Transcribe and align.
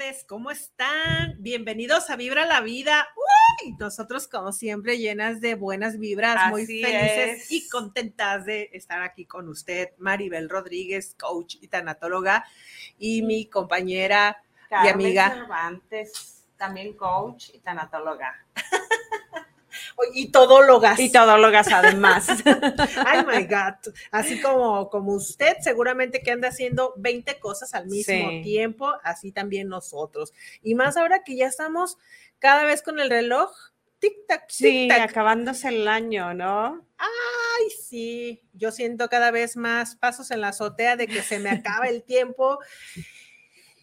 tardes, 0.00 0.24
¿cómo 0.26 0.50
están? 0.50 1.36
Bienvenidos 1.40 2.08
a 2.10 2.16
Vibra 2.16 2.46
la 2.46 2.60
Vida. 2.60 3.08
Uy, 3.62 3.74
nosotros 3.78 4.28
como 4.28 4.52
siempre 4.52 4.98
llenas 4.98 5.40
de 5.40 5.54
buenas 5.54 5.98
vibras, 5.98 6.50
muy 6.50 6.64
felices 6.64 7.50
y 7.50 7.68
contentas 7.68 8.46
de 8.46 8.70
estar 8.72 9.02
aquí 9.02 9.26
con 9.26 9.48
usted, 9.48 9.90
Maribel 9.98 10.48
Rodríguez, 10.48 11.16
coach 11.18 11.56
y 11.60 11.68
tanatóloga, 11.68 12.44
y 12.98 13.22
mi 13.22 13.46
compañera 13.46 14.42
y 14.70 14.88
amiga. 14.88 15.34
Cervantes, 15.34 16.44
también 16.56 16.94
coach 16.94 17.50
y 17.52 17.58
tanatóloga. 17.58 18.46
y 20.14 20.30
todólogas. 20.30 20.98
Y 20.98 21.10
todólogas 21.10 21.68
además. 21.72 22.28
Ay, 23.06 23.24
my 23.26 23.44
God. 23.44 23.92
Así 24.10 24.40
como, 24.40 24.88
como 24.90 25.12
usted, 25.12 25.56
seguramente 25.60 26.22
que 26.22 26.30
anda 26.30 26.48
haciendo 26.48 26.94
20 26.96 27.38
cosas 27.38 27.74
al 27.74 27.86
mismo 27.86 28.42
tiempo, 28.42 28.92
así 29.02 29.32
también 29.32 29.68
nosotros. 29.68 30.32
Y 30.62 30.74
más 30.74 30.96
ahora 30.96 31.22
que 31.24 31.36
ya 31.36 31.46
estamos 31.46 31.98
cada 32.38 32.64
vez 32.64 32.82
con 32.82 33.00
el 33.00 33.10
reloj. 33.10 33.50
Tic-tac, 34.00 34.44
Sí, 34.48 34.90
acabándose 34.90 35.68
el 35.68 35.86
año, 35.86 36.32
¿no? 36.32 36.86
Ay, 36.96 37.70
sí. 37.86 38.42
Yo 38.54 38.72
siento 38.72 39.08
cada 39.10 39.30
vez 39.30 39.58
más 39.58 39.96
pasos 39.96 40.30
en 40.30 40.40
la 40.40 40.48
azotea 40.48 40.96
de 40.96 41.06
que 41.06 41.20
se 41.20 41.38
me 41.38 41.50
acaba 41.50 41.86
el 41.86 42.02
tiempo. 42.02 42.58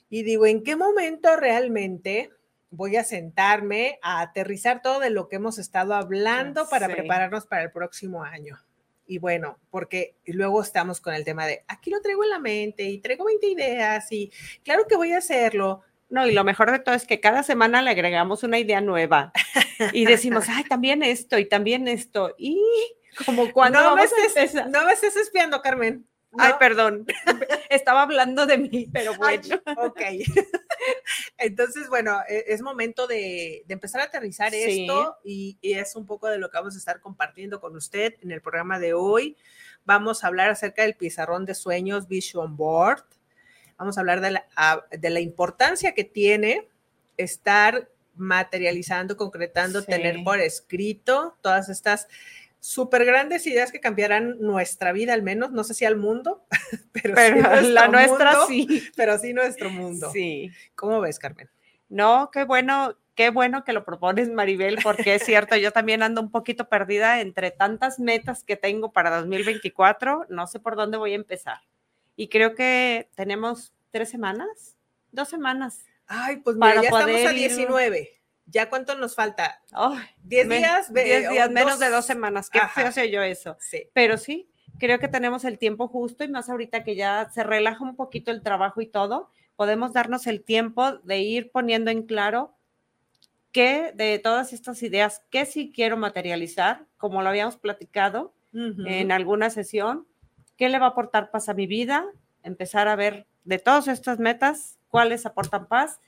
Y 0.09 0.23
digo, 0.23 0.47
¿en 0.47 0.63
qué 0.63 0.75
momento 0.75 1.35
realmente 1.35 2.31
voy 2.69 2.97
a 2.97 3.03
sentarme 3.03 3.99
a 4.01 4.21
aterrizar 4.21 4.81
todo 4.81 4.99
de 4.99 5.09
lo 5.09 5.27
que 5.27 5.37
hemos 5.37 5.57
estado 5.57 5.93
hablando 5.93 6.67
para 6.69 6.87
prepararnos 6.87 7.45
para 7.45 7.63
el 7.63 7.71
próximo 7.71 8.23
año. 8.23 8.59
Y 9.05 9.19
bueno, 9.19 9.57
porque 9.69 10.15
luego 10.25 10.61
estamos 10.61 10.99
con 10.99 11.13
el 11.13 11.23
tema 11.23 11.45
de, 11.45 11.63
aquí 11.67 11.89
lo 11.89 12.01
traigo 12.01 12.23
en 12.23 12.29
la 12.29 12.39
mente 12.39 12.83
y 12.83 12.99
traigo 12.99 13.25
20 13.25 13.47
ideas 13.47 14.11
y 14.11 14.31
claro 14.63 14.85
que 14.87 14.97
voy 14.97 15.13
a 15.13 15.19
hacerlo. 15.19 15.81
No, 16.09 16.25
y 16.27 16.33
lo 16.33 16.43
mejor 16.43 16.71
de 16.71 16.79
todo 16.79 16.95
es 16.95 17.05
que 17.05 17.19
cada 17.19 17.43
semana 17.43 17.81
le 17.81 17.91
agregamos 17.91 18.43
una 18.43 18.59
idea 18.59 18.81
nueva 18.81 19.31
y 19.93 20.05
decimos, 20.05 20.45
ay, 20.49 20.63
también 20.65 21.03
esto 21.03 21.37
y 21.37 21.45
también 21.45 21.87
esto. 21.87 22.33
Y 22.37 22.61
como 23.25 23.51
cuando... 23.51 23.81
No, 23.81 23.95
me 23.95 24.03
estés, 24.03 24.55
no 24.69 24.85
me 24.85 24.93
estés 24.93 25.15
espiando, 25.15 25.61
Carmen. 25.61 26.05
Ay, 26.37 26.53
perdón. 26.59 27.05
Estaba 27.69 28.03
hablando 28.03 28.45
de 28.45 28.57
mí, 28.57 28.87
pero 28.91 29.15
bueno. 29.15 29.61
ok. 29.77 30.01
Entonces, 31.37 31.89
bueno, 31.89 32.19
e, 32.27 32.45
es 32.47 32.61
momento 32.61 33.07
de, 33.07 33.65
empezar 33.67 34.01
a 34.01 34.05
aterrizar 34.05 34.53
esto 34.53 35.17
y, 35.23 35.57
es 35.61 35.95
un 35.95 36.05
poco 36.05 36.27
de 36.27 36.37
lo 36.37 36.49
que 36.49 36.57
vamos 36.57 36.75
a 36.75 36.77
estar 36.77 36.99
compartiendo 36.99 37.59
con 37.59 37.75
usted 37.75 38.15
en 38.21 38.31
el 38.31 38.41
programa 38.41 38.79
de 38.79 38.93
hoy. 38.93 39.37
Vamos 39.85 40.23
a 40.23 40.27
hablar 40.27 40.49
acerca 40.49 40.83
del 40.83 40.95
pizarrón 40.95 41.45
de 41.45 41.55
sueños 41.55 42.07
Vision 42.07 42.57
Board. 42.57 43.03
Vamos 43.77 43.97
a 43.97 44.01
hablar 44.01 44.21
de 44.21 44.31
la, 44.31 44.45
de 44.91 45.09
la 45.09 45.19
importancia 45.19 45.93
que 45.93 46.03
tiene 46.03 46.67
estar 47.15 47.89
materializando, 48.15 49.15
concretando, 49.15 49.83
tener 49.83 50.23
por 50.23 50.39
escrito 50.39 51.37
todas 51.41 51.69
estas 51.69 52.07
súper 52.67 53.05
grandes 53.05 53.47
ideas 53.47 53.71
que 53.71 53.79
cambiarán 53.79 54.41
nuestra 54.41 54.91
vida 54.91 55.13
al 55.13 55.23
menos, 55.23 55.53
no 55.53 55.63
sé 55.63 55.73
si 55.73 55.85
al 55.85 55.95
mundo, 55.95 56.45
pero, 56.91 57.15
la 57.61 57.87
nuestra 57.87 58.45
sí. 58.45 58.83
Pero 58.93 59.17
sí 59.17 59.31
nuestro 59.33 59.69
mundo. 59.69 60.11
Sí. 60.11 60.51
¿Cómo 60.75 60.99
ves, 60.99 61.17
Carmen? 61.17 61.49
No, 61.87 62.29
qué 62.29 62.43
bueno, 62.43 62.97
qué 63.15 63.29
bueno 63.29 63.63
que 63.63 63.71
lo 63.71 63.85
propones, 63.85 64.29
Maribel, 64.29 64.79
porque 64.83 65.15
es 65.15 65.23
cierto, 65.23 65.55
yo 65.55 65.71
también 65.71 66.03
ando 66.03 66.19
un 66.19 66.29
poquito 66.29 66.67
perdida 66.67 67.21
entre 67.21 67.51
tantas 67.51 67.99
metas 67.99 68.43
que 68.43 68.57
tengo 68.57 68.91
para 68.91 69.15
2024, 69.17 70.25
no 70.27 70.45
sé 70.45 70.59
por 70.59 70.75
dónde 70.75 70.97
voy 70.97 71.13
a 71.13 71.15
empezar. 71.15 71.61
Y 72.17 72.27
creo 72.27 72.53
que 72.53 73.07
tenemos 73.15 73.73
tres 73.91 74.09
semanas, 74.09 74.75
dos 75.13 75.29
semanas. 75.29 75.85
Ay, 76.05 76.37
pues 76.37 76.57
mira, 76.57 76.81
ya 76.81 76.89
estamos 76.89 77.25
a 77.25 77.29
19. 77.29 78.11
¿Ya 78.49 78.69
cuánto 78.69 78.95
nos 78.95 79.13
falta? 79.13 79.61
¿Diez 80.23 80.47
días? 80.47 80.93
Diez 80.93 81.29
días, 81.29 81.51
menos 81.51 81.79
de 81.79 81.89
dos 81.89 82.05
semanas. 82.05 82.49
Qué 82.49 82.61
feo 82.73 83.05
yo 83.05 83.21
eso. 83.21 83.57
Sí. 83.59 83.89
Pero 83.93 84.17
sí, 84.17 84.49
creo 84.79 84.99
que 84.99 85.09
tenemos 85.09 85.43
el 85.43 85.57
tiempo 85.57 85.89
justo 85.89 86.23
y 86.23 86.29
más 86.29 86.49
ahorita 86.49 86.83
que 86.83 86.95
ya 86.95 87.29
se 87.33 87.43
relaja 87.43 87.83
un 87.83 87.95
poquito 87.95 88.31
el 88.31 88.41
trabajo 88.41 88.79
y 88.81 88.87
todo, 88.87 89.29
podemos 89.57 89.91
darnos 89.91 90.27
el 90.27 90.43
tiempo 90.43 90.93
de 90.99 91.19
ir 91.19 91.51
poniendo 91.51 91.91
en 91.91 92.03
claro 92.03 92.55
qué 93.51 93.91
de 93.93 94.19
todas 94.19 94.53
estas 94.53 94.81
ideas, 94.81 95.23
qué 95.29 95.45
sí 95.45 95.71
quiero 95.73 95.97
materializar, 95.97 96.85
como 96.97 97.21
lo 97.21 97.29
habíamos 97.29 97.57
platicado 97.57 98.33
en 98.53 99.11
alguna 99.11 99.49
sesión, 99.49 100.07
qué 100.55 100.69
le 100.69 100.79
va 100.79 100.87
a 100.87 100.89
aportar 100.89 101.31
paz 101.31 101.49
a 101.49 101.53
mi 101.53 101.67
vida, 101.67 102.05
empezar 102.43 102.87
a 102.87 102.95
ver 102.95 103.27
de 103.43 103.59
todas 103.59 103.87
estas 103.87 104.19
metas, 104.19 104.79
cuáles 104.87 105.25
aportan 105.25 105.67
paz 105.67 105.99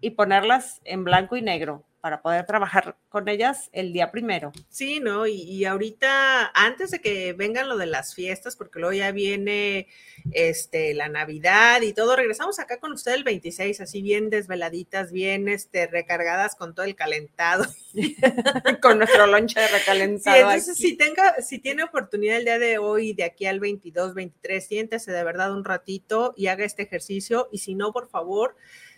y 0.00 0.10
ponerlas 0.10 0.80
en 0.84 1.04
blanco 1.04 1.36
y 1.36 1.42
negro 1.42 1.84
para 2.06 2.22
poder 2.22 2.46
trabajar 2.46 2.96
con 3.08 3.28
ellas 3.28 3.68
el 3.72 3.92
día 3.92 4.12
primero. 4.12 4.52
Sí, 4.68 5.00
¿no? 5.00 5.26
Y, 5.26 5.64
ahorita, 5.64 6.52
antes 6.54 6.92
de 6.92 7.00
que 7.00 7.32
vengan 7.32 7.68
lo 7.68 7.76
de 7.76 7.86
las 7.86 8.14
fiestas, 8.14 8.54
porque 8.54 8.78
luego 8.78 8.92
ya 8.92 9.10
viene 9.10 9.88
este, 10.30 10.94
la 10.94 11.08
Navidad 11.08 11.82
y 11.82 11.92
todo, 11.92 12.14
regresamos 12.14 12.60
acá 12.60 12.78
con 12.78 12.92
usted 12.92 13.12
el 13.12 13.24
26, 13.24 13.80
así 13.80 14.02
bien 14.02 14.30
desveladitas, 14.30 15.10
bien 15.10 15.48
este, 15.48 15.88
recargadas 15.88 16.54
con 16.54 16.76
todo 16.76 16.86
el 16.86 16.94
calentado. 16.94 17.64
con 18.82 18.98
nuestro 18.98 19.26
lonche 19.26 19.58
de 19.58 19.66
recalentado. 19.66 20.36
Sí, 20.36 20.42
entonces, 20.42 20.76
si, 20.76 20.96
tenga, 20.96 21.42
si 21.42 21.58
tiene 21.58 21.82
oportunidad 21.82 22.36
el 22.36 22.44
día 22.44 22.60
de 22.60 22.78
hoy, 22.78 23.14
de 23.14 23.24
aquí 23.24 23.46
al 23.46 23.58
22, 23.58 24.14
23, 24.14 24.64
siéntese 24.64 25.10
de 25.10 25.24
verdad 25.24 25.52
un 25.52 25.64
ratito 25.64 26.34
y 26.36 26.46
haga 26.46 26.64
este 26.64 26.84
ejercicio. 26.84 27.48
Y 27.50 27.58
si 27.58 27.74
no, 27.74 27.92
por 27.92 28.08
favor, 28.08 28.54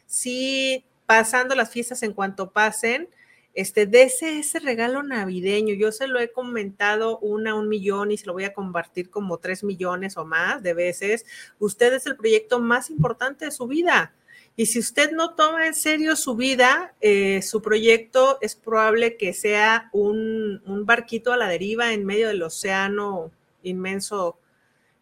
sí 0.09 0.85
pasando 1.07 1.55
las 1.55 1.71
fiestas 1.71 2.03
en 2.03 2.13
cuanto 2.13 2.51
pasen, 2.51 3.09
este, 3.55 3.87
dese 3.87 4.39
ese 4.39 4.59
regalo 4.59 5.03
navideño. 5.03 5.75
Yo 5.75 5.91
se 5.93 6.07
lo 6.07 6.21
he 6.21 6.33
comentado 6.33 7.19
una, 7.19 7.55
un 7.55 7.69
millón 7.69 8.11
y 8.11 8.17
se 8.17 8.27
lo 8.27 8.33
voy 8.33 8.45
a 8.45 8.53
compartir 8.53 9.11
como 9.11 9.39
tres 9.39 9.65
millones 9.65 10.17
o 10.17 10.25
más 10.25 10.63
de 10.63 10.75
veces. 10.75 11.25
Usted 11.59 11.93
es 11.93 12.07
el 12.07 12.17
proyecto 12.17 12.61
más 12.61 12.91
importante 12.91 13.47
de 13.47 13.51
su 13.51 13.67
vida. 13.67 14.13
Y 14.55 14.67
si 14.67 14.81
usted 14.81 15.13
no 15.13 15.35
toma 15.35 15.67
en 15.67 15.75
serio 15.75 16.15
su 16.17 16.35
vida, 16.37 16.95
eh, 17.01 17.43
su 17.43 17.63
proyecto 17.63 18.39
es 18.41 18.55
probable 18.55 19.17
que 19.17 19.33
sea 19.33 19.89
un, 19.93 20.61
barquito 20.85 21.33
a 21.33 21.37
la 21.37 21.49
deriva 21.49 21.93
en 21.93 22.05
medio 22.05 22.29
del 22.29 22.43
océano 22.43 23.31
inmenso 23.63 24.39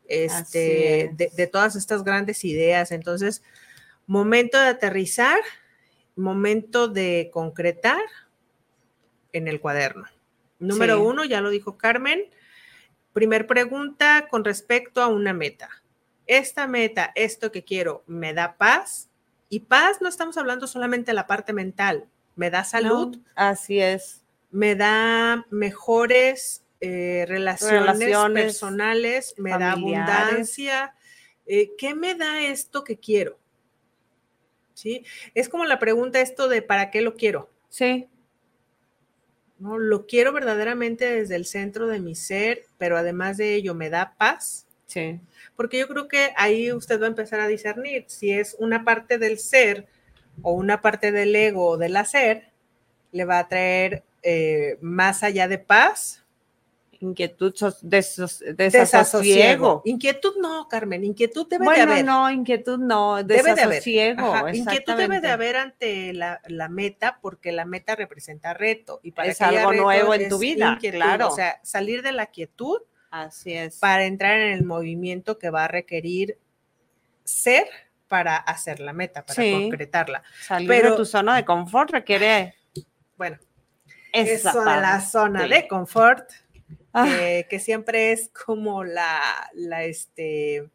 este, 0.09 1.11
de, 1.15 1.31
de 1.35 1.47
todas 1.47 1.75
estas 1.75 2.05
grandes 2.05 2.45
ideas. 2.45 2.93
Entonces, 2.93 3.43
momento 4.07 4.59
de 4.59 4.69
aterrizar, 4.69 5.41
momento 6.15 6.89
de 6.89 7.31
concretar 7.33 8.03
en 9.33 9.49
el 9.49 9.61
cuaderno. 9.61 10.07
Número 10.59 11.03
uno, 11.03 11.25
ya 11.25 11.41
lo 11.41 11.51
dijo 11.51 11.77
Carmen. 11.77 12.25
Primer 13.13 13.47
pregunta 13.47 14.29
con 14.31 14.45
respecto 14.45 15.03
a 15.03 15.09
una 15.09 15.33
meta. 15.33 15.71
Esta 16.27 16.67
meta, 16.67 17.13
esto 17.15 17.53
que 17.53 17.65
quiero, 17.65 18.03
¿me 18.07 18.33
da 18.33 18.57
paz? 18.57 19.11
Y 19.49 19.61
paz 19.61 20.01
no 20.01 20.09
estamos 20.09 20.37
hablando 20.39 20.67
solamente 20.67 21.13
de 21.13 21.15
la 21.15 21.27
parte 21.27 21.53
mental, 21.53 22.09
me 22.35 22.51
da 22.51 22.65
salud. 22.65 23.19
así 23.35 23.81
es. 23.81 24.23
Me 24.51 24.75
da 24.75 25.47
mejores 25.51 26.65
eh, 26.81 27.25
relaciones, 27.29 28.33
personales, 28.33 29.35
me 29.39 29.51
da 29.51 29.73
abundancia. 29.73 30.95
Eh, 31.47 31.73
¿Qué 31.79 31.95
me 31.95 32.15
da 32.15 32.41
esto 32.41 32.83
que 32.85 32.99
quiero? 32.99 33.39
¿Sí? 34.77 35.05
Es 35.35 35.49
como 35.49 35.65
la 35.65 35.79
pregunta 35.79 36.21
esto 36.21 36.49
de 36.49 36.63
¿para 36.63 36.91
qué 36.91 37.01
lo 37.01 37.15
quiero? 37.15 37.51
Sí. 37.71 38.09
¿No? 39.59 39.79
Lo 39.79 40.07
quiero 40.07 40.33
verdaderamente 40.33 41.11
desde 41.11 41.35
el 41.35 41.47
centro 41.47 41.87
de 41.87 41.99
mi 41.99 42.15
ser, 42.15 42.67
pero 42.77 42.99
además 42.99 43.39
de 43.39 43.55
ello 43.55 43.75
me 43.75 43.89
da 43.89 44.15
paz. 44.19 44.67
Sí. 44.85 45.19
Porque 45.57 45.79
yo 45.79 45.89
creo 45.89 46.09
que 46.09 46.33
ahí 46.37 46.71
usted 46.73 47.01
va 47.01 47.07
a 47.07 47.09
empezar 47.09 47.41
a 47.41 47.49
discernir 47.49 48.05
si 48.07 48.31
es 48.33 48.55
una 48.59 48.85
parte 48.85 49.19
del 49.19 49.39
ser 49.39 49.87
o 50.43 50.53
una 50.53 50.83
parte 50.83 51.11
del 51.11 51.35
ego 51.35 51.71
o 51.71 51.77
del 51.79 51.97
hacer, 51.97 52.51
le 53.13 53.25
va 53.25 53.39
a 53.39 53.49
traer 53.49 54.05
eh, 54.23 54.77
más 54.83 55.23
allá 55.23 55.49
de 55.49 55.59
paz 55.59 56.26
inquietud, 57.01 57.55
desasosiego. 57.83 59.83
Inquietud 59.85 60.35
no, 60.41 60.69
Carmen, 60.69 61.05
inquietud 61.05 61.47
debe 61.49 61.65
de 61.65 61.81
haber. 61.81 62.05
no, 62.05 62.31
inquietud 62.31 62.79
no, 62.79 63.23
desasosiego. 63.23 64.35
Debe 64.35 64.53
de 64.53 64.59
inquietud 64.59 64.95
debe 64.95 65.21
de 65.21 65.29
haber 65.29 65.57
ante 65.57 66.13
la, 66.13 66.41
meta 66.69 67.19
porque 67.21 67.53
la 67.53 67.65
meta 67.65 67.97
representa 67.97 68.55
reto. 68.55 69.01
Y 69.03 69.13
para 69.13 69.29
es 69.29 69.41
algo 69.41 69.73
nuevo 69.73 70.15
en 70.15 70.29
tu 70.29 70.39
vida, 70.39 70.79
claro. 70.81 71.29
O 71.29 71.35
sea, 71.35 71.61
salir 71.63 72.03
de 72.03 72.13
la 72.13 72.27
quietud. 72.27 72.79
Así 73.11 73.53
es. 73.53 73.79
Para 73.79 74.05
entrar 74.05 74.39
en 74.39 74.53
el 74.53 74.65
movimiento 74.65 75.39
que 75.39 75.51
va 75.51 75.65
a 75.65 75.69
requerir 75.69 76.39
ser 77.25 77.67
para 78.09 78.37
hacer 78.37 78.81
la 78.81 78.93
meta, 78.93 79.25
para 79.25 79.43
concretarla. 79.43 80.23
Salir 80.41 80.69
Pero, 80.69 80.91
de 80.93 80.97
tu 80.97 81.05
zona 81.05 81.37
de 81.37 81.45
confort 81.45 81.91
requiere... 81.91 82.55
Bueno, 83.17 83.39
eso 84.13 84.61
de 84.61 84.65
la 84.65 85.01
zona 85.01 85.47
de 85.47 85.69
confort 85.69 86.31
Ah. 86.93 87.43
que 87.49 87.59
siempre 87.59 88.13
es 88.13 88.31
como 88.31 88.83
la, 88.83 89.21
la, 89.55 89.85
este, 89.85 90.71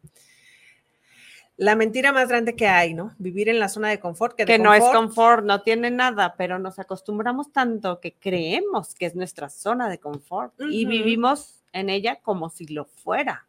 la 1.56 1.76
mentira 1.76 2.12
más 2.12 2.28
grande 2.28 2.56
que 2.56 2.66
hay, 2.66 2.94
¿no? 2.94 3.14
Vivir 3.18 3.48
en 3.48 3.58
la 3.58 3.68
zona 3.68 3.88
de 3.88 4.00
confort. 4.00 4.36
Que, 4.36 4.58
no 4.58 4.74
es 4.74 4.84
confort, 4.84 5.44
no 5.44 5.62
tiene 5.62 5.90
nada, 5.90 6.34
pero 6.36 6.58
nos 6.58 6.78
acostumbramos 6.78 7.52
tanto 7.52 8.00
que 8.00 8.14
creemos 8.14 8.94
que 8.94 9.06
es 9.06 9.14
nuestra 9.14 9.48
zona 9.48 9.88
de 9.88 9.98
confort 9.98 10.54
y 10.70 10.86
vivimos 10.86 11.62
en 11.72 11.90
ella 11.90 12.20
como 12.22 12.50
si 12.50 12.66
lo 12.66 12.84
fuera. 12.84 13.46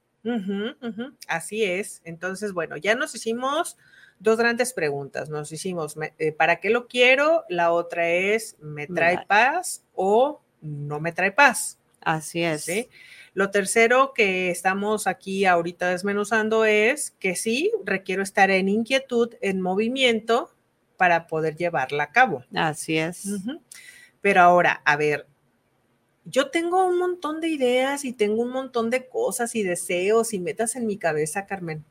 Así 1.28 1.64
es. 1.64 2.02
Entonces, 2.06 2.54
bueno, 2.54 2.78
ya 2.78 2.96
nos 2.96 3.14
hicimos 3.16 3.78
dos 4.20 4.38
grandes 4.38 4.74
preguntas. 4.74 5.30
Nos 5.30 5.52
hicimos, 5.52 5.96
eh, 6.18 6.32
¿para 6.32 6.58
qué 6.58 6.70
lo 6.70 6.88
quiero? 6.88 7.44
La 7.50 7.72
otra 7.72 8.10
es, 8.10 8.58
¿me 8.60 8.88
trae 8.88 9.26
paz 9.28 9.84
o 9.94 10.42
no 10.62 11.00
me 11.00 11.12
trae 11.12 11.32
paz? 11.32 11.80
Así 12.06 12.44
es. 12.44 12.64
¿Sí? 12.64 12.90
Lo 13.34 13.50
tercero 13.50 14.14
que 14.14 14.52
estamos 14.52 15.08
aquí 15.08 15.46
ahorita 15.46 15.90
desmenuzando 15.90 16.66
es 16.66 17.12
que 17.20 17.36
sí, 17.36 17.72
requiero 17.84 18.22
estar 18.22 18.52
en 18.52 18.70
inquietud, 18.70 19.34
en 19.42 19.60
movimiento 19.60 20.52
para 20.98 21.26
poder 21.26 21.56
llevarla 21.56 22.04
a 22.04 22.12
cabo. 22.12 22.44
Así 22.54 22.98
es. 22.98 23.28
Pero 24.22 24.42
ahora, 24.42 24.82
a 24.86 24.96
ver, 24.98 25.28
yo 26.26 26.50
tengo 26.52 26.86
un 26.86 27.00
montón 27.00 27.42
de 27.42 27.50
ideas 27.50 28.06
y 28.06 28.14
tengo 28.14 28.44
un 28.44 28.52
montón 28.52 28.90
de 28.90 29.08
cosas 29.08 29.56
y 29.56 29.64
deseos 29.64 30.34
y 30.34 30.40
metas 30.40 30.76
en 30.76 30.86
mi 30.86 30.98
cabeza, 30.98 31.46
Carmen. 31.46 31.84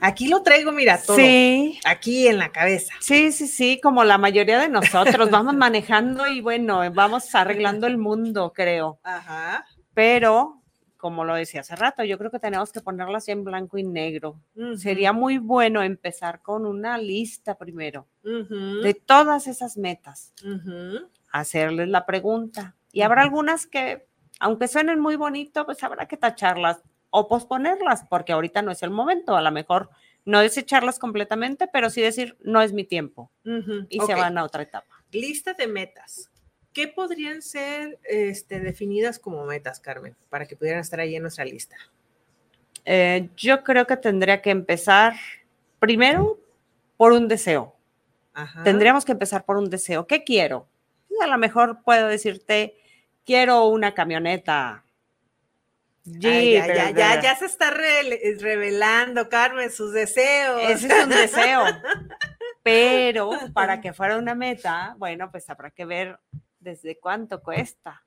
Aquí 0.00 0.28
lo 0.28 0.42
traigo, 0.42 0.72
mira, 0.72 1.00
todo. 1.00 1.16
Sí. 1.16 1.78
Aquí 1.84 2.26
en 2.26 2.38
la 2.38 2.50
cabeza. 2.50 2.94
Sí, 3.00 3.32
sí, 3.32 3.46
sí, 3.46 3.80
como 3.80 4.04
la 4.04 4.18
mayoría 4.18 4.58
de 4.58 4.68
nosotros. 4.68 5.30
vamos 5.30 5.54
manejando 5.56 6.26
y 6.26 6.40
bueno, 6.40 6.80
vamos 6.92 7.34
arreglando 7.34 7.86
el 7.86 7.98
mundo, 7.98 8.52
creo. 8.54 8.98
Ajá. 9.02 9.64
Pero, 9.94 10.62
como 10.96 11.24
lo 11.24 11.34
decía 11.34 11.60
hace 11.60 11.76
rato, 11.76 12.04
yo 12.04 12.18
creo 12.18 12.30
que 12.30 12.38
tenemos 12.38 12.72
que 12.72 12.80
ponerlas 12.80 13.28
en 13.28 13.44
blanco 13.44 13.78
y 13.78 13.82
negro. 13.82 14.40
Sería 14.76 15.12
muy 15.12 15.38
bueno 15.38 15.82
empezar 15.82 16.42
con 16.42 16.64
una 16.66 16.96
lista 16.98 17.58
primero 17.58 18.06
de 18.22 18.94
todas 18.94 19.46
esas 19.46 19.76
metas. 19.76 20.32
Hacerles 21.30 21.88
la 21.88 22.06
pregunta. 22.06 22.76
Y 22.92 23.02
habrá 23.02 23.22
algunas 23.22 23.66
que, 23.66 24.06
aunque 24.38 24.68
suenen 24.68 25.00
muy 25.00 25.16
bonito, 25.16 25.64
pues 25.66 25.82
habrá 25.82 26.06
que 26.06 26.16
tacharlas 26.16 26.82
o 27.12 27.28
posponerlas, 27.28 28.04
porque 28.08 28.32
ahorita 28.32 28.62
no 28.62 28.72
es 28.72 28.82
el 28.82 28.90
momento. 28.90 29.36
A 29.36 29.42
lo 29.42 29.52
mejor 29.52 29.90
no 30.24 30.40
desecharlas 30.40 30.98
completamente, 30.98 31.68
pero 31.68 31.90
sí 31.90 32.00
decir, 32.00 32.36
no 32.40 32.62
es 32.62 32.72
mi 32.72 32.84
tiempo. 32.84 33.30
Y 33.88 34.00
se 34.00 34.14
van 34.14 34.38
a 34.38 34.44
otra 34.44 34.62
etapa. 34.62 35.04
Lista 35.12 35.52
de 35.52 35.66
metas. 35.66 36.30
¿Qué 36.72 36.88
podrían 36.88 37.42
ser 37.42 37.98
este, 38.04 38.60
definidas 38.60 39.18
como 39.18 39.44
metas, 39.44 39.78
Carmen, 39.78 40.16
para 40.30 40.46
que 40.46 40.56
pudieran 40.56 40.80
estar 40.80 41.00
ahí 41.00 41.14
en 41.14 41.22
nuestra 41.22 41.44
lista? 41.44 41.76
Eh, 42.86 43.28
yo 43.36 43.62
creo 43.62 43.86
que 43.86 43.98
tendría 43.98 44.40
que 44.40 44.50
empezar 44.50 45.14
primero 45.78 46.40
por 46.96 47.12
un 47.12 47.28
deseo. 47.28 47.76
Tendríamos 48.64 49.04
que 49.04 49.12
empezar 49.12 49.44
por 49.44 49.58
un 49.58 49.68
deseo. 49.68 50.06
¿Qué 50.06 50.24
quiero? 50.24 50.66
A 51.22 51.26
lo 51.26 51.36
mejor 51.36 51.82
puedo 51.84 52.08
decirte, 52.08 52.78
quiero 53.26 53.66
una 53.66 53.92
camioneta. 53.92 54.84
Ya, 56.04 56.90
ya, 56.90 57.20
ya, 57.20 57.36
se 57.36 57.46
está 57.46 57.70
revelando, 57.70 59.28
Carmen, 59.28 59.70
sus 59.70 59.92
deseos. 59.92 60.60
Ese 60.62 60.86
es 60.88 61.04
un 61.04 61.10
deseo. 61.10 61.64
Pero 62.62 63.30
para 63.52 63.80
que 63.80 63.92
fuera 63.92 64.18
una 64.18 64.34
meta, 64.34 64.94
bueno, 64.98 65.30
pues 65.30 65.48
habrá 65.50 65.70
que 65.70 65.84
ver 65.84 66.18
desde 66.58 66.98
cuánto 66.98 67.42
cuesta. 67.42 68.04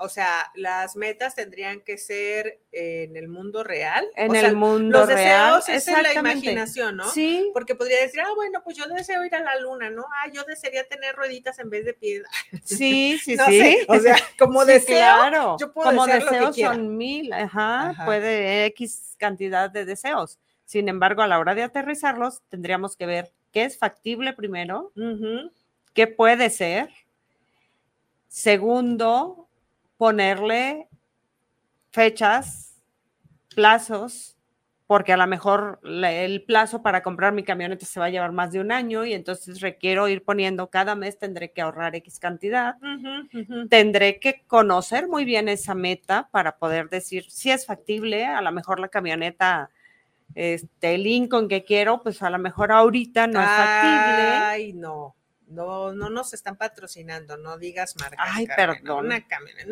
O 0.00 0.08
sea, 0.08 0.50
las 0.56 0.96
metas 0.96 1.36
tendrían 1.36 1.82
que 1.82 1.98
ser 1.98 2.58
en 2.72 3.16
el 3.16 3.28
mundo 3.28 3.62
real. 3.62 4.04
En 4.16 4.34
el 4.34 4.56
mundo 4.56 5.06
real. 5.06 5.52
Los 5.52 5.66
deseos 5.66 5.88
es 5.88 5.88
en 5.88 6.02
la 6.02 6.14
imaginación, 6.14 6.96
¿no? 6.96 7.08
Sí. 7.10 7.48
Porque 7.52 7.76
podría 7.76 8.00
decir, 8.00 8.20
ah, 8.20 8.32
bueno, 8.34 8.60
pues 8.64 8.76
yo 8.76 8.86
deseo 8.88 9.24
ir 9.24 9.34
a 9.36 9.40
la 9.40 9.58
luna, 9.60 9.88
¿no? 9.88 10.02
Ah, 10.02 10.30
yo 10.32 10.42
desearía 10.44 10.86
tener 10.88 11.14
rueditas 11.14 11.58
en 11.60 11.70
vez 11.70 11.84
de 11.84 11.94
piedra. 11.94 12.28
Sí, 12.64 13.18
sí, 13.22 13.36
sí. 13.36 13.78
O 13.88 13.98
sea, 13.98 14.16
como 14.38 14.64
deseo, 14.64 14.96
claro. 14.96 15.56
yo 15.60 15.72
puedo 15.72 15.90
como 15.90 16.06
deseos 16.06 16.56
son 16.56 16.96
mil, 16.96 17.32
ajá, 17.32 17.94
puede 18.04 18.66
X 18.66 19.14
cantidad 19.18 19.70
de 19.70 19.84
deseos. 19.84 20.38
Sin 20.64 20.88
embargo, 20.88 21.22
a 21.22 21.26
la 21.26 21.38
hora 21.38 21.54
de 21.54 21.62
aterrizarlos, 21.62 22.42
tendríamos 22.48 22.96
que 22.96 23.06
ver 23.06 23.32
qué 23.52 23.64
es 23.64 23.78
factible 23.78 24.32
primero, 24.32 24.92
qué 25.94 26.06
puede 26.06 26.50
ser 26.50 26.90
Segundo, 28.30 29.48
ponerle 29.96 30.88
fechas, 31.90 32.80
plazos, 33.56 34.38
porque 34.86 35.12
a 35.12 35.16
lo 35.16 35.26
mejor 35.26 35.80
el 35.82 36.44
plazo 36.44 36.80
para 36.80 37.02
comprar 37.02 37.32
mi 37.32 37.42
camioneta 37.42 37.84
se 37.84 37.98
va 37.98 38.06
a 38.06 38.10
llevar 38.10 38.30
más 38.30 38.52
de 38.52 38.60
un 38.60 38.70
año 38.70 39.04
y 39.04 39.14
entonces 39.14 39.60
requiero 39.60 40.06
ir 40.06 40.22
poniendo 40.22 40.70
cada 40.70 40.94
mes, 40.94 41.18
tendré 41.18 41.50
que 41.50 41.60
ahorrar 41.60 41.96
X 41.96 42.20
cantidad, 42.20 42.76
tendré 43.68 44.20
que 44.20 44.44
conocer 44.46 45.08
muy 45.08 45.24
bien 45.24 45.48
esa 45.48 45.74
meta 45.74 46.28
para 46.30 46.56
poder 46.56 46.88
decir 46.88 47.28
si 47.28 47.50
es 47.50 47.66
factible, 47.66 48.26
a 48.26 48.40
lo 48.42 48.52
mejor 48.52 48.78
la 48.78 48.88
camioneta, 48.88 49.70
este 50.36 50.98
Lincoln 50.98 51.48
que 51.48 51.64
quiero, 51.64 52.00
pues 52.00 52.22
a 52.22 52.30
lo 52.30 52.38
mejor 52.38 52.70
ahorita 52.70 53.26
no 53.26 53.40
es 53.40 53.48
factible. 53.48 54.28
Ay, 54.28 54.72
no 54.72 55.16
no, 55.50 55.92
no 55.92 56.10
nos 56.10 56.32
están 56.32 56.56
patrocinando, 56.56 57.36
no 57.36 57.58
digas 57.58 57.96
marca. 57.96 58.16
Ay, 58.18 58.46
perdón. 58.46 59.06
Una 59.06 59.26
camioneta, 59.26 59.66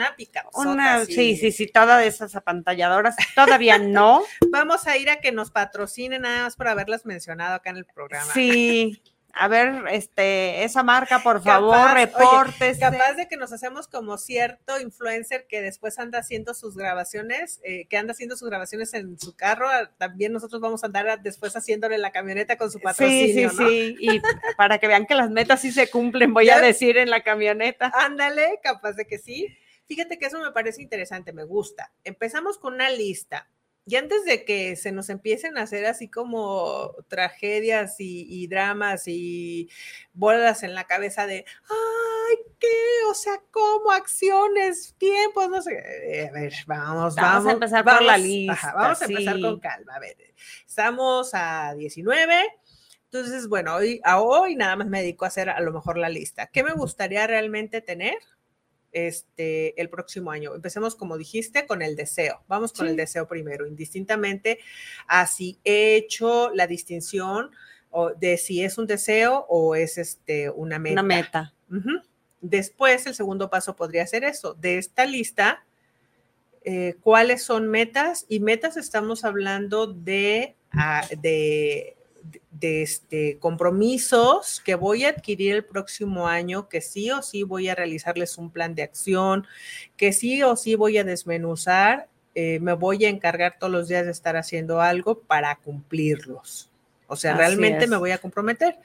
una 0.54 0.72
Una, 0.72 1.04
sí, 1.04 1.36
sí, 1.36 1.52
sí, 1.52 1.66
todas 1.68 2.04
esas 2.04 2.34
apantalladoras, 2.34 3.16
todavía 3.34 3.78
no. 3.78 4.22
Vamos 4.50 4.86
a 4.86 4.96
ir 4.96 5.08
a 5.08 5.20
que 5.20 5.32
nos 5.32 5.50
patrocinen 5.50 6.22
nada 6.22 6.44
más 6.44 6.56
por 6.56 6.68
haberlas 6.68 7.06
mencionado 7.06 7.54
acá 7.54 7.70
en 7.70 7.76
el 7.76 7.86
programa. 7.86 8.32
Sí, 8.32 9.00
a 9.32 9.46
ver, 9.46 9.84
este, 9.92 10.64
esa 10.64 10.82
marca, 10.82 11.20
por 11.22 11.42
favor, 11.42 11.92
reportes. 11.92 12.78
Capaz 12.78 13.12
de 13.12 13.28
que 13.28 13.36
nos 13.36 13.52
hacemos 13.52 13.86
como 13.86 14.18
cierto 14.18 14.80
influencer 14.80 15.46
que 15.46 15.62
después 15.62 15.98
anda 15.98 16.18
haciendo 16.18 16.54
sus 16.54 16.76
grabaciones, 16.76 17.60
eh, 17.62 17.86
que 17.88 17.96
anda 17.96 18.12
haciendo 18.12 18.36
sus 18.36 18.48
grabaciones 18.48 18.94
en 18.94 19.18
su 19.18 19.36
carro, 19.36 19.68
también 19.96 20.32
nosotros 20.32 20.60
vamos 20.60 20.82
a 20.82 20.86
andar 20.86 21.22
después 21.22 21.54
haciéndole 21.54 21.98
la 21.98 22.10
camioneta 22.10 22.56
con 22.56 22.70
su 22.70 22.80
patrocinio, 22.80 23.50
Sí, 23.50 23.56
sí, 23.56 23.96
sí, 23.96 23.96
y 24.00 24.20
para 24.56 24.78
que 24.78 24.88
vean 24.88 25.06
que 25.06 25.14
las 25.14 25.30
metas 25.30 25.60
sí 25.60 25.70
se 25.70 25.88
cumplen, 25.88 26.34
voy 26.34 26.50
a 26.50 26.60
decir 26.60 26.96
en 26.96 27.10
la 27.10 27.22
camioneta. 27.22 27.92
Ándale, 27.94 28.58
capaz 28.62 28.92
de 28.92 29.06
que 29.06 29.18
sí. 29.18 29.46
Fíjate 29.86 30.18
que 30.18 30.26
eso 30.26 30.40
me 30.40 30.52
parece 30.52 30.82
interesante, 30.82 31.32
me 31.32 31.44
gusta. 31.44 31.92
Empezamos 32.04 32.58
con 32.58 32.74
una 32.74 32.90
lista 32.90 33.48
y 33.88 33.96
antes 33.96 34.22
de 34.26 34.44
que 34.44 34.76
se 34.76 34.92
nos 34.92 35.08
empiecen 35.08 35.56
a 35.56 35.62
hacer 35.62 35.86
así 35.86 36.08
como 36.08 36.94
tragedias 37.08 37.96
y, 37.98 38.46
dramas 38.46 39.04
y 39.06 39.70
bolas 40.12 40.62
en 40.62 40.74
la 40.74 40.84
cabeza 40.84 41.26
de, 41.26 41.46
ay, 41.70 42.36
¿qué? 42.58 42.68
O 43.08 43.14
sea, 43.14 43.40
¿cómo? 43.50 43.90
Acciones, 43.90 44.94
tiempos, 44.98 45.48
no 45.48 45.62
sé. 45.62 45.72
Eh, 46.04 46.28
a 46.28 46.32
ver, 46.32 46.52
vamos, 46.66 47.14
vamos. 47.14 47.16
Vamos 47.16 47.46
a 47.46 47.52
empezar 47.52 47.82
por 47.82 48.02
la 48.02 48.18
lista. 48.18 48.74
vamos 48.76 49.00
a 49.00 49.04
empezar 49.06 49.40
con 49.40 49.58
calma. 49.58 49.94
A 49.94 50.00
ver, 50.00 50.16
estamos 50.66 51.30
a 51.32 51.72
19. 51.74 52.44
Entonces, 53.04 53.48
bueno, 53.48 53.76
hoy, 53.76 54.02
a 54.04 54.20
hoy 54.20 54.54
nada 54.54 54.76
más 54.76 54.88
me 54.88 55.00
dedico 55.00 55.24
a 55.24 55.28
hacer 55.28 55.48
a 55.48 55.60
lo 55.60 55.72
mejor 55.72 55.96
la 55.96 56.10
lista. 56.10 56.48
¿Qué 56.48 56.62
me 56.62 56.74
gustaría 56.74 57.26
realmente 57.26 57.80
tener? 57.80 58.18
Este, 58.92 59.80
el 59.80 59.90
próximo 59.90 60.30
año. 60.30 60.54
Empecemos, 60.54 60.96
como 60.96 61.18
dijiste, 61.18 61.66
con 61.66 61.82
el 61.82 61.96
deseo. 61.96 62.42
Vamos 62.48 62.72
con 62.72 62.86
el 62.86 62.96
deseo 62.96 63.28
primero, 63.28 63.66
indistintamente 63.66 64.58
así 65.06 65.58
he 65.64 65.96
hecho 65.96 66.50
la 66.54 66.66
distinción 66.66 67.50
de 68.18 68.36
si 68.36 68.62
es 68.62 68.78
un 68.78 68.86
deseo 68.86 69.46
o 69.48 69.74
es 69.74 69.98
este, 69.98 70.50
una 70.50 70.78
meta. 70.78 70.92
Una 70.92 71.02
meta. 71.02 71.54
Después, 72.40 73.06
el 73.06 73.14
segundo 73.14 73.50
paso 73.50 73.74
podría 73.74 74.06
ser 74.06 74.24
eso. 74.24 74.54
De 74.54 74.78
esta 74.78 75.06
lista, 75.06 75.64
eh, 76.64 76.96
¿cuáles 77.00 77.42
son 77.42 77.68
metas? 77.68 78.26
Y 78.28 78.40
metas 78.40 78.76
estamos 78.76 79.24
hablando 79.24 79.86
de, 79.86 80.54
ah, 80.72 81.06
de 81.20 81.96
de 82.50 82.82
este, 82.82 83.38
compromisos 83.38 84.60
que 84.64 84.74
voy 84.74 85.04
a 85.04 85.10
adquirir 85.10 85.54
el 85.54 85.64
próximo 85.64 86.26
año, 86.26 86.68
que 86.68 86.80
sí 86.80 87.10
o 87.10 87.22
sí 87.22 87.42
voy 87.42 87.68
a 87.68 87.74
realizarles 87.74 88.38
un 88.38 88.50
plan 88.50 88.74
de 88.74 88.82
acción, 88.82 89.46
que 89.96 90.12
sí 90.12 90.42
o 90.42 90.56
sí 90.56 90.74
voy 90.74 90.98
a 90.98 91.04
desmenuzar, 91.04 92.08
eh, 92.34 92.60
me 92.60 92.72
voy 92.72 93.04
a 93.04 93.08
encargar 93.08 93.58
todos 93.58 93.72
los 93.72 93.88
días 93.88 94.04
de 94.04 94.12
estar 94.12 94.36
haciendo 94.36 94.80
algo 94.80 95.20
para 95.20 95.56
cumplirlos. 95.56 96.70
O 97.10 97.16
sea, 97.16 97.34
realmente 97.34 97.86
me 97.86 97.96
voy 97.96 98.10
a 98.10 98.18
comprometer. 98.18 98.78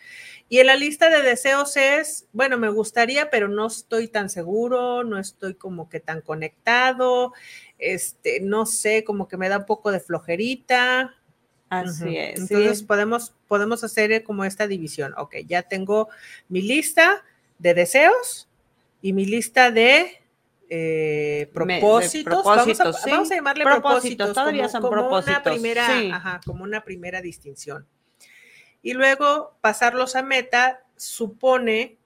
Y 0.48 0.60
en 0.60 0.68
la 0.68 0.76
lista 0.76 1.10
de 1.10 1.22
deseos 1.22 1.76
es, 1.76 2.26
bueno, 2.32 2.58
me 2.58 2.70
gustaría, 2.70 3.30
pero 3.30 3.50
no 3.50 3.68
estoy 3.68 4.08
tan 4.08 4.30
seguro, 4.30 5.04
no 5.04 5.20
estoy 5.20 5.56
como 5.56 5.90
que 5.90 6.00
tan 6.00 6.22
conectado, 6.22 7.34
este, 7.80 8.40
no 8.40 8.66
sé, 8.66 9.04
como 9.04 9.28
que 9.28 9.36
me 9.36 9.50
da 9.50 9.58
un 9.58 9.66
poco 9.66 9.92
de 9.92 10.00
flojerita, 10.00 11.14
Así 11.80 12.18
es. 12.18 12.40
Entonces 12.40 12.84
podemos, 12.84 13.34
podemos 13.48 13.84
hacer 13.84 14.24
como 14.24 14.46
esta 14.46 14.68
división. 14.68 15.14
Ok, 15.18 15.36
ya 15.46 15.64
tengo 15.64 16.10
mi 16.50 16.62
lista 16.62 17.24
de 17.60 17.74
deseos 17.74 18.50
y 19.02 19.14
mi 19.14 19.26
lista 19.26 19.72
de 19.72 20.22
eh, 20.70 21.48
Me- 21.48 21.80
propósitos. 21.80 22.44
vamos, 22.44 22.48
a, 22.48 22.64
propósitos, 22.84 23.02
sí. 23.04 23.12
vamos 23.12 23.32
a 23.32 23.36
llamarle 23.36 23.64
Propósitos, 23.64 24.28
propósitos. 24.28 24.34
todavía 24.34 24.62
como, 24.64 24.72
son 24.72 24.82
como 24.82 24.92
propósitos, 24.94 25.36
Una 25.36 25.44
primera, 25.44 25.88
sí. 25.88 26.10
ajá, 26.12 26.42
como 26.46 26.64
una 26.64 26.84
primera 26.84 27.22
distinción. 27.22 27.86
Y 28.82 28.94
luego 28.94 29.58
pasarlos 29.62 30.16
a 30.16 30.24
meta 30.24 30.84
supone 30.96 31.98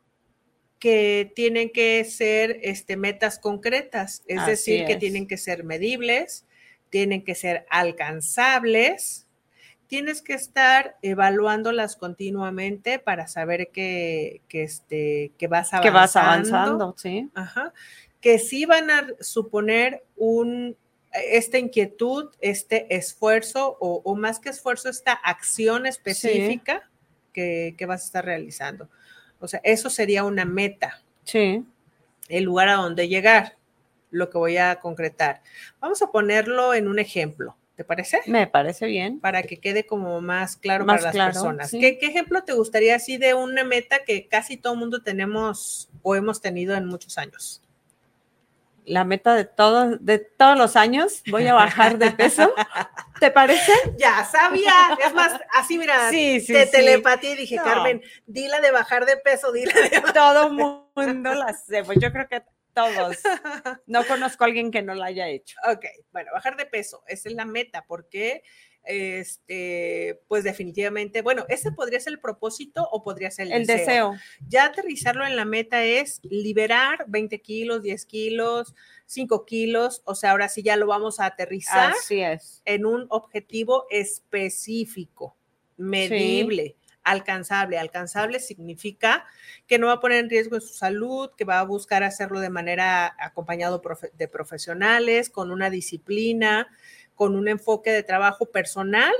que 0.79 1.31
tienen 1.36 1.71
que 1.71 2.03
ser 2.05 2.59
este, 2.62 2.97
metas 2.97 3.39
concretas, 3.39 4.24
es 4.27 4.39
Así 4.39 4.50
decir, 4.51 4.86
que 4.86 4.95
tienen 4.95 5.27
que 5.27 5.38
ser 5.38 5.63
medibles, 5.63 6.45
tienen 6.89 7.24
que 7.24 7.36
ser 7.36 7.65
alcanzables, 7.69 9.26
tienes 9.88 10.22
que 10.22 10.34
estar 10.34 10.98
evaluándolas 11.01 11.96
continuamente 11.96 13.00
para 13.00 13.27
saber 13.27 13.70
que, 13.72 14.41
que, 14.48 14.63
este, 14.63 15.32
que 15.38 15.48
vas 15.48 15.74
avanzando. 15.74 15.82
Que 15.84 15.89
vas 15.98 16.15
avanzando, 16.15 16.96
sí. 16.98 17.29
Ajá, 17.34 17.74
que 18.22 18.39
sí 18.39 18.65
van 18.65 18.89
a 18.91 19.08
suponer 19.22 20.03
un, 20.15 20.75
esta 21.13 21.58
inquietud, 21.58 22.29
este 22.41 22.94
esfuerzo 22.96 23.77
o, 23.79 24.01
o 24.03 24.15
más 24.15 24.39
que 24.39 24.50
esfuerzo, 24.50 24.89
esta 24.89 25.13
acción 25.13 25.86
específica 25.86 26.89
que, 27.34 27.75
que 27.77 27.86
vas 27.86 28.01
a 28.01 28.06
estar 28.06 28.25
realizando. 28.25 28.89
O 29.39 29.48
sea, 29.48 29.62
eso 29.63 29.89
sería 29.89 30.24
una 30.24 30.46
meta, 30.46 31.01
Sí. 31.24 31.63
el 32.27 32.44
lugar 32.44 32.70
a 32.70 32.74
donde 32.75 33.08
llegar, 33.08 33.56
lo 34.12 34.29
que 34.29 34.38
voy 34.38 34.58
a 34.58 34.79
concretar. 34.79 35.41
Vamos 35.79 36.01
a 36.01 36.12
ponerlo 36.12 36.74
en 36.74 36.88
un 36.88 36.98
ejemplo, 37.00 37.56
¿te 37.77 37.86
parece? 37.86 38.19
Me 38.25 38.48
parece 38.48 38.88
bien. 38.88 39.19
Para 39.22 39.43
que 39.43 39.60
quede 39.60 39.86
como 39.86 40.19
más 40.19 40.57
claro 40.57 40.84
Más 40.84 40.96
para 40.98 41.03
las 41.03 41.13
claro, 41.13 41.31
personas. 41.34 41.69
sí. 41.69 41.79
¿Qué, 41.79 42.00
qué 42.00 42.07
ejemplo 42.07 42.43
te 42.43 42.53
gustaría 42.53 42.96
así 42.96 43.17
de 43.17 43.36
una 43.36 43.63
meta 43.63 44.03
que 44.03 44.27
casi 44.27 44.57
todo 44.57 44.75
mundo 44.75 45.03
tenemos 45.03 45.88
o 46.01 46.15
hemos 46.15 46.41
tenido 46.41 46.75
en 46.75 46.88
muchos 46.88 47.17
años? 47.19 47.62
La 48.84 49.03
meta 49.03 49.36
de 49.36 49.43
todos, 49.46 49.98
de 50.03 50.17
todos 50.17 50.57
los 50.57 50.75
años, 50.77 51.22
voy 51.29 51.46
a 51.46 51.53
bajar 51.53 51.98
de 51.98 52.10
peso. 52.12 52.53
¿Te 53.19 53.29
parece? 53.31 53.72
Ya 53.98 54.24
sabía, 54.25 54.74
es 55.05 55.13
más, 55.13 55.39
así 55.53 55.77
mira, 55.77 56.10
Sí, 56.10 56.39
sí, 56.39 56.53
te 56.53 56.65
sí. 56.65 56.72
telepatía 56.72 57.31
y 57.34 57.36
dije, 57.36 57.57
No. 57.57 57.63
Carmen, 57.63 58.01
dila 58.25 58.60
de 58.62 58.72
bajar 58.72 59.05
de 59.05 59.17
peso, 59.17 59.51
dila 59.51 59.74
de 59.74 60.01
Todo 60.13 60.50
mundo 60.50 61.34
la 61.36 61.53
sé. 61.53 61.84
Pues 61.84 62.00
yo 62.00 62.12
creo 62.12 62.27
que 62.27 62.41
todos. 62.77 63.17
No 63.88 64.05
conozco 64.05 64.43
a 64.43 64.48
alguien 64.48 64.72
que 64.72 64.81
no 64.81 64.93
la 64.93 65.07
haya 65.07 65.27
hecho. 65.27 65.57
Ok, 65.72 65.86
bueno, 66.12 66.31
bajar 66.34 66.57
de 66.57 66.65
peso, 66.65 67.03
esa 67.07 67.29
es 67.29 67.36
la 67.36 67.46
meta, 67.46 67.86
porque, 67.88 68.43
este, 68.84 70.19
pues 70.27 70.43
definitivamente, 70.43 71.22
bueno, 71.22 71.46
ese 71.50 71.72
podría 71.72 72.00
ser 72.00 72.13
el 72.13 72.19
propósito 72.19 72.88
o 72.91 73.03
podría 73.03 73.31
ser 73.31 73.48
el, 73.48 73.53
El 73.53 73.65
deseo. 73.65 74.13
Ya 74.48 74.65
aterrizarlo 74.65 75.25
en 75.25 75.36
la 75.36 75.46
meta 75.46 75.84
es 75.84 76.19
liberar 76.24 77.05
20 77.07 77.41
kilos, 77.41 77.81
10 77.81 78.05
kilos, 78.05 78.75
5 79.05 79.46
kilos, 79.46 80.01
o 80.05 80.15
sea, 80.15 80.31
ahora 80.31 80.50
sí 80.50 80.62
ya 80.62 80.75
lo 80.75 80.88
vamos 80.88 81.19
a 81.19 81.25
aterrizar 81.25 81.91
Así 81.91 82.22
es. 82.22 82.62
en 82.65 82.86
un 82.86 83.07
objetivo 83.10 83.86
específico, 83.89 85.36
medible, 85.77 86.75
alcanzable. 87.11 87.77
Alcanzable 87.77 88.39
significa 88.39 89.25
que 89.65 89.79
no 89.79 89.87
va 89.87 89.93
a 89.93 89.99
poner 89.99 90.19
en 90.19 90.29
riesgo 90.29 90.59
su 90.59 90.73
salud, 90.73 91.31
que 91.37 91.45
va 91.45 91.59
a 91.59 91.63
buscar 91.63 92.03
hacerlo 92.03 92.39
de 92.39 92.49
manera 92.49 93.15
acompañado 93.19 93.81
de 94.17 94.27
profesionales, 94.27 95.29
con 95.29 95.51
una 95.51 95.69
disciplina, 95.69 96.67
con 97.15 97.35
un 97.35 97.47
enfoque 97.47 97.91
de 97.91 98.03
trabajo 98.03 98.47
personal. 98.47 99.13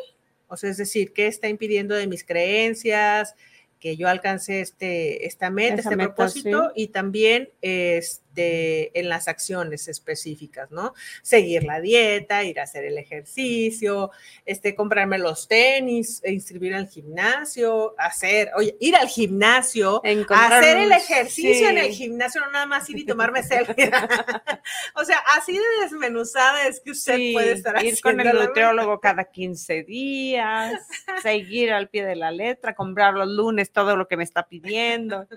O 0.48 0.58
sea, 0.58 0.70
es 0.70 0.78
decir, 0.78 1.14
¿qué 1.14 1.28
está 1.28 1.48
impidiendo 1.48 1.96
de 1.96 2.08
mis 2.08 2.24
creencias? 2.24 3.36
que 3.80 3.96
yo 3.96 4.08
alcance 4.08 4.62
este, 4.62 5.28
esta 5.28 5.50
meta, 5.50 5.76
Esa 5.76 5.82
este 5.90 5.96
meta, 5.96 6.16
propósito 6.16 6.72
y 6.76 6.88
también 6.88 7.50
este, 7.62 8.24
en 8.38 9.10
las 9.10 9.28
acciones 9.28 9.88
específicas, 9.88 10.72
¿no? 10.72 10.94
Seguir 11.22 11.64
la 11.64 11.82
dieta, 11.82 12.44
ir 12.44 12.60
a 12.60 12.64
hacer 12.64 12.86
el 12.86 12.98
ejercicio, 12.98 14.12
este, 14.46 14.76
comprarme 14.76 15.18
los 15.18 15.48
tenis, 15.48 16.22
e 16.24 16.32
inscribir 16.32 16.76
al 16.76 16.88
gimnasio, 16.88 17.96
hacer, 17.98 18.52
oye, 18.56 18.76
ir 18.80 18.96
al 18.96 19.08
gimnasio, 19.08 20.02
hacer 20.30 20.78
el 20.78 20.92
ejercicio 20.92 21.70
en 21.70 21.78
el 21.78 21.92
gimnasio, 21.92 22.42
no 22.42 22.52
nada 22.52 22.66
más 22.66 22.90
ir 22.90 23.00
y 23.00 23.06
tomarme 23.06 23.44
selfie. 23.44 23.92
o 24.96 25.06
sea, 25.06 25.18
así 25.38 25.54
de 25.54 25.84
desmenuzada 25.84 26.68
es 26.68 26.80
que 26.80 26.92
usted 26.92 27.16
Sí, 27.16 27.34
puede 27.34 27.54
estar 27.54 27.84
ir 27.84 28.00
con 28.02 28.20
el 28.20 28.34
nutriólogo 28.34 29.00
cada 29.00 29.26
15 29.26 29.84
días, 29.84 30.74
seguir 31.22 31.72
al 31.72 31.90
pie 31.90 32.06
de 32.06 32.16
la 32.16 32.32
letra, 32.32 32.76
comprar 32.76 33.14
los 33.14 33.28
lunes 33.28 33.72
todo 33.72 33.96
lo 33.96 34.08
que 34.08 34.18
me 34.18 34.24
está 34.24 34.48
pidiendo. 34.48 35.28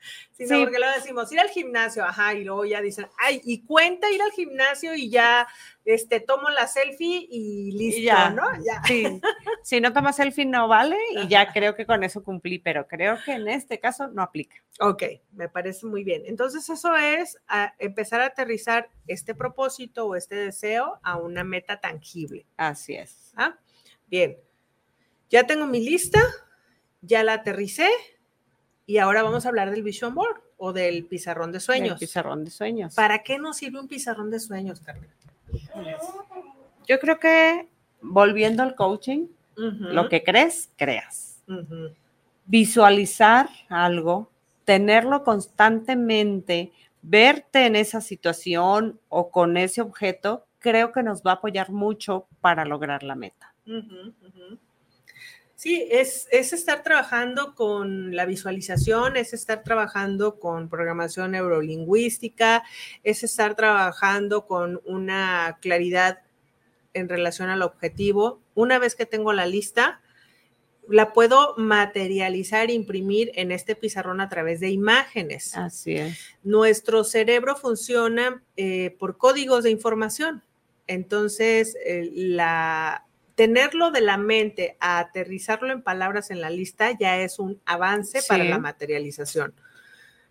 Sí, 0.40 0.46
porque 0.48 0.78
luego 0.78 0.94
decimos 0.94 1.30
ir 1.32 1.38
al 1.38 1.50
gimnasio, 1.50 2.02
ajá, 2.02 2.32
y 2.32 2.44
luego 2.44 2.64
ya 2.64 2.80
dicen, 2.80 3.06
ay, 3.18 3.42
y 3.44 3.62
cuenta 3.66 4.10
ir 4.10 4.22
al 4.22 4.30
gimnasio 4.32 4.94
y 4.94 5.10
ya, 5.10 5.46
este, 5.84 6.18
tomo 6.18 6.48
la 6.48 6.66
selfie 6.66 7.26
y 7.30 7.72
listo, 7.72 8.00
ya. 8.00 8.30
¿no? 8.30 8.44
Ya. 8.64 8.82
Sí, 8.86 9.20
si 9.62 9.82
no 9.82 9.92
tomas 9.92 10.16
selfie 10.16 10.46
no 10.46 10.66
vale 10.66 10.96
y 11.12 11.28
ya 11.28 11.52
creo 11.52 11.74
que 11.74 11.84
con 11.84 12.04
eso 12.04 12.22
cumplí, 12.22 12.58
pero 12.58 12.86
creo 12.86 13.18
que 13.22 13.32
en 13.32 13.48
este 13.48 13.80
caso 13.80 14.08
no 14.08 14.22
aplica. 14.22 14.56
Ok, 14.80 15.02
me 15.32 15.50
parece 15.50 15.84
muy 15.84 16.04
bien. 16.04 16.22
Entonces 16.24 16.70
eso 16.70 16.96
es 16.96 17.38
a 17.46 17.74
empezar 17.78 18.22
a 18.22 18.26
aterrizar 18.26 18.88
este 19.06 19.34
propósito 19.34 20.06
o 20.06 20.16
este 20.16 20.36
deseo 20.36 21.00
a 21.02 21.18
una 21.18 21.44
meta 21.44 21.80
tangible. 21.80 22.46
Así 22.56 22.94
es. 22.94 23.34
¿ah? 23.36 23.58
Bien, 24.06 24.38
ya 25.28 25.46
tengo 25.46 25.66
mi 25.66 25.84
lista, 25.84 26.20
ya 27.02 27.22
la 27.24 27.34
aterricé 27.34 27.90
y 28.90 28.98
ahora 28.98 29.22
vamos 29.22 29.46
a 29.46 29.50
hablar 29.50 29.70
del 29.70 29.84
vision 29.84 30.16
board 30.16 30.40
o 30.56 30.72
del 30.72 31.04
pizarrón 31.04 31.52
de 31.52 31.60
sueños. 31.60 32.00
pizarrón 32.00 32.44
de 32.44 32.50
sueños. 32.50 32.92
¿Para 32.96 33.22
qué 33.22 33.38
nos 33.38 33.58
sirve 33.58 33.78
un 33.78 33.86
pizarrón 33.86 34.32
de 34.32 34.40
sueños, 34.40 34.80
Carmen? 34.80 35.08
Yo 36.88 36.98
creo 36.98 37.20
que 37.20 37.68
volviendo 38.00 38.64
al 38.64 38.74
coaching, 38.74 39.28
lo 39.54 40.08
que 40.08 40.24
crees, 40.24 40.70
creas. 40.76 41.40
Visualizar 42.46 43.48
algo, 43.68 44.28
tenerlo 44.64 45.22
constantemente, 45.22 46.72
verte 47.00 47.66
en 47.66 47.76
esa 47.76 48.00
situación 48.00 48.98
o 49.08 49.30
con 49.30 49.56
ese 49.56 49.82
objeto, 49.82 50.46
creo 50.58 50.90
que 50.90 51.04
nos 51.04 51.22
va 51.22 51.30
a 51.30 51.34
apoyar 51.34 51.70
mucho 51.70 52.26
para 52.40 52.64
lograr 52.64 53.04
la 53.04 53.14
meta. 53.14 53.54
Sí, 55.60 55.86
es, 55.90 56.26
es 56.32 56.54
estar 56.54 56.82
trabajando 56.82 57.54
con 57.54 58.16
la 58.16 58.24
visualización, 58.24 59.18
es 59.18 59.34
estar 59.34 59.62
trabajando 59.62 60.40
con 60.40 60.70
programación 60.70 61.32
neurolingüística, 61.32 62.62
es 63.04 63.22
estar 63.24 63.56
trabajando 63.56 64.46
con 64.46 64.80
una 64.86 65.58
claridad 65.60 66.20
en 66.94 67.10
relación 67.10 67.50
al 67.50 67.60
objetivo. 67.60 68.40
Una 68.54 68.78
vez 68.78 68.94
que 68.94 69.04
tengo 69.04 69.34
la 69.34 69.44
lista, 69.44 70.00
la 70.88 71.12
puedo 71.12 71.54
materializar, 71.58 72.70
imprimir 72.70 73.30
en 73.34 73.52
este 73.52 73.76
pizarrón 73.76 74.22
a 74.22 74.30
través 74.30 74.60
de 74.60 74.70
imágenes. 74.70 75.54
Así 75.58 75.94
es. 75.94 76.18
Nuestro 76.42 77.04
cerebro 77.04 77.54
funciona 77.54 78.42
eh, 78.56 78.96
por 78.98 79.18
códigos 79.18 79.64
de 79.64 79.70
información. 79.70 80.42
Entonces, 80.86 81.76
eh, 81.84 82.08
la, 82.14 83.04
tenerlo 83.40 83.90
de 83.90 84.02
la 84.02 84.18
mente 84.18 84.76
a 84.80 84.98
aterrizarlo 84.98 85.72
en 85.72 85.80
palabras 85.80 86.30
en 86.30 86.42
la 86.42 86.50
lista 86.50 86.90
ya 86.92 87.16
es 87.22 87.38
un 87.38 87.58
avance 87.64 88.20
para 88.28 88.44
la 88.44 88.58
materialización, 88.58 89.54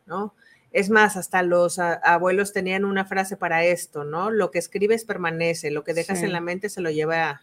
¿no? 0.06 0.36
Es 0.72 0.92
más, 0.92 1.18
hasta 1.18 1.42
los 1.42 1.80
abuelos 1.80 2.54
tenían 2.54 2.86
una 2.86 3.06
frase 3.06 3.36
para 3.36 3.66
esto, 3.66 4.04
¿no? 4.04 4.30
Lo 4.30 4.52
que 4.52 4.60
escribes 4.60 5.06
permanece, 5.06 5.72
lo 5.72 5.84
que 5.84 5.96
dejas 5.96 6.20
Sí. 6.20 6.26
en 6.26 6.34
la 6.34 6.40
mente 6.40 6.70
se 6.70 6.82
lo 6.82 6.92
lleva 6.92 7.42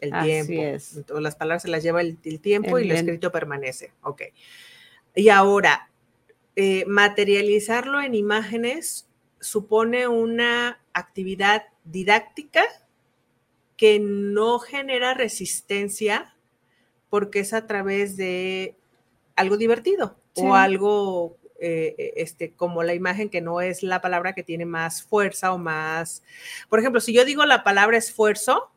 el 0.00 0.12
Así 0.12 0.26
tiempo. 0.26 0.52
es. 0.64 1.00
Las 1.10 1.36
palabras 1.36 1.62
se 1.62 1.68
las 1.68 1.84
lleva 1.84 2.00
el, 2.00 2.18
el 2.24 2.40
tiempo 2.40 2.76
El 2.76 2.86
y 2.86 2.88
lo 2.88 2.94
escrito 2.96 3.30
permanece. 3.30 3.92
Ok. 4.02 4.22
Y 5.14 5.28
ahora, 5.28 5.90
eh, 6.56 6.84
materializarlo 6.88 8.00
en 8.00 8.16
imágenes 8.16 9.06
supone 9.38 10.08
una 10.08 10.80
actividad 10.92 11.66
didáctica 11.84 12.64
que 13.78 13.98
no 14.00 14.58
genera 14.58 15.14
resistencia 15.14 16.36
porque 17.08 17.40
es 17.40 17.54
a 17.54 17.66
través 17.66 18.18
de 18.18 18.76
algo 19.36 19.56
divertido 19.56 20.16
Sí. 20.34 20.42
o 20.44 20.54
algo 20.54 21.36
eh, 21.60 22.12
este, 22.16 22.52
como 22.52 22.84
la 22.84 22.94
imagen 22.94 23.28
que 23.30 23.40
no 23.40 23.60
es 23.60 23.82
la 23.82 24.00
palabra 24.00 24.32
que 24.34 24.44
tiene 24.44 24.64
más 24.66 25.02
fuerza 25.02 25.52
o 25.52 25.58
más... 25.58 26.22
Por 26.68 26.78
ejemplo, 26.78 27.00
si 27.00 27.12
yo 27.12 27.24
digo 27.24 27.44
la 27.46 27.64
palabra 27.64 27.96
esfuerzo, 27.96 28.70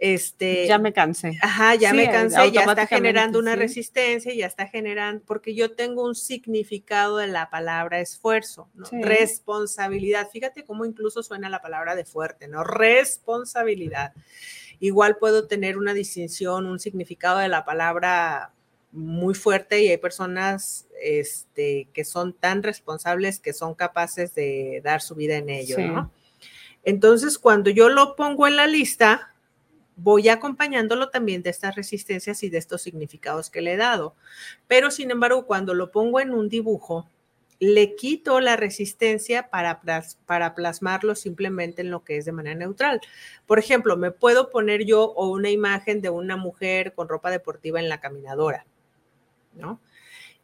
este, 0.00 0.66
ya 0.66 0.78
me 0.78 0.92
cansé. 0.92 1.38
Ajá, 1.42 1.74
ya 1.74 1.90
Sí, 1.90 1.96
me 1.96 2.10
cansé, 2.10 2.52
ya 2.52 2.62
está 2.62 2.86
generando 2.86 3.38
una 3.38 3.54
sí. 3.54 3.58
resistencia, 3.58 4.32
ya 4.32 4.46
está 4.46 4.68
generando, 4.68 5.24
porque 5.26 5.54
yo 5.54 5.72
tengo 5.72 6.04
un 6.04 6.14
significado 6.14 7.16
de 7.16 7.26
la 7.26 7.50
palabra 7.50 8.00
esfuerzo, 8.00 8.68
¿no? 8.74 8.86
Sí. 8.86 9.02
responsabilidad. 9.02 10.28
Fíjate 10.32 10.64
cómo 10.64 10.84
incluso 10.84 11.22
suena 11.22 11.48
la 11.48 11.60
palabra 11.60 11.96
de 11.96 12.04
fuerte, 12.04 12.46
¿no? 12.46 12.62
Responsabilidad. 12.62 14.12
Igual 14.78 15.16
puedo 15.16 15.48
tener 15.48 15.76
una 15.76 15.94
distinción, 15.94 16.66
un 16.66 16.78
significado 16.78 17.38
de 17.38 17.48
la 17.48 17.64
palabra 17.64 18.52
muy 18.92 19.34
fuerte 19.34 19.82
y 19.82 19.88
hay 19.88 19.98
personas 19.98 20.86
este, 21.02 21.88
que 21.92 22.04
son 22.04 22.32
tan 22.32 22.62
responsables 22.62 23.40
que 23.40 23.52
son 23.52 23.74
capaces 23.74 24.34
de 24.34 24.80
dar 24.84 25.02
su 25.02 25.14
vida 25.14 25.36
en 25.36 25.50
ello, 25.50 25.78
¿no? 25.78 26.12
Entonces, 26.84 27.38
cuando 27.38 27.70
yo 27.70 27.88
lo 27.88 28.14
pongo 28.16 28.46
en 28.46 28.56
la 28.56 28.66
lista, 28.66 29.34
voy 29.98 30.28
acompañándolo 30.28 31.10
también 31.10 31.42
de 31.42 31.50
estas 31.50 31.74
resistencias 31.74 32.42
y 32.42 32.50
de 32.50 32.58
estos 32.58 32.82
significados 32.82 33.50
que 33.50 33.60
le 33.60 33.74
he 33.74 33.76
dado. 33.76 34.14
Pero, 34.66 34.90
sin 34.90 35.10
embargo, 35.10 35.44
cuando 35.44 35.74
lo 35.74 35.90
pongo 35.90 36.20
en 36.20 36.32
un 36.32 36.48
dibujo, 36.48 37.08
le 37.60 37.96
quito 37.96 38.40
la 38.40 38.56
resistencia 38.56 39.50
para, 39.50 39.80
para 40.24 40.54
plasmarlo 40.54 41.16
simplemente 41.16 41.82
en 41.82 41.90
lo 41.90 42.04
que 42.04 42.16
es 42.16 42.24
de 42.24 42.32
manera 42.32 42.54
neutral. 42.54 43.00
Por 43.46 43.58
ejemplo, 43.58 43.96
me 43.96 44.12
puedo 44.12 44.48
poner 44.50 44.84
yo 44.84 45.02
o 45.02 45.28
una 45.28 45.50
imagen 45.50 46.00
de 46.00 46.10
una 46.10 46.36
mujer 46.36 46.94
con 46.94 47.08
ropa 47.08 47.30
deportiva 47.30 47.80
en 47.80 47.88
la 47.88 48.00
caminadora, 48.00 48.64
¿no? 49.54 49.80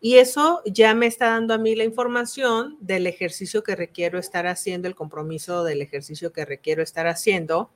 Y 0.00 0.16
eso 0.18 0.60
ya 0.66 0.92
me 0.92 1.06
está 1.06 1.28
dando 1.30 1.54
a 1.54 1.58
mí 1.58 1.76
la 1.76 1.84
información 1.84 2.76
del 2.80 3.06
ejercicio 3.06 3.62
que 3.62 3.76
requiero 3.76 4.18
estar 4.18 4.46
haciendo, 4.46 4.88
el 4.88 4.94
compromiso 4.94 5.64
del 5.64 5.80
ejercicio 5.80 6.32
que 6.32 6.44
requiero 6.44 6.82
estar 6.82 7.06
haciendo 7.06 7.70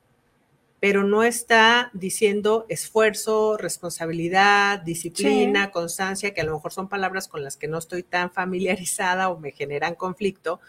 pero 0.79 1.03
no 1.03 1.23
está 1.23 1.91
diciendo 1.93 2.65
esfuerzo, 2.69 3.57
responsabilidad, 3.57 4.79
disciplina, 4.79 5.71
constancia, 5.71 6.33
que 6.33 6.41
a 6.41 6.45
lo 6.45 6.53
mejor 6.53 6.71
son 6.71 6.87
palabras 6.87 7.27
con 7.27 7.43
las 7.43 7.57
que 7.57 7.67
no 7.67 7.77
estoy 7.77 8.03
tan 8.03 8.31
familiarizada 8.31 9.29
o 9.29 9.39
me 9.39 9.51
generan 9.51 9.95
conflicto, 9.95 10.61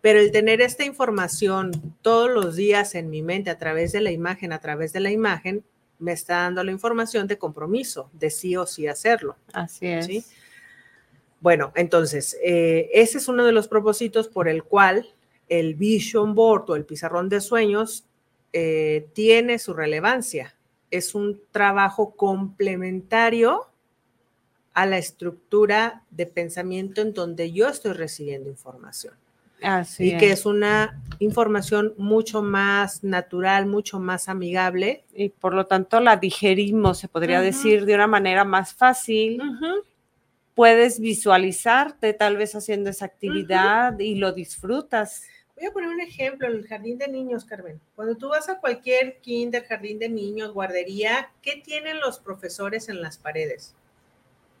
pero 0.00 0.18
el 0.18 0.32
tener 0.32 0.60
esta 0.60 0.84
información 0.84 1.70
todos 2.02 2.30
los 2.30 2.56
días 2.56 2.94
en 2.94 3.10
mi 3.10 3.22
mente 3.22 3.50
a 3.50 3.58
través 3.58 3.92
de 3.92 4.00
la 4.00 4.10
imagen, 4.10 4.52
a 4.52 4.60
través 4.60 4.92
de 4.92 5.00
la 5.00 5.10
imagen, 5.10 5.64
me 5.98 6.12
está 6.12 6.36
dando 6.36 6.62
la 6.64 6.72
información 6.72 7.26
de 7.26 7.38
compromiso, 7.38 8.10
de 8.12 8.30
sí 8.30 8.56
o 8.56 8.66
sí 8.66 8.86
hacerlo. 8.86 9.36
Así 9.52 9.86
es. 9.86 10.32
Bueno, 11.40 11.72
entonces, 11.76 12.36
eh, 12.42 12.90
ese 12.92 13.18
es 13.18 13.28
uno 13.28 13.44
de 13.44 13.52
los 13.52 13.68
propósitos 13.68 14.28
por 14.28 14.48
el 14.48 14.64
cual 14.64 15.08
el 15.48 15.74
Vision 15.74 16.34
Board 16.34 16.70
o 16.70 16.76
el 16.76 16.84
pizarrón 16.84 17.28
de 17.28 17.40
sueños 17.40 18.07
eh, 18.52 19.08
tiene 19.12 19.58
su 19.58 19.74
relevancia. 19.74 20.54
Es 20.90 21.14
un 21.14 21.40
trabajo 21.50 22.14
complementario 22.16 23.66
a 24.74 24.86
la 24.86 24.98
estructura 24.98 26.04
de 26.10 26.26
pensamiento 26.26 27.00
en 27.00 27.12
donde 27.12 27.52
yo 27.52 27.68
estoy 27.68 27.92
recibiendo 27.92 28.48
información. 28.48 29.14
Así 29.60 30.12
y 30.12 30.18
que 30.18 30.30
es 30.30 30.46
una 30.46 31.02
información 31.18 31.94
mucho 31.96 32.42
más 32.42 33.02
natural, 33.02 33.66
mucho 33.66 33.98
más 33.98 34.28
amigable. 34.28 35.04
Y 35.12 35.30
por 35.30 35.52
lo 35.52 35.66
tanto 35.66 35.98
la 36.00 36.16
digerimos, 36.16 36.98
se 36.98 37.08
podría 37.08 37.40
decir, 37.40 37.84
de 37.86 37.94
una 37.96 38.06
manera 38.06 38.44
más 38.44 38.72
fácil. 38.72 39.42
Puedes 40.54 41.00
visualizarte 41.00 42.12
tal 42.14 42.36
vez 42.36 42.54
haciendo 42.54 42.90
esa 42.90 43.06
actividad 43.06 43.98
y 43.98 44.14
lo 44.14 44.32
disfrutas. 44.32 45.24
Voy 45.58 45.66
a 45.66 45.72
poner 45.72 45.88
un 45.88 46.00
ejemplo, 46.00 46.46
en 46.46 46.54
el 46.54 46.68
jardín 46.68 46.98
de 46.98 47.08
niños, 47.08 47.44
Carmen. 47.44 47.80
Cuando 47.96 48.16
tú 48.16 48.28
vas 48.28 48.48
a 48.48 48.60
cualquier 48.60 49.18
kinder, 49.18 49.64
jardín 49.64 49.98
de 49.98 50.08
niños, 50.08 50.52
guardería, 50.52 51.32
¿qué 51.42 51.60
tienen 51.64 51.98
los 51.98 52.20
profesores 52.20 52.88
en 52.88 53.02
las 53.02 53.18
paredes? 53.18 53.74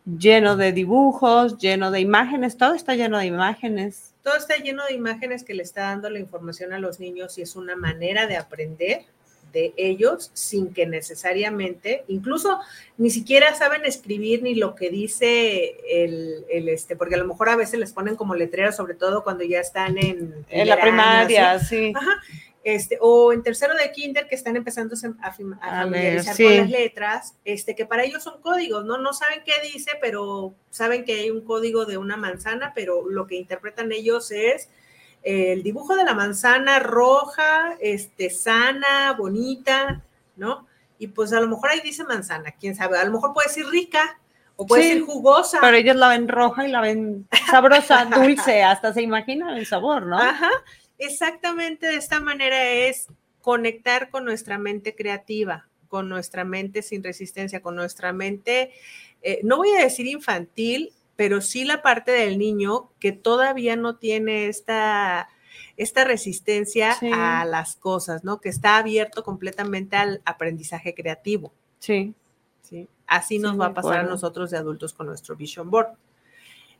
Lleno 0.06 0.56
de 0.56 0.72
dibujos, 0.72 1.56
lleno 1.58 1.92
de 1.92 2.00
imágenes, 2.00 2.56
todo 2.56 2.74
está 2.74 2.96
lleno 2.96 3.16
de 3.16 3.26
imágenes. 3.26 4.12
Todo 4.24 4.36
está 4.36 4.56
lleno 4.56 4.84
de 4.86 4.94
imágenes 4.94 5.44
que 5.44 5.54
le 5.54 5.62
está 5.62 5.82
dando 5.82 6.10
la 6.10 6.18
información 6.18 6.72
a 6.72 6.80
los 6.80 6.98
niños 6.98 7.38
y 7.38 7.42
es 7.42 7.54
una 7.54 7.76
manera 7.76 8.26
de 8.26 8.36
aprender 8.36 9.04
de 9.52 9.72
ellos 9.76 10.30
sin 10.34 10.72
que 10.72 10.86
necesariamente, 10.86 12.04
incluso 12.08 12.58
ni 12.96 13.10
siquiera 13.10 13.54
saben 13.54 13.84
escribir 13.84 14.42
ni 14.42 14.54
lo 14.54 14.74
que 14.74 14.90
dice 14.90 15.76
el, 15.88 16.44
este, 16.50 16.96
porque 16.96 17.14
a 17.14 17.18
lo 17.18 17.26
mejor 17.26 17.48
a 17.48 17.56
veces 17.56 17.80
les 17.80 17.92
ponen 17.92 18.16
como 18.16 18.34
letreros, 18.34 18.76
sobre 18.76 18.94
todo 18.94 19.24
cuando 19.24 19.44
ya 19.44 19.60
están 19.60 19.98
en, 19.98 20.44
en 20.48 20.68
la 20.68 20.80
primaria, 20.80 21.58
sí. 21.58 21.92
Este, 22.64 22.98
o 23.00 23.32
en 23.32 23.42
tercero 23.42 23.72
de 23.74 23.90
kinder 23.92 24.28
que 24.28 24.34
están 24.34 24.54
empezando 24.56 24.94
a, 25.22 25.32
familiarizar 25.32 26.36
con 26.36 26.56
las 26.56 26.68
letras, 26.68 27.34
este, 27.44 27.74
que 27.74 27.86
para 27.86 28.04
ellos 28.04 28.22
son 28.22 28.42
códigos, 28.42 28.84
¿no? 28.84 28.98
No 28.98 29.14
saben 29.14 29.40
qué 29.46 29.52
dice, 29.72 29.92
pero 30.02 30.54
saben 30.68 31.04
que 31.06 31.14
hay 31.14 31.30
un 31.30 31.40
código 31.42 31.86
de 31.86 31.96
una 31.96 32.18
manzana, 32.18 32.72
pero 32.74 33.08
lo 33.08 33.26
que 33.26 33.36
interpretan 33.36 33.90
ellos 33.90 34.30
es 34.32 34.68
el 35.22 35.62
dibujo 35.62 35.96
de 35.96 36.04
la 36.04 36.14
manzana 36.14 36.78
roja, 36.78 37.76
este, 37.80 38.30
sana, 38.30 39.14
bonita, 39.18 40.02
¿no? 40.36 40.66
Y 40.98 41.08
pues 41.08 41.32
a 41.32 41.40
lo 41.40 41.48
mejor 41.48 41.70
ahí 41.70 41.80
dice 41.80 42.04
manzana, 42.04 42.52
quién 42.52 42.74
sabe, 42.74 42.98
a 42.98 43.04
lo 43.04 43.12
mejor 43.12 43.32
puede 43.32 43.48
decir 43.48 43.66
rica 43.66 44.18
o 44.56 44.66
puede 44.66 44.84
ser 44.84 45.02
jugosa. 45.02 45.58
Pero 45.60 45.76
ellos 45.76 45.96
la 45.96 46.08
ven 46.08 46.28
roja 46.28 46.66
y 46.66 46.70
la 46.70 46.80
ven 46.80 47.28
sabrosa, 47.50 48.04
dulce, 48.14 48.62
hasta 48.62 48.92
se 48.92 49.02
imaginan 49.02 49.56
el 49.56 49.66
sabor, 49.66 50.06
¿no? 50.06 50.18
Ajá, 50.18 50.50
exactamente 50.98 51.86
de 51.86 51.96
esta 51.96 52.20
manera 52.20 52.62
es 52.64 53.06
conectar 53.40 54.10
con 54.10 54.24
nuestra 54.24 54.58
mente 54.58 54.94
creativa, 54.94 55.68
con 55.88 56.08
nuestra 56.08 56.44
mente 56.44 56.82
sin 56.82 57.02
resistencia, 57.02 57.62
con 57.62 57.76
nuestra 57.76 58.12
mente, 58.12 58.72
eh, 59.22 59.40
no 59.42 59.56
voy 59.56 59.70
a 59.70 59.82
decir 59.82 60.06
infantil, 60.06 60.92
pero 61.18 61.40
sí 61.40 61.64
la 61.64 61.82
parte 61.82 62.12
del 62.12 62.38
niño 62.38 62.92
que 63.00 63.10
todavía 63.10 63.74
no 63.74 63.96
tiene 63.96 64.46
esta, 64.46 65.28
esta 65.76 66.04
resistencia 66.04 66.96
a 67.12 67.44
las 67.44 67.74
cosas, 67.74 68.22
¿no? 68.22 68.40
Que 68.40 68.48
está 68.48 68.76
abierto 68.76 69.24
completamente 69.24 69.96
al 69.96 70.22
aprendizaje 70.24 70.94
creativo. 70.94 71.52
Sí. 71.80 72.14
¿sí? 72.62 72.86
Así 73.08 73.40
nos 73.40 73.58
va 73.58 73.66
a 73.66 73.74
pasar 73.74 73.98
a 73.98 74.02
nosotros 74.04 74.52
de 74.52 74.58
adultos 74.58 74.92
con 74.92 75.08
nuestro 75.08 75.34
Vision 75.34 75.72
Board. 75.72 75.88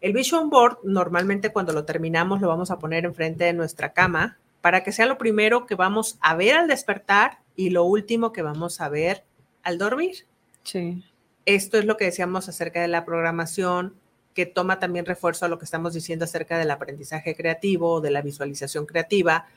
El 0.01 0.13
Vision 0.13 0.51
Board, 0.51 0.79
normalmente 0.85 1.51
cuando 1.51 1.73
lo 1.73 1.85
terminamos, 1.85 2.41
lo 2.41 2.47
vamos 2.47 2.71
a 2.71 2.79
poner 2.79 3.07
enfrente 3.07 3.43
de 3.43 3.55
nuestra 3.55 3.93
cama 3.93 4.39
para 4.61 4.85
que 4.85 4.93
sea 4.93 5.07
lo 5.07 5.19
primero 5.19 5.67
que 5.67 5.75
vamos 5.75 6.17
a 6.21 6.37
ver 6.37 6.59
al 6.59 6.69
despertar 6.69 7.41
y 7.57 7.71
lo 7.71 7.83
último 7.83 8.33
que 8.33 8.43
vamos 8.43 8.81
a 8.81 8.89
ver 8.89 9.25
al 9.65 9.79
dormir. 9.79 10.27
Sí. 10.63 11.03
Esto 11.45 11.77
es 11.77 11.87
lo 11.87 11.97
que 11.97 12.05
decíamos 12.05 12.49
acerca 12.49 12.81
de 12.81 12.87
la 12.87 13.05
programación 13.05 13.97
que 14.39 14.47
toma 14.47 14.79
también 14.79 15.05
refuerzo 15.05 15.47
a 15.47 15.49
lo 15.49 15.59
que 15.59 15.65
estamos 15.65 15.95
diciendo 15.95 16.25
acerca 16.25 16.61
del 16.61 16.71
aprendizaje 16.71 17.35
creativo, 17.35 18.01
de 18.01 18.13
la 18.13 18.23
visualización 18.23 18.87
creativa, 18.87 19.49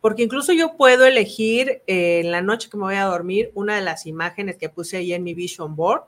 porque 0.00 0.22
incluso 0.22 0.54
yo 0.54 0.74
puedo 0.78 1.04
elegir 1.04 1.82
eh, 1.86 2.20
en 2.24 2.30
la 2.30 2.40
noche 2.40 2.70
que 2.70 2.78
me 2.78 2.84
voy 2.84 2.94
a 2.94 3.04
dormir 3.04 3.50
una 3.52 3.76
de 3.76 3.82
las 3.82 4.06
imágenes 4.06 4.56
que 4.56 4.70
puse 4.70 4.96
ahí 4.96 5.12
en 5.12 5.22
mi 5.22 5.34
vision 5.34 5.76
board 5.76 6.04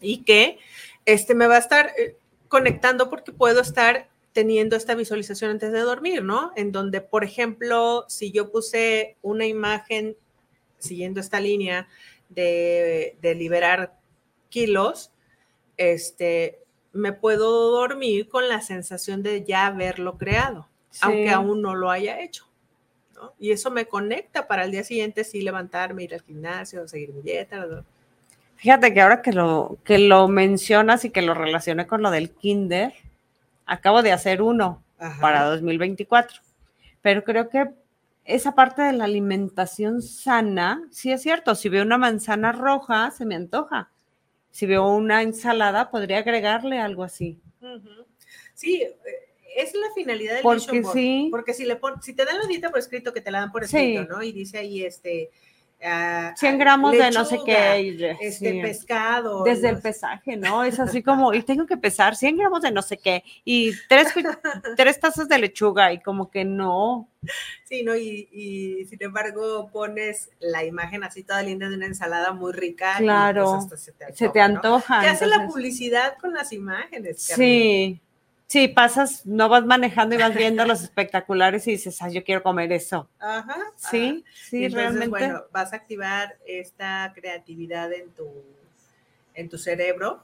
y 0.00 0.22
que 0.22 0.60
este 1.04 1.34
me 1.34 1.46
va 1.46 1.56
a 1.56 1.58
estar 1.58 1.92
eh, 1.98 2.16
conectando 2.48 3.10
porque 3.10 3.32
puedo 3.32 3.60
estar 3.60 4.08
teniendo 4.32 4.74
esta 4.74 4.94
visualización 4.94 5.50
antes 5.50 5.72
de 5.72 5.80
dormir, 5.80 6.24
¿no? 6.24 6.52
En 6.56 6.72
donde, 6.72 7.02
por 7.02 7.22
ejemplo, 7.22 8.06
si 8.08 8.32
yo 8.32 8.50
puse 8.50 9.16
una 9.20 9.44
imagen 9.44 10.16
siguiendo 10.78 11.20
esta 11.20 11.38
línea 11.38 11.86
de, 12.30 13.18
de 13.20 13.34
liberar 13.34 13.92
kilos, 14.48 15.10
este, 15.76 16.61
me 16.92 17.12
puedo 17.12 17.70
dormir 17.70 18.28
con 18.28 18.48
la 18.48 18.60
sensación 18.60 19.22
de 19.22 19.44
ya 19.44 19.66
haberlo 19.66 20.18
creado, 20.18 20.68
aunque 21.00 21.30
aún 21.30 21.62
no 21.62 21.74
lo 21.74 21.90
haya 21.90 22.20
hecho. 22.20 22.46
Y 23.38 23.52
eso 23.52 23.70
me 23.70 23.86
conecta 23.86 24.48
para 24.48 24.64
el 24.64 24.72
día 24.72 24.84
siguiente 24.84 25.24
sí 25.24 25.42
levantarme, 25.42 26.04
ir 26.04 26.14
al 26.14 26.22
gimnasio, 26.22 26.86
seguir 26.88 27.12
mi 27.12 27.22
dieta. 27.22 27.84
Fíjate 28.56 28.92
que 28.92 29.00
ahora 29.00 29.22
que 29.22 29.32
lo, 29.32 29.78
que 29.84 29.98
lo 29.98 30.28
mencionas 30.28 31.04
y 31.04 31.10
que 31.10 31.22
lo 31.22 31.34
relacioné 31.34 31.86
con 31.86 32.02
lo 32.02 32.10
del 32.10 32.30
kinder, 32.30 32.92
acabo 33.64 34.02
de 34.02 34.12
hacer 34.12 34.42
uno 34.42 34.82
para 35.20 35.44
2024, 35.44 36.40
pero 37.00 37.24
creo 37.24 37.48
que 37.48 37.70
esa 38.24 38.54
parte 38.54 38.82
de 38.82 38.92
la 38.92 39.04
alimentación 39.04 40.00
sana, 40.02 40.82
sí 40.90 41.10
es 41.10 41.22
cierto, 41.22 41.54
si 41.54 41.68
veo 41.68 41.82
una 41.82 41.98
manzana 41.98 42.52
roja, 42.52 43.10
se 43.10 43.24
me 43.24 43.34
antoja 43.34 43.91
si 44.52 44.66
veo 44.66 44.86
una 44.86 45.22
ensalada, 45.22 45.90
podría 45.90 46.18
agregarle 46.18 46.78
algo 46.78 47.02
así. 47.02 47.40
Sí, 48.54 48.82
eh, 48.82 48.92
es 49.56 49.74
la 49.74 49.92
finalidad 49.94 50.34
del 50.34 50.42
porque 50.42 50.84
sí. 50.92 51.28
Porque 51.30 51.54
si, 51.54 51.64
le 51.64 51.80
si 52.02 52.14
te 52.14 52.24
dan 52.24 52.38
la 52.38 52.46
dieta 52.46 52.70
por 52.70 52.78
escrito, 52.78 53.12
que 53.12 53.22
te 53.22 53.30
la 53.30 53.40
dan 53.40 53.50
por 53.50 53.64
escrito, 53.64 54.04
¿no? 54.04 54.22
Y 54.22 54.30
dice 54.30 54.58
ahí, 54.58 54.84
este, 54.84 55.30
100 55.82 55.90
ah, 55.90 56.34
gramos 56.56 56.92
de 56.92 57.10
no 57.10 57.24
sé 57.24 57.40
qué. 57.44 58.16
Este 58.20 58.62
pescado. 58.62 59.42
Desde 59.42 59.68
el 59.68 59.80
pesaje, 59.80 60.36
¿no? 60.36 60.62
Es 60.62 60.78
así 60.78 61.02
como, 61.02 61.34
y 61.34 61.42
tengo 61.42 61.66
que 61.66 61.76
pesar 61.76 62.14
100 62.14 62.36
gramos 62.36 62.62
de 62.62 62.70
no 62.70 62.82
sé 62.82 62.98
qué, 62.98 63.24
y 63.44 63.72
tres, 63.88 64.14
tres 64.76 65.00
tazas 65.00 65.28
de 65.28 65.38
lechuga, 65.38 65.92
y 65.92 66.00
como 66.00 66.30
que 66.30 66.44
no. 66.44 67.08
Sí, 67.64 67.82
¿no? 67.82 67.96
Y, 67.96 68.86
sin 68.88 69.02
embargo 69.02 69.70
pones 69.72 70.30
la 70.38 70.64
imagen 70.64 71.02
así 71.02 71.24
toda 71.24 71.42
linda 71.42 71.68
de 71.68 71.76
una 71.76 71.86
ensalada 71.86 72.32
muy 72.32 72.52
rica. 72.52 72.94
Pues 72.98 73.04
claro. 73.04 73.68
se 74.14 74.28
te 74.28 74.40
antoja. 74.40 75.00
¿Qué 75.00 75.08
hace 75.08 75.26
la 75.26 75.46
publicidad 75.48 76.16
con 76.20 76.32
las 76.32 76.52
imágenes? 76.52 77.22
Sí. 77.22 78.00
Sí, 78.52 78.68
pasas, 78.68 79.24
no 79.24 79.48
vas 79.48 79.64
manejando 79.64 80.14
y 80.14 80.18
vas 80.18 80.34
viendo 80.34 80.66
los 80.66 80.82
espectaculares 80.82 81.66
y 81.66 81.70
dices, 81.70 82.02
ay, 82.02 82.12
yo 82.12 82.22
quiero 82.22 82.42
comer 82.42 82.70
eso. 82.70 83.08
Ajá. 83.18 83.56
Sí, 83.78 84.26
sí, 84.34 84.68
realmente. 84.68 85.08
Bueno, 85.08 85.44
vas 85.50 85.72
a 85.72 85.76
activar 85.76 86.36
esta 86.46 87.10
creatividad 87.14 87.90
en 87.94 88.10
tu, 88.10 88.28
en 89.32 89.48
tu 89.48 89.56
cerebro 89.56 90.22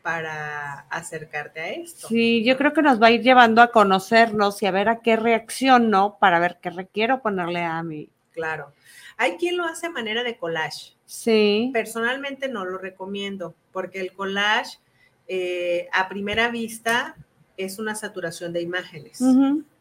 para 0.00 0.86
acercarte 0.90 1.58
a 1.58 1.70
esto. 1.70 2.06
Sí, 2.06 2.44
yo 2.44 2.56
creo 2.56 2.72
que 2.72 2.82
nos 2.82 3.02
va 3.02 3.08
a 3.08 3.10
ir 3.10 3.22
llevando 3.22 3.62
a 3.62 3.72
conocernos 3.72 4.62
y 4.62 4.66
a 4.66 4.70
ver 4.70 4.88
a 4.88 5.00
qué 5.00 5.16
reacciono 5.16 6.18
para 6.20 6.38
ver 6.38 6.58
qué 6.62 6.70
requiero 6.70 7.20
ponerle 7.20 7.64
a 7.64 7.82
mí. 7.82 8.10
Claro. 8.30 8.72
Hay 9.16 9.38
quien 9.38 9.56
lo 9.56 9.64
hace 9.64 9.88
a 9.88 9.90
manera 9.90 10.22
de 10.22 10.36
collage. 10.36 10.92
Sí. 11.04 11.70
Personalmente 11.72 12.46
no 12.46 12.64
lo 12.64 12.78
recomiendo 12.78 13.56
porque 13.72 14.00
el 14.00 14.12
collage 14.12 14.78
eh, 15.26 15.88
a 15.92 16.08
primera 16.08 16.46
vista 16.46 17.16
es 17.56 17.78
una 17.78 17.94
saturación 17.94 18.52
de 18.52 18.62
imágenes. 18.62 19.18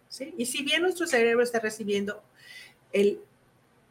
¿sí? 0.10 0.34
Y 0.38 0.46
si 0.46 0.64
bien 0.64 0.82
nuestro 0.82 1.08
cerebro 1.08 1.44
está 1.44 1.60
recibiendo 1.60 2.22
el 2.92 3.20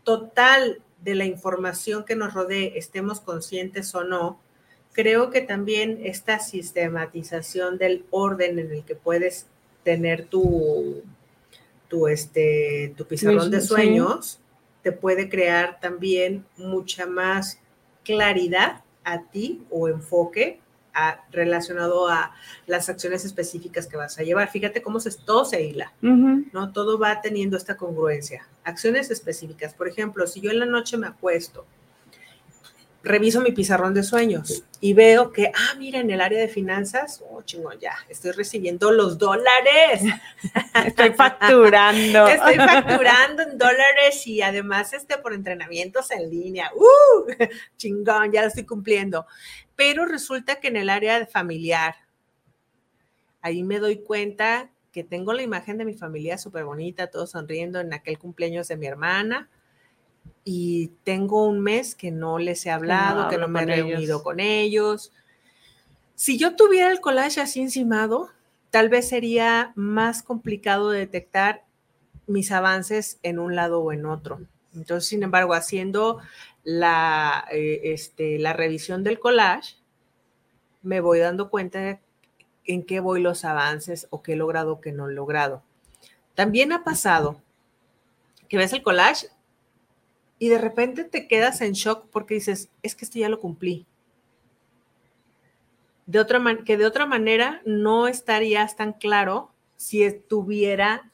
total 0.05 0.81
de 1.03 1.15
la 1.15 1.25
información 1.25 2.05
que 2.05 2.17
nos 2.17 2.35
rodee, 2.35 2.79
estemos 2.79 3.21
conscientes 3.21 3.95
o 3.95 4.05
no, 4.05 4.41
creo 4.93 5.31
que 5.31 5.41
también 5.41 6.01
esta 6.03 6.41
sistematización 6.41 7.79
del 7.79 8.05
orden 8.11 8.59
en 8.59 8.73
el 8.73 8.85
que 8.85 8.97
puedes 8.97 9.47
tener 9.85 10.25
tu, 10.27 11.03
tu, 11.89 12.09
este, 12.09 12.95
tu 12.97 13.07
pizarrón 13.07 13.51
de 13.51 13.61
sueños, 13.61 14.41
te 14.83 14.93
puede 14.93 15.29
crear 15.29 15.81
también 15.81 16.45
mucha 16.57 17.07
más 17.07 17.59
claridad 18.05 18.83
a 19.05 19.23
ti 19.23 19.63
o 19.71 19.89
enfoque 19.89 20.61
relacionado 21.31 22.09
a 22.09 22.33
las 22.67 22.89
acciones 22.89 23.25
específicas 23.25 23.87
que 23.87 23.97
vas 23.97 24.19
a 24.19 24.23
llevar. 24.23 24.51
Fíjate 24.51 24.83
cómo 24.83 25.01
se, 25.01 25.11
todo 25.11 25.45
se 25.45 25.63
hila, 25.63 25.93
¿no? 26.01 26.73
Todo 26.73 26.99
va 26.99 27.21
teniendo 27.21 27.57
esta 27.57 27.77
congruencia. 27.77 28.47
Acciones 28.65 29.11
específicas. 29.11 29.75
Por 29.75 29.89
ejemplo, 29.89 30.27
si 30.27 30.41
yo 30.41 30.51
en 30.51 30.59
la 30.59 30.67
noche 30.67 30.97
me 30.97 31.07
acuesto, 31.07 31.67
reviso 33.03 33.41
mi 33.41 33.53
pizarrón 33.53 33.95
de 33.95 34.03
sueños 34.03 34.65
y 34.81 34.93
veo 34.93 35.33
que, 35.33 35.51
ah, 35.55 35.75
mira, 35.79 36.01
en 36.01 36.11
el 36.11 36.21
área 36.21 36.39
de 36.39 36.49
finanzas, 36.49 37.23
oh, 37.29 37.43
chingón, 37.43 37.79
ya, 37.79 37.95
estoy 38.09 38.33
recibiendo 38.33 38.91
los 38.91 39.19
dólares. 39.19 40.03
Estoy 40.87 41.13
facturando. 41.13 42.29
Estoy 42.29 42.57
facturando 42.57 43.43
en 43.43 43.59
dólares 43.59 44.27
y 44.27 44.43
además 44.43 44.93
este 44.93 45.19
por 45.19 45.33
entrenamientos 45.33 46.11
en 46.11 46.31
línea. 46.31 46.71
¡Uh! 46.75 47.27
Chingón, 47.77 48.31
ya 48.31 48.43
lo 48.43 48.49
estoy 48.49 48.65
cumpliendo 48.65 49.27
pero 49.79 50.07
resulta 50.07 50.59
que 50.59 50.67
en 50.67 50.77
el 50.77 50.91
área 50.91 51.25
familiar, 51.29 51.95
ahí 53.41 53.63
me 53.63 53.79
doy 53.79 53.99
cuenta 53.99 54.73
que 54.91 55.05
tengo 55.05 55.33
la 55.33 55.43
imagen 55.43 55.79
de 55.79 55.85
mi 55.85 55.95
familia 55.95 56.37
súper 56.37 56.65
bonita, 56.65 57.13
todos 57.13 57.31
sonriendo 57.31 57.79
en 57.79 57.93
aquel 57.93 58.19
cumpleaños 58.19 58.67
de 58.67 58.77
mi 58.77 58.87
hermana, 58.87 59.49
y 60.43 60.89
tengo 61.05 61.47
un 61.47 61.61
mes 61.61 61.95
que 61.95 62.11
no 62.11 62.41
les 62.41 62.67
he 62.67 62.71
hablado, 62.71 63.29
que 63.29 63.39
no 63.39 63.47
me 63.47 63.63
he 63.63 63.67
reunido 63.67 64.25
con 64.25 64.41
ellos. 64.41 65.13
Si 66.17 66.39
yo 66.39 66.57
tuviera 66.57 66.91
el 66.91 67.01
collage 67.01 67.41
así 67.41 67.61
encimado, 67.61 68.31
tal 68.71 68.89
vez 68.89 69.09
sería 69.09 69.73
más 69.77 70.25
complicado 70.25 70.91
detectar 70.91 71.63
mis 72.27 72.51
avances 72.51 73.21
en 73.23 73.39
un 73.39 73.55
lado 73.55 73.81
o 73.81 73.93
en 73.93 74.07
otro. 74.07 74.41
Entonces, 74.75 75.09
sin 75.09 75.23
embargo, 75.23 75.55
haciendo 75.55 76.19
la, 76.69 77.47
eh, 77.51 77.81
este, 77.95 78.39
la 78.39 78.53
revisión 78.53 79.03
del 79.03 79.19
collage, 79.19 79.77
me 80.83 81.01
voy 81.01 81.19
dando 81.19 81.49
cuenta 81.49 81.99
en 82.67 82.83
qué 82.83 83.01
voy 83.01 83.23
los 83.23 83.47
avances 83.47 84.07
o 84.11 84.23
qué 84.23 84.35
he 84.35 84.37
logrado 84.37 84.73
o 84.73 84.81
qué 84.83 84.93
no 84.93 85.09
he 85.09 85.15
logrado. 85.15 85.63
También 86.35 86.73
ha 86.73 86.85
pasado 86.85 87.41
que 88.51 88.59
ves 88.59 88.75
el 88.75 88.83
collage 88.83 89.29
y 90.39 90.51
de 90.51 90.59
repente 90.59 91.05
te 91.05 91.27
quedas 91.27 91.63
en 91.63 91.73
shock 91.73 92.05
porque 92.11 92.35
dices, 92.35 92.69
es 92.83 92.95
que 92.95 93.07
esto 93.07 93.19
ya 93.19 93.31
lo 93.31 93.41
cumplí. 93.41 93.87
De 96.05 96.21
otra 96.21 96.43
que 96.67 96.77
de 96.77 96.85
otra 96.85 97.07
manera 97.07 97.63
no 97.65 98.09
estarías 98.09 98.77
tan 98.77 98.93
claro 98.93 99.51
si 99.77 100.03
estuviera 100.03 101.11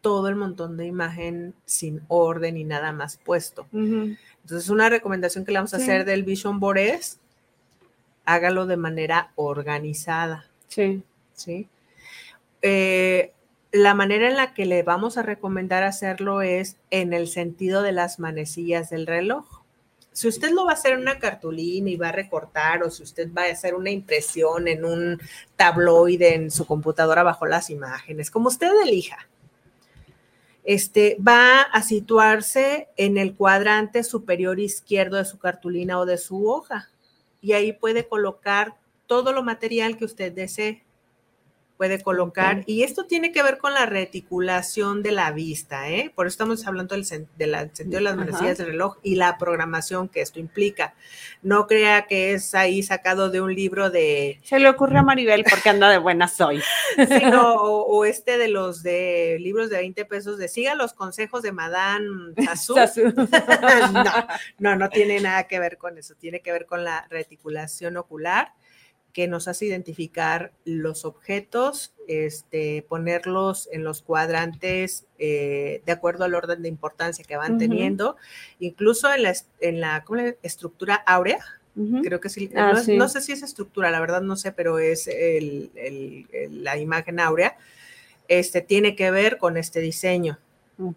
todo 0.00 0.28
el 0.28 0.34
montón 0.34 0.76
de 0.76 0.86
imagen 0.86 1.54
sin 1.64 2.02
orden 2.08 2.56
y 2.56 2.64
nada 2.64 2.92
más 2.92 3.16
puesto. 3.16 3.68
Entonces, 4.42 4.70
una 4.70 4.88
recomendación 4.88 5.44
que 5.44 5.52
le 5.52 5.58
vamos 5.58 5.74
a 5.74 5.78
hacer 5.78 6.04
del 6.04 6.24
Vision 6.24 6.60
Board 6.60 6.78
es 6.78 7.18
hágalo 8.24 8.66
de 8.66 8.76
manera 8.76 9.32
organizada. 9.36 10.46
Sí. 10.68 11.02
¿Sí? 11.34 11.68
Eh, 12.62 13.32
la 13.72 13.94
manera 13.94 14.28
en 14.28 14.36
la 14.36 14.54
que 14.54 14.66
le 14.66 14.82
vamos 14.82 15.16
a 15.16 15.22
recomendar 15.22 15.82
hacerlo 15.82 16.42
es 16.42 16.76
en 16.90 17.12
el 17.12 17.28
sentido 17.28 17.82
de 17.82 17.92
las 17.92 18.18
manecillas 18.18 18.90
del 18.90 19.06
reloj. 19.06 19.62
Si 20.12 20.28
usted 20.28 20.50
lo 20.50 20.66
va 20.66 20.72
a 20.72 20.74
hacer 20.74 20.92
en 20.92 21.00
una 21.00 21.18
cartulina 21.18 21.88
y 21.88 21.96
va 21.96 22.10
a 22.10 22.12
recortar, 22.12 22.82
o 22.82 22.90
si 22.90 23.02
usted 23.02 23.32
va 23.32 23.44
a 23.44 23.50
hacer 23.50 23.74
una 23.74 23.90
impresión 23.90 24.68
en 24.68 24.84
un 24.84 25.18
tabloide 25.56 26.34
en 26.34 26.50
su 26.50 26.66
computadora 26.66 27.22
bajo 27.22 27.46
las 27.46 27.70
imágenes, 27.70 28.30
como 28.30 28.48
usted 28.48 28.70
elija 28.82 29.26
este, 30.64 31.16
va 31.26 31.62
a 31.62 31.82
situarse 31.82 32.88
en 32.96 33.18
el 33.18 33.34
cuadrante 33.34 34.04
superior 34.04 34.60
izquierdo 34.60 35.16
de 35.16 35.24
su 35.24 35.38
cartulina 35.38 35.98
o 35.98 36.06
de 36.06 36.18
su 36.18 36.48
hoja. 36.48 36.90
Y 37.40 37.52
ahí 37.52 37.72
puede 37.72 38.06
colocar 38.06 38.76
todo 39.06 39.32
lo 39.32 39.42
material 39.42 39.96
que 39.96 40.04
usted 40.04 40.32
desee 40.32 40.82
puede 41.82 42.00
colocar. 42.00 42.62
Y 42.66 42.84
esto 42.84 43.06
tiene 43.06 43.32
que 43.32 43.42
ver 43.42 43.58
con 43.58 43.74
la 43.74 43.86
reticulación 43.86 45.02
de 45.02 45.10
la 45.10 45.32
vista, 45.32 45.90
¿eh? 45.90 46.12
Por 46.14 46.28
eso 46.28 46.34
estamos 46.34 46.64
hablando 46.64 46.94
del, 46.94 47.04
sentido 47.04 47.26
de 47.36 48.00
las 48.00 48.16
manecillas 48.16 48.58
del 48.58 48.68
reloj 48.68 48.98
y 49.02 49.16
la 49.16 49.36
programación 49.36 50.08
que 50.08 50.20
esto 50.20 50.38
implica. 50.38 50.94
No 51.42 51.66
crea 51.66 52.06
que 52.06 52.34
es 52.34 52.54
ahí 52.54 52.84
sacado 52.84 53.30
de 53.30 53.40
un 53.40 53.52
libro 53.52 53.90
de... 53.90 54.38
Se 54.44 54.60
le 54.60 54.68
ocurre 54.68 54.96
a 54.96 55.02
Maribel 55.02 55.42
porque 55.42 55.70
anda 55.70 55.90
de 55.90 55.98
buena 55.98 56.28
soy. 56.28 56.62
o, 57.36 58.04
este 58.04 58.38
de 58.38 58.46
los 58.46 58.84
de 58.84 59.38
libros 59.40 59.68
de 59.68 59.78
20 59.78 60.04
pesos 60.04 60.38
de 60.38 60.46
siga 60.46 60.76
los 60.76 60.92
consejos 60.92 61.42
de 61.42 61.50
Madame 61.50 62.32
Sassou. 62.44 62.76
no, 63.92 64.04
no, 64.60 64.76
no 64.76 64.88
tiene 64.88 65.18
nada 65.18 65.48
que 65.48 65.58
ver 65.58 65.78
con 65.78 65.98
eso. 65.98 66.14
Tiene 66.14 66.42
que 66.42 66.52
ver 66.52 66.64
con 66.64 66.84
la 66.84 67.08
reticulación 67.10 67.96
ocular 67.96 68.52
que 69.12 69.28
nos 69.28 69.46
hace 69.46 69.66
identificar 69.66 70.52
los 70.64 71.04
objetos, 71.04 71.92
este, 72.08 72.84
ponerlos 72.88 73.68
en 73.70 73.84
los 73.84 74.02
cuadrantes 74.02 75.06
eh, 75.18 75.82
de 75.84 75.92
acuerdo 75.92 76.24
al 76.24 76.34
orden 76.34 76.62
de 76.62 76.68
importancia 76.68 77.24
que 77.24 77.36
van 77.36 77.58
teniendo, 77.58 78.16
incluso 78.58 79.12
en 79.12 79.24
la, 79.24 79.34
en 79.60 79.80
la 79.80 80.04
estructura 80.42 80.94
áurea. 80.94 81.44
Creo 82.02 82.20
que 82.20 82.28
sí, 82.28 82.50
ah, 82.54 82.82
no, 82.86 83.08
sé 83.08 83.22
si 83.22 83.32
es 83.32 83.42
estructura, 83.42 83.90
la 83.90 83.98
verdad 83.98 84.20
no 84.20 84.36
sé, 84.36 84.52
pero 84.52 84.78
es 84.78 85.08
la 86.50 86.76
imagen 86.76 87.18
áurea. 87.18 87.56
Este 88.28 88.60
tiene 88.60 88.94
que 88.94 89.10
ver 89.10 89.38
con 89.38 89.56
este 89.56 89.80
diseño. 89.80 90.38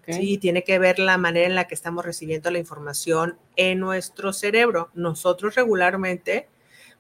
Sí, 0.08 0.38
tiene 0.38 0.64
que 0.64 0.80
ver 0.80 1.00
la 1.00 1.18
manera 1.18 1.48
en 1.48 1.56
la 1.56 1.68
que 1.68 1.76
estamos 1.76 2.06
recibiendo 2.06 2.50
la 2.50 2.60
información 2.60 3.38
en 3.56 3.80
nuestro 3.80 4.34
cerebro. 4.34 4.90
Nosotros 4.94 5.56
regularmente 5.56 6.48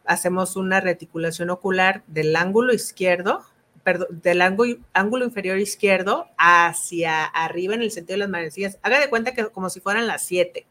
hacemos 0.05 0.55
una 0.55 0.81
reticulación 0.81 1.49
ocular 1.49 2.03
del 2.07 2.35
ángulo 2.35 2.73
izquierdo, 2.73 3.43
perdón, 3.83 4.21
del 4.23 4.41
ángulo, 4.41 5.25
inferior 5.25 5.59
izquierdo 5.59 6.27
hacia 6.37 7.25
arriba 7.25 7.75
en 7.75 7.81
el 7.81 7.91
sentido 7.91 8.15
de 8.15 8.19
las 8.19 8.29
manecillas. 8.29 8.79
Haga 8.81 8.99
de 8.99 9.09
cuenta 9.09 9.33
que 9.33 9.47
como 9.47 9.69
si 9.69 9.79
fueran 9.79 10.07
las 10.07 10.23
7. 10.23 10.65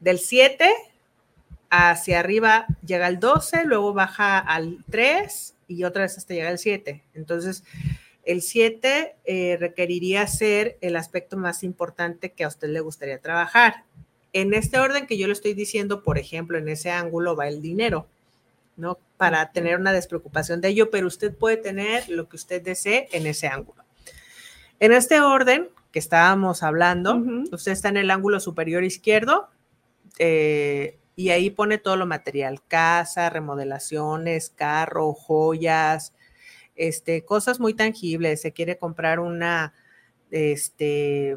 Del 0.00 0.18
7 0.18 0.70
hacia 1.70 2.20
arriba 2.20 2.66
llega 2.84 3.06
al 3.06 3.18
12, 3.18 3.64
luego 3.64 3.92
baja 3.94 4.38
al 4.38 4.84
3 4.90 5.54
y 5.68 5.84
otra 5.84 6.02
vez 6.02 6.18
hasta 6.18 6.34
llega 6.34 6.48
al 6.48 6.58
7. 6.58 7.02
Entonces, 7.14 7.64
el 8.24 8.42
7 8.42 9.16
eh, 9.24 9.56
requeriría 9.58 10.26
ser 10.26 10.78
el 10.80 10.96
aspecto 10.96 11.36
más 11.36 11.62
importante 11.62 12.30
que 12.30 12.44
a 12.44 12.48
usted 12.48 12.68
le 12.68 12.80
gustaría 12.80 13.18
trabajar. 13.18 13.84
En 14.32 14.54
este 14.54 14.78
orden 14.78 15.06
que 15.06 15.18
yo 15.18 15.26
le 15.26 15.32
estoy 15.32 15.54
diciendo, 15.54 16.02
por 16.02 16.18
ejemplo, 16.18 16.56
en 16.56 16.68
ese 16.68 16.90
ángulo 16.90 17.36
va 17.36 17.48
el 17.48 17.60
dinero. 17.60 18.06
¿No? 18.76 18.98
Para 19.16 19.52
tener 19.52 19.78
una 19.78 19.92
despreocupación 19.92 20.60
de 20.60 20.68
ello, 20.68 20.90
pero 20.90 21.06
usted 21.06 21.34
puede 21.34 21.56
tener 21.56 22.08
lo 22.08 22.28
que 22.28 22.36
usted 22.36 22.62
desee 22.62 23.08
en 23.12 23.26
ese 23.26 23.46
ángulo. 23.48 23.84
En 24.80 24.92
este 24.92 25.20
orden 25.20 25.68
que 25.92 25.98
estábamos 25.98 26.62
hablando, 26.62 27.22
usted 27.52 27.72
está 27.72 27.88
en 27.88 27.98
el 27.98 28.10
ángulo 28.10 28.40
superior 28.40 28.82
izquierdo 28.82 29.50
eh, 30.18 30.98
y 31.14 31.30
ahí 31.30 31.50
pone 31.50 31.78
todo 31.78 31.96
lo 31.96 32.06
material, 32.06 32.62
casa, 32.66 33.30
remodelaciones, 33.30 34.50
carro, 34.50 35.12
joyas, 35.12 36.14
este, 36.74 37.24
cosas 37.24 37.60
muy 37.60 37.74
tangibles. 37.74 38.40
Se 38.40 38.52
quiere 38.52 38.78
comprar 38.78 39.20
una, 39.20 39.74
este, 40.30 41.36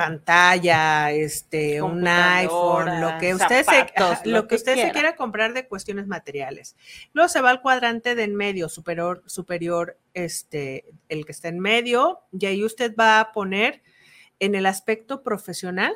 pantalla, 0.00 1.12
este, 1.12 1.82
un 1.82 2.08
iPhone, 2.08 3.02
lo 3.02 3.18
que 3.18 3.34
usted 3.34 3.66
se, 3.66 4.30
lo, 4.30 4.48
que 4.48 4.54
usted 4.54 4.74
se 4.76 4.92
quiera 4.92 5.14
comprar 5.14 5.52
de 5.52 5.68
cuestiones 5.68 6.06
materiales. 6.06 6.74
Luego 7.12 7.28
se 7.28 7.42
va 7.42 7.50
al 7.50 7.60
cuadrante 7.60 8.14
de 8.14 8.24
en 8.24 8.34
medio, 8.34 8.70
superior, 8.70 9.22
superior, 9.26 9.98
este, 10.14 10.86
el 11.10 11.26
que 11.26 11.32
está 11.32 11.48
en 11.48 11.58
medio, 11.58 12.20
y 12.32 12.46
ahí 12.46 12.64
usted 12.64 12.94
va 12.98 13.20
a 13.20 13.32
poner 13.32 13.82
en 14.38 14.54
el 14.54 14.64
aspecto 14.64 15.22
profesional 15.22 15.92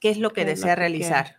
qué 0.00 0.10
es 0.10 0.18
lo 0.18 0.32
que 0.32 0.44
desea 0.44 0.74
realizar. 0.74 1.36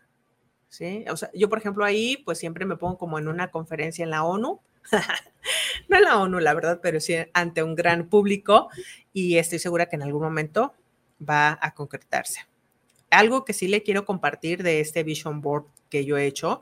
¿sí? 0.70 1.04
O 1.10 1.18
sea, 1.18 1.30
yo, 1.34 1.50
por 1.50 1.58
ejemplo, 1.58 1.84
ahí, 1.84 2.16
pues 2.24 2.38
siempre 2.38 2.66
me 2.66 2.78
pongo 2.78 2.98
como 2.98 3.20
en 3.20 3.28
una 3.28 3.52
conferencia 3.52 4.04
en 4.04 4.12
la 4.12 4.24
ONU, 4.24 4.62
no 5.90 5.98
en 5.98 6.04
la 6.04 6.20
ONU, 6.20 6.40
la 6.40 6.54
verdad, 6.54 6.80
pero 6.82 7.02
sí 7.02 7.16
ante 7.34 7.64
un 7.64 7.76
gran 7.76 8.08
público 8.08 8.70
y 9.12 9.40
estoy 9.40 9.60
segura 9.60 9.88
que 9.88 9.98
en 9.98 10.04
algún 10.04 10.22
momento 10.22 10.74
va 11.22 11.58
a 11.62 11.74
concretarse. 11.74 12.48
Algo 13.10 13.46
que 13.46 13.54
sí 13.54 13.68
le 13.68 13.84
quiero 13.84 14.06
compartir 14.06 14.64
de 14.64 14.80
este 14.80 15.04
Vision 15.04 15.42
Board 15.42 15.66
que 15.90 16.06
yo 16.06 16.18
he 16.18 16.26
hecho 16.26 16.62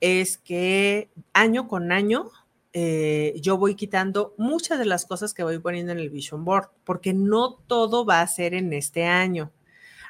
es 0.00 0.38
que 0.38 1.10
año 1.32 1.68
con 1.68 1.92
año 1.92 2.30
eh, 2.72 3.34
yo 3.40 3.58
voy 3.58 3.74
quitando 3.74 4.34
muchas 4.38 4.78
de 4.78 4.84
las 4.84 5.04
cosas 5.04 5.34
que 5.34 5.42
voy 5.42 5.58
poniendo 5.58 5.92
en 5.92 5.98
el 5.98 6.10
Vision 6.10 6.44
Board, 6.44 6.70
porque 6.84 7.12
no 7.12 7.54
todo 7.66 8.04
va 8.04 8.20
a 8.20 8.26
ser 8.26 8.54
en 8.54 8.72
este 8.72 9.04
año. 9.04 9.50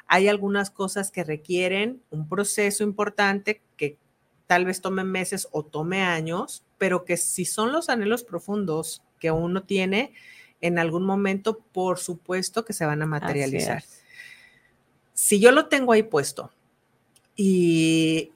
Hay 0.07 0.27
algunas 0.27 0.69
cosas 0.69 1.09
que 1.09 1.23
requieren 1.23 2.01
un 2.09 2.27
proceso 2.27 2.83
importante 2.83 3.61
que 3.77 3.97
tal 4.45 4.65
vez 4.65 4.81
tome 4.81 5.03
meses 5.03 5.47
o 5.51 5.63
tome 5.63 6.03
años, 6.03 6.63
pero 6.77 7.05
que 7.05 7.17
si 7.17 7.45
son 7.45 7.71
los 7.71 7.89
anhelos 7.89 8.23
profundos 8.23 9.01
que 9.19 9.31
uno 9.31 9.63
tiene, 9.63 10.13
en 10.61 10.79
algún 10.79 11.03
momento, 11.03 11.59
por 11.59 11.99
supuesto 11.99 12.63
que 12.63 12.73
se 12.73 12.85
van 12.85 13.01
a 13.01 13.05
materializar. 13.05 13.83
Si 15.13 15.39
yo 15.39 15.51
lo 15.51 15.67
tengo 15.67 15.91
ahí 15.91 16.03
puesto 16.03 16.51
y, 17.35 18.31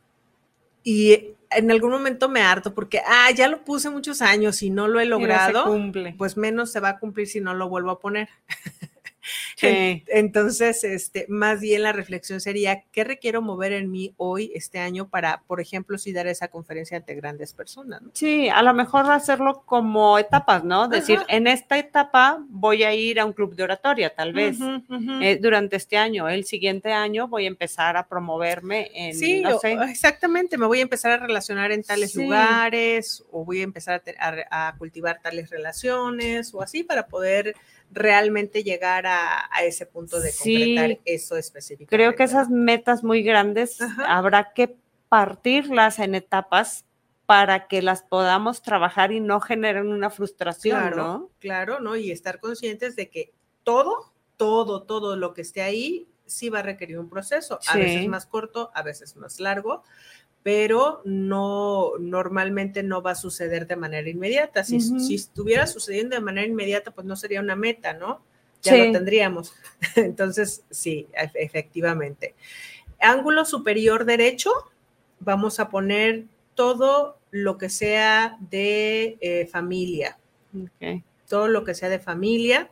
y 0.84 1.36
en 1.52 1.72
algún 1.72 1.92
momento 1.92 2.28
me 2.30 2.42
harto 2.42 2.74
porque, 2.74 3.02
ah, 3.06 3.32
ya 3.32 3.48
lo 3.48 3.64
puse 3.64 3.90
muchos 3.90 4.22
años 4.22 4.62
y 4.62 4.70
no 4.70 4.88
lo 4.88 5.00
he 5.00 5.06
logrado, 5.06 5.66
pues 6.18 6.38
menos 6.38 6.72
se 6.72 6.80
va 6.80 6.90
a 6.90 7.00
cumplir 7.00 7.28
si 7.28 7.40
no 7.40 7.54
lo 7.54 7.70
vuelvo 7.70 7.92
a 7.92 8.00
poner. 8.00 8.30
Entonces, 9.62 10.84
este, 10.84 11.26
más 11.30 11.60
bien 11.60 11.84
la 11.84 11.92
reflexión 11.92 12.42
sería, 12.42 12.84
¿qué 12.92 13.04
requiero 13.04 13.42
mover 13.42 13.72
en 13.72 13.92
mí 13.92 14.14
hoy, 14.18 14.52
este 14.56 14.80
año, 14.80 15.08
para, 15.08 15.42
por 15.48 15.62
ejemplo, 15.62 15.98
si 15.98 16.14
dar 16.14 16.28
esa 16.28 16.48
conferencia 16.48 16.98
ante 16.98 17.16
grandes 17.16 17.54
personas? 17.54 18.02
Sí, 18.14 18.50
a 18.50 18.62
lo 18.62 18.74
mejor 18.74 19.10
hacerlo 19.10 19.64
como 19.66 20.18
etapas, 20.20 20.64
¿no? 20.64 20.88
Decir, 20.88 21.20
en 21.28 21.48
esta 21.48 21.78
etapa 21.78 22.44
voy 22.50 22.84
a 22.84 22.94
ir 22.94 23.20
a 23.20 23.26
un 23.26 23.34
club 23.34 23.56
de 23.56 23.64
oratoria, 23.64 24.14
tal 24.14 24.34
vez, 24.34 24.58
eh, 25.22 25.40
durante 25.42 25.76
este 25.76 25.98
año. 25.98 26.28
El 26.28 26.46
siguiente 26.46 26.92
año 26.92 27.28
voy 27.28 27.46
a 27.46 27.48
empezar 27.48 27.98
a 27.98 28.08
promoverme 28.08 28.92
en, 28.94 29.16
sí, 29.16 29.44
exactamente, 29.90 30.58
me 30.58 30.66
voy 30.66 30.80
a 30.80 30.84
empezar 30.84 31.12
a 31.12 31.18
relacionar 31.18 31.72
en 31.72 31.84
tales 31.84 32.16
lugares 32.16 33.24
o 33.32 33.46
voy 33.46 33.62
a 33.62 33.64
empezar 33.64 34.02
a 34.52 34.76
cultivar 34.78 35.20
tales 35.22 35.50
relaciones 35.50 36.54
o 36.54 36.62
así 36.62 36.84
para 36.84 37.08
poder 37.08 37.56
realmente 37.92 38.64
llegar 38.64 39.06
a, 39.08 39.45
ese 39.64 39.86
punto 39.86 40.20
de 40.20 40.32
concretar 40.32 41.00
eso 41.06 41.38
específico. 41.38 41.90
Creo 41.90 42.16
que 42.16 42.24
esas 42.24 42.50
metas 42.50 43.04
muy 43.04 43.24
grandes 43.24 43.80
habrá 44.06 44.54
que 44.54 44.76
partirlas 45.10 46.00
en 46.00 46.16
etapas 46.16 46.86
para 47.26 47.68
que 47.68 47.82
las 47.82 48.04
podamos 48.04 48.62
trabajar 48.62 49.12
y 49.12 49.20
no 49.20 49.40
generen 49.42 49.88
una 49.88 50.10
frustración, 50.10 50.80
claro, 50.80 50.96
¿no? 50.96 51.32
Claro, 51.40 51.80
¿no? 51.80 51.96
Y 51.96 52.12
estar 52.12 52.40
conscientes 52.40 52.96
de 52.96 53.10
que 53.10 53.34
todo, 53.64 54.14
todo, 54.38 54.84
todo 54.84 55.16
lo 55.16 55.34
que 55.34 55.42
esté 55.42 55.62
ahí 55.62 56.08
sí 56.26 56.50
va 56.50 56.60
a 56.60 56.64
requerir 56.64 57.00
un 57.00 57.10
proceso, 57.10 57.60
a 57.68 57.78
veces 57.78 58.08
más 58.08 58.26
corto, 58.26 58.72
a 58.74 58.84
veces 58.84 59.16
más 59.16 59.40
largo, 59.40 59.84
pero 60.44 61.02
no 61.06 61.94
normalmente 62.00 62.84
no 62.84 63.02
va 63.02 63.12
a 63.12 63.16
suceder 63.16 63.66
de 63.68 63.76
manera 63.76 64.08
inmediata. 64.10 64.64
Si, 64.64 65.16
estuviera 65.16 65.66
sucediendo 65.66 66.16
de 66.16 66.22
manera 66.22 66.48
inmediata, 66.48 66.92
pues 66.92 67.06
no 67.08 67.16
sería 67.16 67.40
una 67.40 67.56
meta, 67.56 67.94
¿no? 67.94 68.24
Ya 68.66 68.86
lo 68.86 68.92
tendríamos. 68.92 69.54
Entonces, 69.96 70.64
sí, 70.70 71.08
efectivamente. 71.34 72.36
Ángulo 73.00 73.46
superior 73.46 74.06
derecho, 74.06 74.52
vamos 75.20 75.60
a 75.60 75.70
poner 75.70 76.26
todo 76.56 77.18
lo 77.32 77.58
que 77.58 77.70
sea 77.70 78.38
de 78.50 79.18
eh, 79.22 79.48
familia. 79.48 80.18
Todo 81.28 81.48
lo 81.48 81.64
que 81.64 81.76
sea 81.76 81.90
de 81.90 82.00
familia. 82.00 82.70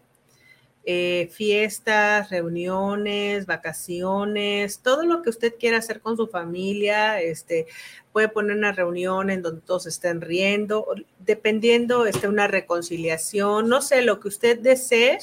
Eh, 0.86 1.30
fiestas, 1.32 2.30
reuniones, 2.30 3.46
vacaciones, 3.46 4.80
todo 4.80 5.06
lo 5.06 5.22
que 5.22 5.30
usted 5.30 5.56
quiera 5.58 5.78
hacer 5.78 6.02
con 6.02 6.18
su 6.18 6.28
familia, 6.28 7.22
este, 7.22 7.68
puede 8.12 8.28
poner 8.28 8.58
una 8.58 8.74
reunión 8.74 9.30
en 9.30 9.42
donde 9.42 9.62
todos 9.62 9.86
estén 9.86 10.20
riendo, 10.20 10.86
dependiendo, 11.20 12.06
este, 12.06 12.28
una 12.28 12.48
reconciliación, 12.48 13.70
no 13.70 13.82
sé, 13.82 14.02
lo 14.02 14.20
que 14.20 14.28
usted 14.28 14.60
desee 14.60 15.20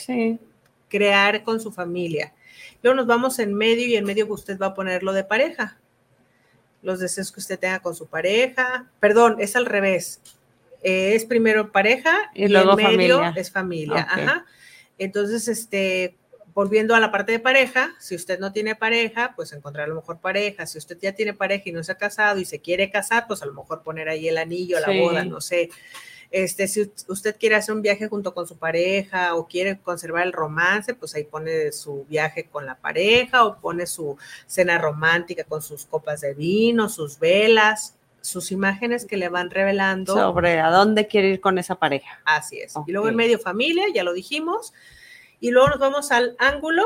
crear 0.90 1.42
con 1.42 1.60
su 1.60 1.72
familia. 1.72 2.34
Luego 2.82 2.96
nos 2.96 3.06
vamos 3.06 3.38
en 3.38 3.54
medio 3.54 3.86
y 3.86 3.96
en 3.96 4.04
medio 4.04 4.26
usted 4.28 4.58
va 4.58 4.66
a 4.66 4.74
poner 4.74 5.02
lo 5.02 5.14
de 5.14 5.24
pareja. 5.24 5.78
Los 6.82 7.00
deseos 7.00 7.32
que 7.32 7.40
usted 7.40 7.58
tenga 7.58 7.80
con 7.80 7.94
su 7.94 8.06
pareja. 8.06 8.90
Perdón, 9.00 9.36
es 9.38 9.56
al 9.56 9.64
revés. 9.64 10.20
Eh, 10.82 11.14
es 11.14 11.24
primero 11.24 11.72
pareja 11.72 12.30
y, 12.34 12.48
luego 12.48 12.78
en 12.78 12.96
medio 12.96 13.18
familia. 13.18 13.40
es 13.40 13.50
familia. 13.50 14.06
Ajá. 14.08 14.46
Entonces, 14.98 15.48
este, 15.48 16.16
volviendo 16.54 16.94
a 16.94 17.00
la 17.00 17.12
parte 17.12 17.32
de 17.32 17.38
pareja, 17.38 17.94
si 17.98 18.14
usted 18.14 18.38
no 18.38 18.52
tiene 18.52 18.74
pareja, 18.74 19.34
pues 19.36 19.52
encontrar 19.52 19.86
a 19.86 19.88
lo 19.88 19.96
mejor 19.96 20.20
pareja. 20.20 20.66
Si 20.66 20.78
usted 20.78 20.98
ya 21.00 21.12
tiene 21.12 21.34
pareja 21.34 21.64
y 21.66 21.72
no 21.72 21.82
se 21.82 21.92
ha 21.92 21.96
casado 21.96 22.38
y 22.38 22.44
se 22.44 22.60
quiere 22.60 22.90
casar, 22.90 23.26
pues 23.26 23.42
a 23.42 23.46
lo 23.46 23.52
mejor 23.52 23.82
poner 23.82 24.08
ahí 24.08 24.28
el 24.28 24.38
anillo, 24.38 24.80
la 24.80 24.90
boda, 24.90 25.24
no 25.24 25.40
sé. 25.40 25.70
Este, 26.30 26.68
si 26.68 26.92
usted 27.08 27.36
quiere 27.38 27.56
hacer 27.56 27.74
un 27.74 27.82
viaje 27.82 28.08
junto 28.08 28.32
con 28.32 28.46
su 28.46 28.56
pareja 28.56 29.34
o 29.34 29.48
quiere 29.48 29.78
conservar 29.80 30.26
el 30.26 30.32
romance, 30.32 30.94
pues 30.94 31.14
ahí 31.14 31.24
pone 31.24 31.72
su 31.72 32.04
viaje 32.08 32.44
con 32.44 32.66
la 32.66 32.76
pareja 32.76 33.44
o 33.44 33.58
pone 33.58 33.86
su 33.86 34.16
cena 34.46 34.78
romántica 34.78 35.42
con 35.42 35.60
sus 35.60 35.86
copas 35.86 36.20
de 36.20 36.34
vino, 36.34 36.88
sus 36.88 37.18
velas, 37.18 37.96
sus 38.20 38.52
imágenes 38.52 39.06
que 39.06 39.16
le 39.16 39.28
van 39.28 39.50
revelando. 39.50 40.14
Sobre 40.14 40.60
a 40.60 40.70
dónde 40.70 41.08
quiere 41.08 41.30
ir 41.30 41.40
con 41.40 41.58
esa 41.58 41.74
pareja. 41.74 42.20
Así 42.24 42.60
es. 42.60 42.74
Y 42.86 42.92
luego 42.92 43.08
en 43.08 43.16
medio 43.16 43.38
familia, 43.38 43.86
ya 43.92 44.04
lo 44.04 44.12
dijimos. 44.12 44.72
Y 45.40 45.50
luego 45.50 45.70
nos 45.70 45.78
vamos 45.78 46.12
al 46.12 46.36
ángulo 46.38 46.84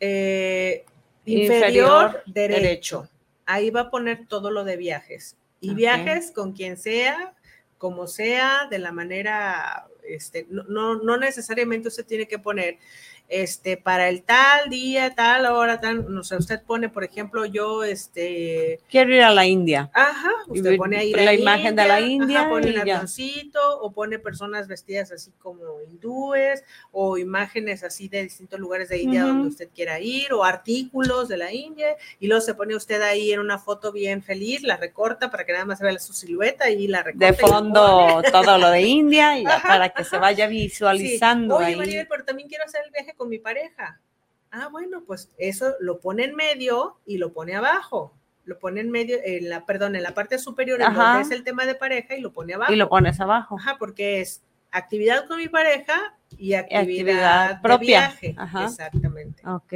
eh, 0.00 0.84
inferior, 1.24 2.22
derecho. 2.26 3.08
Ahí 3.46 3.70
va 3.70 3.82
a 3.82 3.90
poner 3.90 4.26
todo 4.26 4.50
lo 4.50 4.64
de 4.64 4.76
viajes. 4.76 5.36
Y 5.60 5.74
viajes 5.74 6.30
con 6.30 6.52
quien 6.52 6.76
sea, 6.76 7.34
como 7.78 8.06
sea, 8.06 8.66
de 8.70 8.78
la 8.78 8.92
manera, 8.92 9.88
este, 10.02 10.46
no, 10.50 10.64
no, 10.64 10.96
no 10.96 11.16
necesariamente 11.16 11.88
usted 11.88 12.04
tiene 12.04 12.28
que 12.28 12.38
poner 12.38 12.78
este, 13.28 13.76
para 13.76 14.08
el 14.08 14.22
tal 14.22 14.70
día, 14.70 15.14
tal 15.14 15.46
hora, 15.46 15.80
tal, 15.80 16.12
no 16.12 16.24
sé, 16.24 16.36
usted 16.36 16.62
pone, 16.62 16.88
por 16.88 17.04
ejemplo, 17.04 17.44
yo, 17.44 17.84
este... 17.84 18.80
Quiero 18.88 19.14
ir 19.14 19.22
a 19.22 19.30
la 19.30 19.46
India. 19.46 19.90
Ajá, 19.92 20.30
usted 20.46 20.76
pone 20.76 20.96
ahí 20.96 21.12
la, 21.12 21.34
imagen 21.34 21.76
de 21.76 21.86
la 21.86 22.00
India. 22.00 22.48
pone 22.48 22.68
el 22.68 22.80
avioncito, 22.80 23.60
o 23.80 23.92
pone 23.92 24.18
personas 24.18 24.66
vestidas 24.66 25.12
así 25.12 25.30
como 25.38 25.62
hindúes, 25.82 26.64
o 26.90 27.18
imágenes 27.18 27.84
así 27.84 28.08
de 28.08 28.22
distintos 28.22 28.58
lugares 28.58 28.88
de 28.88 28.98
India 28.98 29.24
donde 29.24 29.48
usted 29.48 29.68
quiera 29.74 30.00
ir, 30.00 30.32
o 30.32 30.42
artículos 30.42 31.28
de 31.28 31.36
la 31.36 31.52
India, 31.52 31.96
y 32.18 32.28
luego 32.28 32.40
se 32.40 32.54
pone 32.54 32.74
usted 32.74 33.02
ahí 33.02 33.32
en 33.32 33.40
una 33.40 33.58
foto 33.58 33.92
bien 33.92 34.22
feliz, 34.22 34.62
la 34.62 34.78
recorta 34.78 35.30
para 35.30 35.44
que 35.44 35.52
nada 35.52 35.66
más 35.66 35.78
se 35.78 35.84
vea 35.84 35.98
su 35.98 36.14
silueta 36.14 36.70
y 36.70 36.86
la 36.88 37.02
recorta. 37.02 37.26
De 37.26 37.32
fondo 37.34 38.22
todo 38.32 38.56
lo 38.56 38.70
de 38.70 38.80
India, 38.82 39.38
y 39.38 39.44
para 39.66 39.90
que 39.90 40.04
se 40.04 40.16
vaya 40.16 40.46
visualizando. 40.46 41.56
Oye, 41.56 41.76
Maribel, 41.76 42.06
pero 42.08 42.24
también 42.24 42.48
quiero 42.48 42.64
hacer 42.64 42.82
el 42.86 42.90
viaje 42.90 43.14
con 43.18 43.28
mi 43.28 43.38
pareja. 43.38 44.00
Ah, 44.50 44.68
bueno, 44.68 45.04
pues 45.06 45.30
eso 45.36 45.74
lo 45.80 46.00
pone 46.00 46.24
en 46.24 46.34
medio 46.34 46.98
y 47.04 47.18
lo 47.18 47.34
pone 47.34 47.54
abajo. 47.54 48.14
Lo 48.44 48.58
pone 48.58 48.80
en 48.80 48.90
medio, 48.90 49.18
en 49.22 49.50
la, 49.50 49.66
perdón, 49.66 49.94
en 49.94 50.02
la 50.02 50.14
parte 50.14 50.38
superior, 50.38 50.80
en 50.80 50.94
donde 50.94 51.20
es 51.20 51.30
el 51.30 51.44
tema 51.44 51.66
de 51.66 51.74
pareja 51.74 52.14
y 52.14 52.22
lo 52.22 52.32
pone 52.32 52.54
abajo. 52.54 52.72
Y 52.72 52.76
lo 52.76 52.88
pones 52.88 53.20
abajo. 53.20 53.58
Ajá, 53.58 53.76
porque 53.78 54.22
es 54.22 54.42
actividad 54.70 55.26
con 55.26 55.36
mi 55.36 55.48
pareja 55.48 56.16
y 56.30 56.54
actividad, 56.54 57.60
propia. 57.60 58.14
De 58.22 58.28
viaje. 58.30 58.36
Exactamente. 58.64 59.42
Ok. 59.46 59.72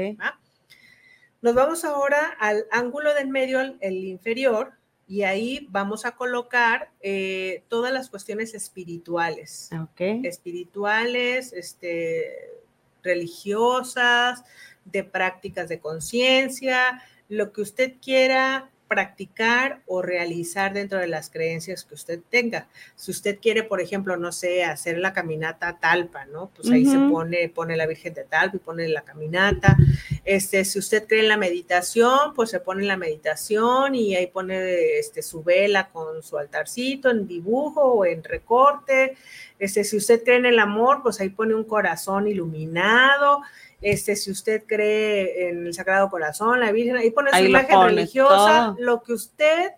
Nos 1.43 1.55
vamos 1.55 1.85
ahora 1.85 2.35
al 2.39 2.65
ángulo 2.71 3.13
del 3.15 3.29
medio, 3.29 3.61
el 3.61 4.05
inferior, 4.05 4.73
y 5.07 5.25
ahí 5.25 5.67
vamos 5.71 6.07
a 6.07 6.13
colocar 6.13 6.91
eh, 7.01 7.65
todas 7.69 7.93
las 7.93 8.09
cuestiones 8.09 8.55
espirituales. 8.55 9.69
Ok. 9.79 10.01
Espirituales, 10.25 11.53
este, 11.53 12.62
religiosas, 13.03 14.43
de 14.85 15.05
prácticas 15.05 15.69
de 15.69 15.81
conciencia, 15.81 17.03
lo 17.29 17.53
que 17.53 17.63
usted 17.63 17.95
quiera 18.03 18.72
practicar 18.93 19.81
o 19.87 20.03
realizar 20.03 20.75
dentro 20.75 20.99
de 20.99 21.07
las 21.07 21.31
creencias 21.31 21.83
que 21.87 21.95
usted 21.95 22.21
tenga. 22.29 22.69
Si 22.95 23.11
usted 23.11 23.39
quiere, 23.41 23.63
por 23.63 23.81
ejemplo, 23.81 24.19
no 24.19 24.33
sé, 24.33 24.65
hacer 24.65 24.99
la 24.99 25.15
caminata 25.15 25.79
Talpa, 25.81 26.27
¿no? 26.27 26.51
Pues 26.55 26.71
ahí 26.71 26.85
se 26.85 26.99
pone, 26.99 27.49
pone 27.49 27.75
la 27.75 27.87
Virgen 27.87 28.13
de 28.13 28.25
Talpa 28.25 28.57
y 28.57 28.61
pone 28.61 28.87
la 28.89 29.01
caminata. 29.01 29.79
Este, 30.27 30.67
si 30.67 30.79
usted 30.79 31.07
cree 31.07 31.21
en 31.21 31.29
la 31.29 31.39
meditación, 31.39 32.35
pues 32.35 32.51
se 32.51 32.61
pone 32.61 32.85
la 32.85 32.99
meditación 32.99 33.95
y 33.95 34.15
ahí 34.15 34.27
pone 34.27 34.99
este, 34.99 35.23
su 35.23 35.43
vela 35.43 35.89
con 35.89 36.23
su 36.23 36.37
altarcito 36.37 37.09
en 37.09 37.27
dibujo 37.27 37.81
o 37.81 38.05
en 38.05 38.23
recorte. 38.23 39.17
Este, 39.59 39.85
si 39.85 39.97
usted 39.97 40.23
cree 40.23 40.37
en 40.37 40.45
el 40.47 40.59
amor, 40.59 41.01
pues 41.03 41.19
ahí 41.19 41.31
pone 41.31 41.55
un 41.55 41.65
corazón 41.65 42.29
iluminado 42.29 43.41
este, 43.83 44.15
si 44.17 44.31
usted 44.31 44.63
cree 44.65 45.49
en 45.49 45.67
el 45.67 45.75
Sagrado 45.75 46.09
Corazón, 46.09 46.61
la 46.61 46.71
Virgen, 46.71 46.97
ahí 46.97 47.11
pone 47.11 47.31
su 47.33 47.45
imagen 47.45 47.83
religiosa, 47.83 48.77
lo 48.79 49.03
que 49.03 49.13
usted, 49.13 49.73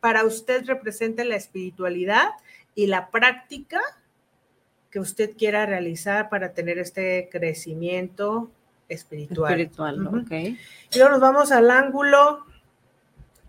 para 0.00 0.24
usted 0.24 0.66
represente 0.66 1.24
la 1.24 1.36
espiritualidad 1.36 2.28
y 2.74 2.86
la 2.86 3.08
práctica 3.08 3.80
que 4.90 5.00
usted 5.00 5.36
quiera 5.36 5.66
realizar 5.66 6.28
para 6.28 6.52
tener 6.52 6.78
este 6.78 7.28
crecimiento 7.32 8.50
espiritual. 8.88 9.60
Espiritual, 9.60 10.06
ok. 10.06 10.30
Y 10.30 10.58
luego 10.98 11.10
nos 11.10 11.20
vamos 11.20 11.52
al 11.52 11.70
ángulo 11.70 12.44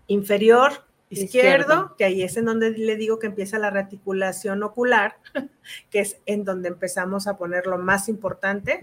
inferior 0.06 0.85
izquierdo, 1.10 1.94
que 1.96 2.04
ahí 2.04 2.22
es 2.22 2.36
en 2.36 2.46
donde 2.46 2.70
le 2.70 2.96
digo 2.96 3.18
que 3.18 3.26
empieza 3.26 3.58
la 3.58 3.70
reticulación 3.70 4.62
ocular, 4.62 5.16
que 5.90 6.00
es 6.00 6.18
en 6.26 6.44
donde 6.44 6.68
empezamos 6.68 7.26
a 7.26 7.36
poner 7.36 7.66
lo 7.66 7.78
más 7.78 8.08
importante. 8.08 8.80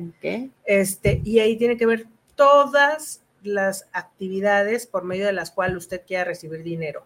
Este, 0.65 1.21
y 1.23 1.39
ahí 1.39 1.57
tiene 1.57 1.77
que 1.77 1.85
ver 1.85 2.07
todas 2.35 3.21
las 3.43 3.87
actividades 3.91 4.87
por 4.87 5.03
medio 5.03 5.25
de 5.25 5.33
las 5.33 5.51
cuales 5.51 5.77
usted 5.77 6.01
quiera 6.05 6.23
recibir 6.23 6.63
dinero. 6.63 7.05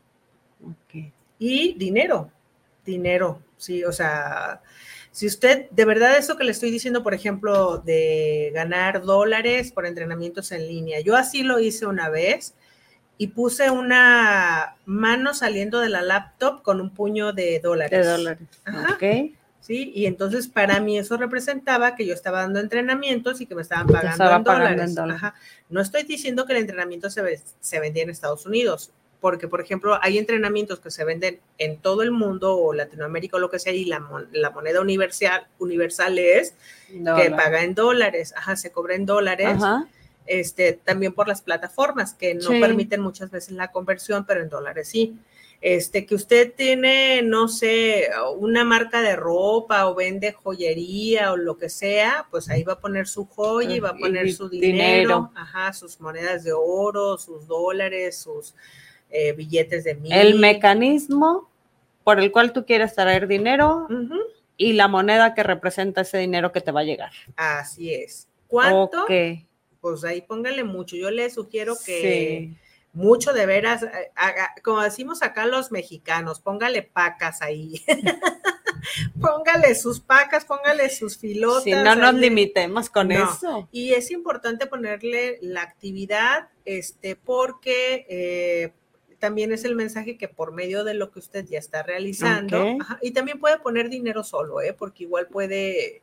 Y 1.40 1.74
dinero, 1.78 2.32
dinero, 2.86 3.42
sí, 3.58 3.84
o 3.84 3.92
sea, 3.92 4.62
si 5.12 5.26
usted, 5.26 5.70
de 5.72 5.86
verdad, 5.86 6.18
eso 6.18 6.38
que 6.38 6.44
le 6.44 6.52
estoy 6.52 6.72
diciendo, 6.72 7.04
por 7.04 7.14
ejemplo, 7.14 7.80
de 7.80 8.52
ganar 8.54 9.02
dólares 9.02 9.72
por 9.72 9.86
entrenamientos 9.86 10.52
en 10.52 10.68
línea, 10.68 11.00
yo 11.00 11.16
así 11.16 11.44
lo 11.44 11.60
hice 11.60 11.86
una 11.86 12.10
vez 12.10 12.54
y 13.18 13.28
puse 13.28 13.70
una 13.70 14.76
mano 14.86 15.34
saliendo 15.34 15.80
de 15.80 15.90
la 15.90 16.02
laptop 16.02 16.62
con 16.62 16.82
un 16.82 16.92
puño 16.92 17.34
de 17.34 17.60
dólares. 17.60 18.06
De 18.06 18.12
dólares. 18.12 18.48
Ok. 18.94 19.34
Sí, 19.60 19.92
y 19.94 20.06
entonces 20.06 20.48
para 20.48 20.80
mí 20.80 20.98
eso 20.98 21.18
representaba 21.18 21.96
que 21.96 22.06
yo 22.06 22.14
estaba 22.14 22.40
dando 22.42 22.60
entrenamientos 22.60 23.42
y 23.42 23.48
que 23.48 23.56
me 23.56 23.64
estaban 23.64 23.88
pagando, 23.88 24.24
en, 24.32 24.44
dólares. 24.44 24.98
Ajá. 24.98 25.36
No 25.70 25.82
estoy 25.82 26.04
diciendo 26.04 26.46
que 26.46 26.54
el 26.54 26.60
entrenamiento 26.60 27.10
se, 27.10 27.42
se 27.60 27.80
vendía 27.82 28.04
en 28.04 28.10
Estados 28.10 28.46
Unidos 28.46 28.92
porque, 29.20 29.48
por 29.48 29.62
ejemplo, 29.62 29.98
hay 30.02 30.18
entrenamientos 30.18 30.80
que 30.80 30.92
se 30.92 31.04
venden 31.04 31.40
en 31.58 31.78
todo 31.78 32.04
el 32.04 32.12
mundo 32.12 32.56
o 32.58 32.74
Latinoamérica 32.74 33.38
o 33.38 33.40
lo 33.40 33.50
que 33.50 33.60
sea, 33.60 33.74
y 33.74 33.86
la, 33.86 34.00
moneda 34.00 34.82
universal, 34.82 35.48
universal 35.60 36.20
es 36.20 36.54
que 36.88 37.32
paga 37.32 37.64
en 37.64 37.74
dólares, 37.74 38.34
ajá, 38.38 38.56
se 38.56 38.72
cobra 38.72 38.96
en 38.96 39.06
dólares. 39.06 39.58
Este, 40.28 40.74
también 40.74 41.14
por 41.14 41.28
las 41.28 41.42
plataformas 41.42 42.14
que 42.14 42.36
no 42.36 42.50
permiten 42.50 43.02
muchas 43.02 43.32
veces 43.32 43.54
la 43.54 43.72
conversión, 43.72 44.26
pero 44.26 44.42
en 44.42 44.50
dólares 44.50 44.90
sí. 44.90 45.18
Este, 45.60 46.06
que 46.06 46.14
usted 46.14 46.54
tiene, 46.56 47.24
no 47.24 47.48
sé, 47.48 48.10
una 48.38 48.64
marca 48.64 49.02
de 49.02 49.16
ropa 49.16 49.88
o 49.88 49.96
vende 49.96 50.32
joyería 50.32 51.32
o 51.32 51.38
lo 51.38 51.58
que 51.58 51.70
sea, 51.70 52.28
pues 52.30 52.48
ahí 52.50 52.64
va 52.64 52.74
a 52.74 52.80
poner 52.80 53.08
su 53.08 53.26
joya 53.26 53.76
y 53.76 53.80
va 53.80 53.90
a 53.90 53.98
poner 53.98 54.32
su 54.32 54.50
dinero, 54.50 55.32
ajá, 55.34 55.74
sus 55.74 56.00
monedas 56.00 56.44
de 56.44 56.54
oro, 56.54 57.18
sus 57.18 57.48
dólares, 57.48 58.18
sus 58.18 58.54
eh, 59.10 59.32
billetes 59.32 59.84
de 59.84 59.96
mil. 59.96 60.14
El 60.14 60.38
mecanismo 60.38 61.50
por 62.04 62.20
el 62.20 62.32
cual 62.32 62.54
tú 62.54 62.66
quieres 62.66 62.94
traer 62.94 63.28
dinero 63.28 63.88
y 64.58 64.74
la 64.74 64.88
moneda 64.88 65.34
que 65.34 65.44
representa 65.44 66.02
ese 66.02 66.20
dinero 66.20 66.52
que 66.52 66.62
te 66.62 66.72
va 66.72 66.82
a 66.82 66.84
llegar. 66.84 67.12
Así 67.36 67.94
es. 67.94 68.28
¿Cuánto? 68.48 69.06
Pues 69.82 70.04
ahí 70.04 70.22
póngale 70.22 70.64
mucho. 70.64 70.96
Yo 70.96 71.12
le 71.12 71.30
sugiero 71.30 71.76
que 71.86 72.52
mucho 72.94 73.32
de 73.34 73.46
veras, 73.46 73.84
eh, 73.84 74.12
como 74.64 74.82
decimos 74.82 75.22
acá 75.22 75.46
los 75.46 75.72
mexicanos, 75.72 76.40
póngale 76.40 76.82
pacas 76.82 77.42
ahí. 77.42 77.84
póngale 79.22 79.76
sus 79.76 80.00
pacas, 80.00 80.46
póngale 80.46 80.90
sus 80.90 81.18
filotas. 81.18 81.64
Si 81.64 81.72
no 81.72 81.96
nos 81.96 82.16
limitemos 82.16 82.90
con 82.90 83.12
eso. 83.12 83.68
Y 83.72 83.94
es 83.94 84.12
importante 84.12 84.68
ponerle 84.68 85.38
la 85.42 85.62
actividad, 85.62 86.50
este, 86.66 87.16
porque 87.16 88.06
eh, 88.10 88.72
también 89.20 89.52
es 89.52 89.64
el 89.64 89.76
mensaje 89.76 90.18
que 90.18 90.28
por 90.28 90.52
medio 90.52 90.84
de 90.84 90.94
lo 90.94 91.12
que 91.12 91.20
usted 91.20 91.46
ya 91.46 91.60
está 91.60 91.84
realizando, 91.84 92.78
y 93.02 93.12
también 93.12 93.40
puede 93.40 93.60
poner 93.60 93.90
dinero 93.90 94.24
solo, 94.24 94.62
¿eh? 94.62 94.74
porque 94.74 95.04
igual 95.04 95.28
puede... 95.28 96.02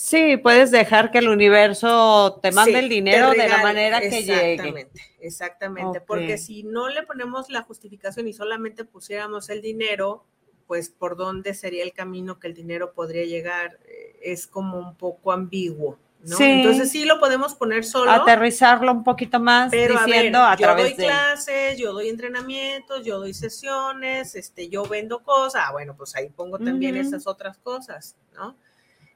Sí, 0.00 0.36
puedes 0.36 0.70
dejar 0.70 1.10
que 1.10 1.18
el 1.18 1.28
universo 1.28 2.38
te 2.40 2.52
mande 2.52 2.78
el 2.78 2.88
dinero 2.88 3.32
de 3.32 3.48
la 3.48 3.60
manera 3.64 4.00
que 4.00 4.22
llegue. 4.22 4.52
Exactamente, 4.52 5.00
exactamente, 5.18 6.00
porque 6.00 6.38
si 6.38 6.62
no 6.62 6.88
le 6.88 7.02
ponemos 7.02 7.50
la 7.50 7.62
justificación 7.62 8.28
y 8.28 8.32
solamente 8.32 8.84
pusiéramos 8.84 9.48
el 9.50 9.60
dinero, 9.60 10.24
pues 10.68 10.88
por 10.88 11.16
dónde 11.16 11.52
sería 11.52 11.82
el 11.82 11.92
camino 11.92 12.38
que 12.38 12.46
el 12.46 12.54
dinero 12.54 12.92
podría 12.92 13.24
llegar, 13.24 13.80
eh, 13.88 14.20
es 14.22 14.46
como 14.46 14.78
un 14.78 14.94
poco 14.94 15.32
ambiguo. 15.32 15.98
Entonces 16.22 16.92
sí 16.92 17.04
lo 17.04 17.18
podemos 17.18 17.56
poner 17.56 17.84
solo. 17.84 18.12
Aterrizarlo 18.12 18.92
un 18.92 19.02
poquito 19.02 19.40
más 19.40 19.68
pero 19.72 19.98
diciendo 19.98 20.38
a, 20.38 20.56
yo 20.56 20.76
doy 20.76 20.94
clases, 20.94 21.76
yo 21.76 21.92
doy 21.92 22.08
entrenamientos, 22.08 23.04
yo 23.04 23.18
doy 23.18 23.34
sesiones, 23.34 24.36
este, 24.36 24.68
yo 24.68 24.84
vendo 24.84 25.24
cosas, 25.24 25.64
ah, 25.66 25.72
bueno, 25.72 25.96
pues 25.96 26.14
ahí 26.14 26.28
pongo 26.28 26.56
también 26.60 26.96
esas 26.96 27.26
otras 27.26 27.58
cosas, 27.58 28.14
¿no? 28.36 28.54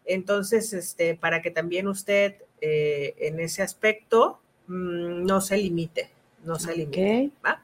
Entonces, 0.05 0.73
este, 0.73 1.15
para 1.15 1.43
que 1.43 1.51
también 1.51 1.87
usted 1.87 2.37
eh, 2.61 3.15
en 3.19 3.41
ese 3.41 3.63
aspecto 3.63 4.41
mm, 4.67 5.25
no 5.25 5.41
se 5.41 5.57
limite, 5.57 6.11
no 6.45 6.59
se 6.59 6.77
limite, 6.77 7.31
¿va? 7.45 7.63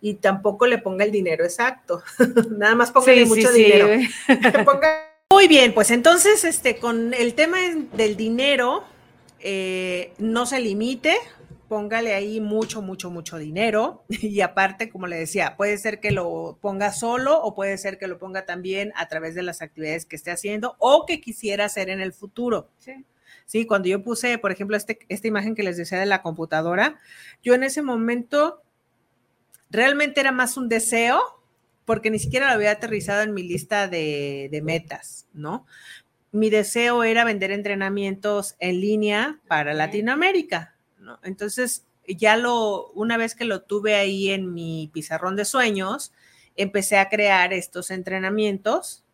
Y 0.00 0.14
tampoco 0.14 0.66
le 0.66 0.78
ponga 0.78 1.04
el 1.04 1.10
dinero 1.10 1.44
exacto, 1.44 2.02
nada 2.50 2.74
más 2.74 2.92
póngale 2.92 3.24
mucho 3.24 3.50
dinero. 3.52 3.88
ponga 4.64 5.06
muy 5.30 5.48
bien, 5.48 5.74
pues 5.74 5.90
entonces, 5.90 6.44
este, 6.44 6.76
con 6.76 7.12
el 7.12 7.34
tema 7.34 7.58
del 7.92 8.16
dinero, 8.16 8.84
eh, 9.40 10.12
no 10.18 10.46
se 10.46 10.60
limite, 10.60 11.16
póngale 11.68 12.14
ahí 12.14 12.40
mucho, 12.40 12.82
mucho, 12.82 13.10
mucho 13.10 13.38
dinero. 13.38 14.04
Y 14.22 14.40
aparte, 14.40 14.90
como 14.90 15.06
le 15.06 15.16
decía, 15.16 15.56
puede 15.56 15.78
ser 15.78 16.00
que 16.00 16.10
lo 16.10 16.58
ponga 16.60 16.92
solo 16.92 17.40
o 17.40 17.54
puede 17.54 17.78
ser 17.78 17.98
que 17.98 18.08
lo 18.08 18.18
ponga 18.18 18.44
también 18.44 18.92
a 18.96 19.08
través 19.08 19.34
de 19.34 19.42
las 19.42 19.62
actividades 19.62 20.06
que 20.06 20.16
esté 20.16 20.30
haciendo 20.30 20.76
o 20.78 21.06
que 21.06 21.20
quisiera 21.20 21.66
hacer 21.66 21.90
en 21.90 22.00
el 22.00 22.12
futuro. 22.12 22.68
Sí. 22.78 23.04
Sí, 23.46 23.64
cuando 23.64 23.88
yo 23.88 24.02
puse, 24.02 24.38
por 24.38 24.50
ejemplo, 24.50 24.76
este, 24.76 24.98
esta 25.08 25.28
imagen 25.28 25.54
que 25.54 25.62
les 25.62 25.76
decía 25.76 26.00
de 26.00 26.06
la 26.06 26.20
computadora, 26.20 26.98
yo 27.44 27.54
en 27.54 27.62
ese 27.62 27.80
momento 27.80 28.60
realmente 29.70 30.20
era 30.20 30.32
más 30.32 30.56
un 30.56 30.68
deseo 30.68 31.20
porque 31.86 32.10
ni 32.10 32.18
siquiera 32.18 32.48
lo 32.48 32.54
había 32.54 32.72
aterrizado 32.72 33.22
en 33.22 33.32
mi 33.32 33.44
lista 33.44 33.88
de, 33.88 34.60
metas, 34.62 35.26
¿no? 35.32 35.64
Mi 36.32 36.50
deseo 36.50 37.04
era 37.04 37.24
vender 37.24 37.52
entrenamientos 37.52 38.56
en 38.58 38.80
línea 38.80 39.38
para 39.46 39.72
Latinoamérica, 39.72 40.74
Entonces, 41.22 41.84
ya 42.06 42.36
lo, 42.36 42.88
una 42.92 43.16
vez 43.16 43.34
que 43.34 43.44
lo 43.44 43.62
tuve 43.62 43.94
ahí 43.94 44.30
en 44.30 44.54
mi 44.54 44.90
pizarrón 44.92 45.36
de 45.36 45.44
sueños, 45.44 46.12
empecé 46.56 46.98
a 46.98 47.08
crear 47.08 47.52
estos 47.52 47.90
entrenamientos, 47.90 49.04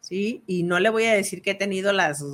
¿sí? 0.00 0.42
Y 0.46 0.62
no 0.62 0.78
le 0.80 0.90
voy 0.90 1.04
a 1.04 1.14
decir 1.14 1.42
que 1.42 1.52
he 1.52 1.54
tenido 1.54 1.92
las, 1.92 2.24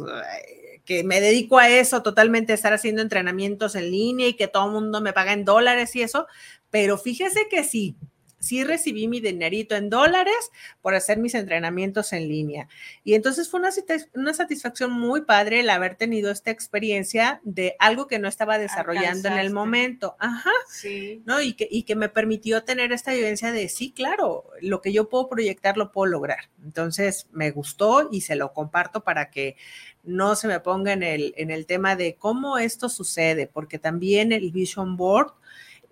que 0.84 1.02
me 1.04 1.20
dedico 1.20 1.58
a 1.58 1.68
eso 1.68 2.02
totalmente, 2.02 2.52
estar 2.52 2.72
haciendo 2.72 3.02
entrenamientos 3.02 3.74
en 3.74 3.90
línea 3.90 4.28
y 4.28 4.34
que 4.34 4.48
todo 4.48 4.66
el 4.66 4.72
mundo 4.72 5.00
me 5.00 5.12
paga 5.12 5.32
en 5.32 5.44
dólares 5.44 5.96
y 5.96 6.02
eso, 6.02 6.26
pero 6.70 6.98
fíjese 6.98 7.48
que 7.48 7.64
sí, 7.64 7.96
sí 8.44 8.64
recibí 8.64 9.08
mi 9.08 9.20
dinerito 9.20 9.74
en 9.74 9.90
dólares 9.90 10.50
por 10.82 10.94
hacer 10.94 11.18
mis 11.18 11.34
entrenamientos 11.34 12.12
en 12.12 12.28
línea. 12.28 12.68
Y 13.02 13.14
entonces 13.14 13.48
fue 13.48 13.60
una, 13.60 13.70
una 14.14 14.34
satisfacción 14.34 14.92
muy 14.92 15.22
padre 15.22 15.60
el 15.60 15.70
haber 15.70 15.96
tenido 15.96 16.30
esta 16.30 16.50
experiencia 16.50 17.40
de 17.44 17.76
algo 17.78 18.06
que 18.06 18.18
no 18.18 18.28
estaba 18.28 18.58
desarrollando 18.58 19.28
en 19.28 19.38
el 19.38 19.52
momento. 19.52 20.16
Ajá. 20.18 20.50
Sí. 20.68 21.22
¿No? 21.24 21.40
Y 21.40 21.54
que, 21.54 21.68
y 21.70 21.84
que 21.84 21.96
me 21.96 22.08
permitió 22.08 22.64
tener 22.64 22.92
esta 22.92 23.12
vivencia 23.12 23.52
de, 23.52 23.68
sí, 23.68 23.92
claro, 23.92 24.50
lo 24.60 24.80
que 24.80 24.92
yo 24.92 25.08
puedo 25.08 25.28
proyectar 25.28 25.76
lo 25.76 25.92
puedo 25.92 26.06
lograr. 26.06 26.50
Entonces 26.62 27.28
me 27.32 27.50
gustó 27.50 28.08
y 28.12 28.20
se 28.20 28.36
lo 28.36 28.52
comparto 28.52 29.04
para 29.04 29.30
que 29.30 29.56
no 30.02 30.36
se 30.36 30.48
me 30.48 30.60
ponga 30.60 30.92
en 30.92 31.02
el, 31.02 31.34
en 31.36 31.50
el 31.50 31.66
tema 31.66 31.96
de 31.96 32.16
cómo 32.16 32.58
esto 32.58 32.88
sucede, 32.88 33.46
porque 33.46 33.78
también 33.78 34.32
el 34.32 34.50
Vision 34.50 34.96
Board 34.96 35.32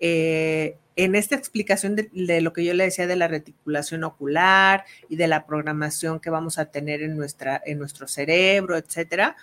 eh, 0.04 0.78
en 0.96 1.14
esta 1.14 1.36
explicación 1.36 1.94
de, 1.94 2.40
lo 2.40 2.52
que 2.52 2.64
yo 2.64 2.74
le 2.74 2.84
decía 2.84 3.06
de 3.06 3.14
la 3.14 3.28
reticulación 3.28 4.02
ocular 4.02 4.84
y 5.08 5.14
de 5.14 5.28
la 5.28 5.46
programación 5.46 6.18
que 6.18 6.28
vamos 6.28 6.58
a 6.58 6.66
tener 6.66 7.02
en, 7.02 7.16
nuestra, 7.16 7.62
en 7.64 7.78
nuestro 7.78 8.08
cerebro, 8.08 8.76
etcétera, 8.76 9.36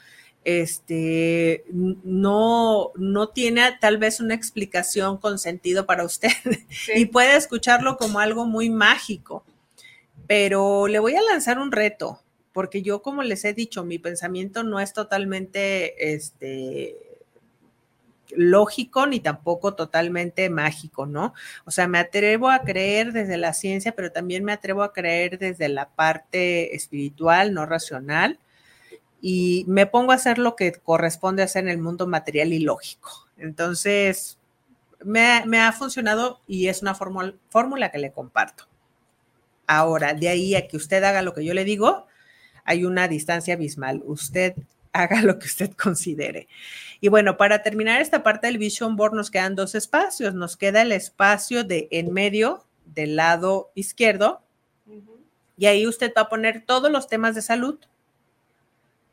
este, 0.44 1.64
no, 1.72 2.92
no 2.96 3.30
tiene 3.30 3.78
tal 3.80 3.98
vez 3.98 4.20
una 4.20 4.36
explicación 4.36 5.18
con 5.18 5.40
sentido 5.40 5.86
para 5.86 6.04
usted 6.04 6.32
y 6.96 7.06
puede 7.06 7.38
escucharlo 7.38 7.96
como 7.96 8.20
algo 8.20 8.46
muy 8.46 8.70
mágico. 8.70 9.46
Pero 10.28 10.88
le 10.88 11.00
voy 11.00 11.16
a 11.16 11.22
lanzar 11.22 11.58
un 11.58 11.72
reto, 11.72 12.22
porque 12.52 12.82
yo, 12.82 13.02
como 13.02 13.24
les 13.24 13.46
he 13.46 13.54
dicho, 13.54 13.86
mi 13.86 13.98
pensamiento 13.98 14.64
no 14.64 14.82
es 14.82 14.92
totalmente, 14.92 16.14
este, 16.14 16.98
lógico 18.36 19.08
ni 19.08 19.20
tampoco 19.20 19.76
totalmente 19.76 20.50
mágico, 20.50 21.06
¿no? 21.06 21.34
O 21.66 21.72
sea, 21.72 21.88
me 21.88 22.00
atrevo 22.00 22.50
a 22.50 22.62
creer 22.62 23.12
desde 23.14 23.38
la 23.38 23.54
ciencia, 23.54 23.94
pero 23.96 24.12
también 24.12 24.44
me 24.44 24.54
atrevo 24.54 24.84
a 24.84 24.94
creer 24.94 25.40
desde 25.40 25.70
la 25.70 25.90
parte 25.90 26.76
espiritual, 26.76 27.54
no 27.54 27.66
racional. 27.66 28.40
y 29.22 29.66
me 29.68 29.86
pongo 29.86 30.14
a 30.14 30.16
hacer 30.16 30.38
lo 30.40 30.56
que 30.56 30.72
corresponde 30.72 31.44
hacer 31.44 31.66
en 31.66 31.70
el 31.70 31.80
mundo 31.80 32.08
material 32.08 32.54
y 32.54 32.60
lógico. 32.60 33.28
Entonces, 33.38 34.40
me, 35.04 35.60
ha 35.60 35.72
funcionado 35.72 36.42
y 36.48 36.68
es 36.68 36.82
una 36.82 36.96
fórmula 36.96 37.92
que 37.92 37.98
le 37.98 38.12
comparto. 38.12 38.66
Ahora, 39.68 40.14
de 40.14 40.30
ahí 40.30 40.56
a 40.56 40.68
que 40.68 40.78
usted 40.78 41.04
haga 41.04 41.22
lo 41.22 41.34
que 41.34 41.46
yo 41.46 41.54
le 41.54 41.64
digo, 41.64 42.08
hay 42.66 42.86
una 42.86 43.08
distancia 43.08 43.54
abismal. 43.54 44.02
Usted 44.06 44.56
haga 45.04 45.22
lo 45.22 45.40
que 45.40 45.48
usted 45.48 45.72
considere. 45.72 46.48
Y 47.02 47.08
bueno, 47.08 47.38
para 47.38 47.64
terminar 47.64 48.02
esta 48.02 48.24
parte 48.24 48.48
del 48.48 48.58
Vision 48.58 48.96
Board 48.96 49.14
nos 49.14 49.32
quedan 49.32 49.56
dos 49.56 49.76
espacios. 49.76 50.34
Nos 50.34 50.58
queda 50.58 50.82
el 50.82 50.92
espacio 50.92 51.64
de 51.64 51.88
en 51.92 52.12
medio 52.14 52.66
del 52.86 53.16
lado 53.16 53.72
izquierdo 53.76 54.42
y 55.60 55.66
ahí 55.66 55.86
usted 55.86 56.14
va 56.18 56.22
a 56.24 56.30
poner 56.30 56.64
todos 56.66 56.90
los 56.90 57.08
temas 57.08 57.36
de 57.36 57.42
salud. 57.42 57.78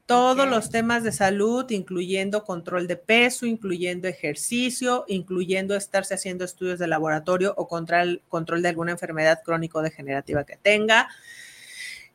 Todos 0.07 0.49
los 0.49 0.71
temas 0.71 1.03
de 1.03 1.11
salud, 1.11 1.69
incluyendo 1.73 2.45
control 2.45 2.87
de 2.87 2.97
peso, 2.97 3.45
incluyendo 3.45 4.07
ejercicio, 4.07 5.05
incluyendo 5.09 5.75
estarse 5.75 6.15
haciendo 6.15 6.45
estudios 6.45 6.79
de 6.79 6.87
laboratorio 6.87 7.53
o 7.57 7.67
control, 7.67 8.23
control 8.29 8.63
de 8.63 8.69
alguna 8.69 8.93
enfermedad 8.93 9.41
crónico-degenerativa 9.45 10.45
que 10.45 10.57
tenga. 10.57 11.09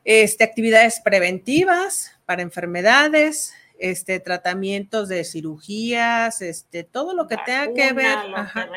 Este, 0.05 0.45
actividades 0.45 1.01
preventivas 1.01 2.17
para 2.25 2.41
enfermedades, 2.41 3.53
este, 3.81 4.19
tratamientos 4.19 5.09
de 5.09 5.23
cirugías, 5.23 6.43
este, 6.43 6.83
todo 6.83 7.15
lo 7.15 7.27
que 7.27 7.35
tenga 7.43 7.73
que 7.73 7.93
ver, 7.93 8.15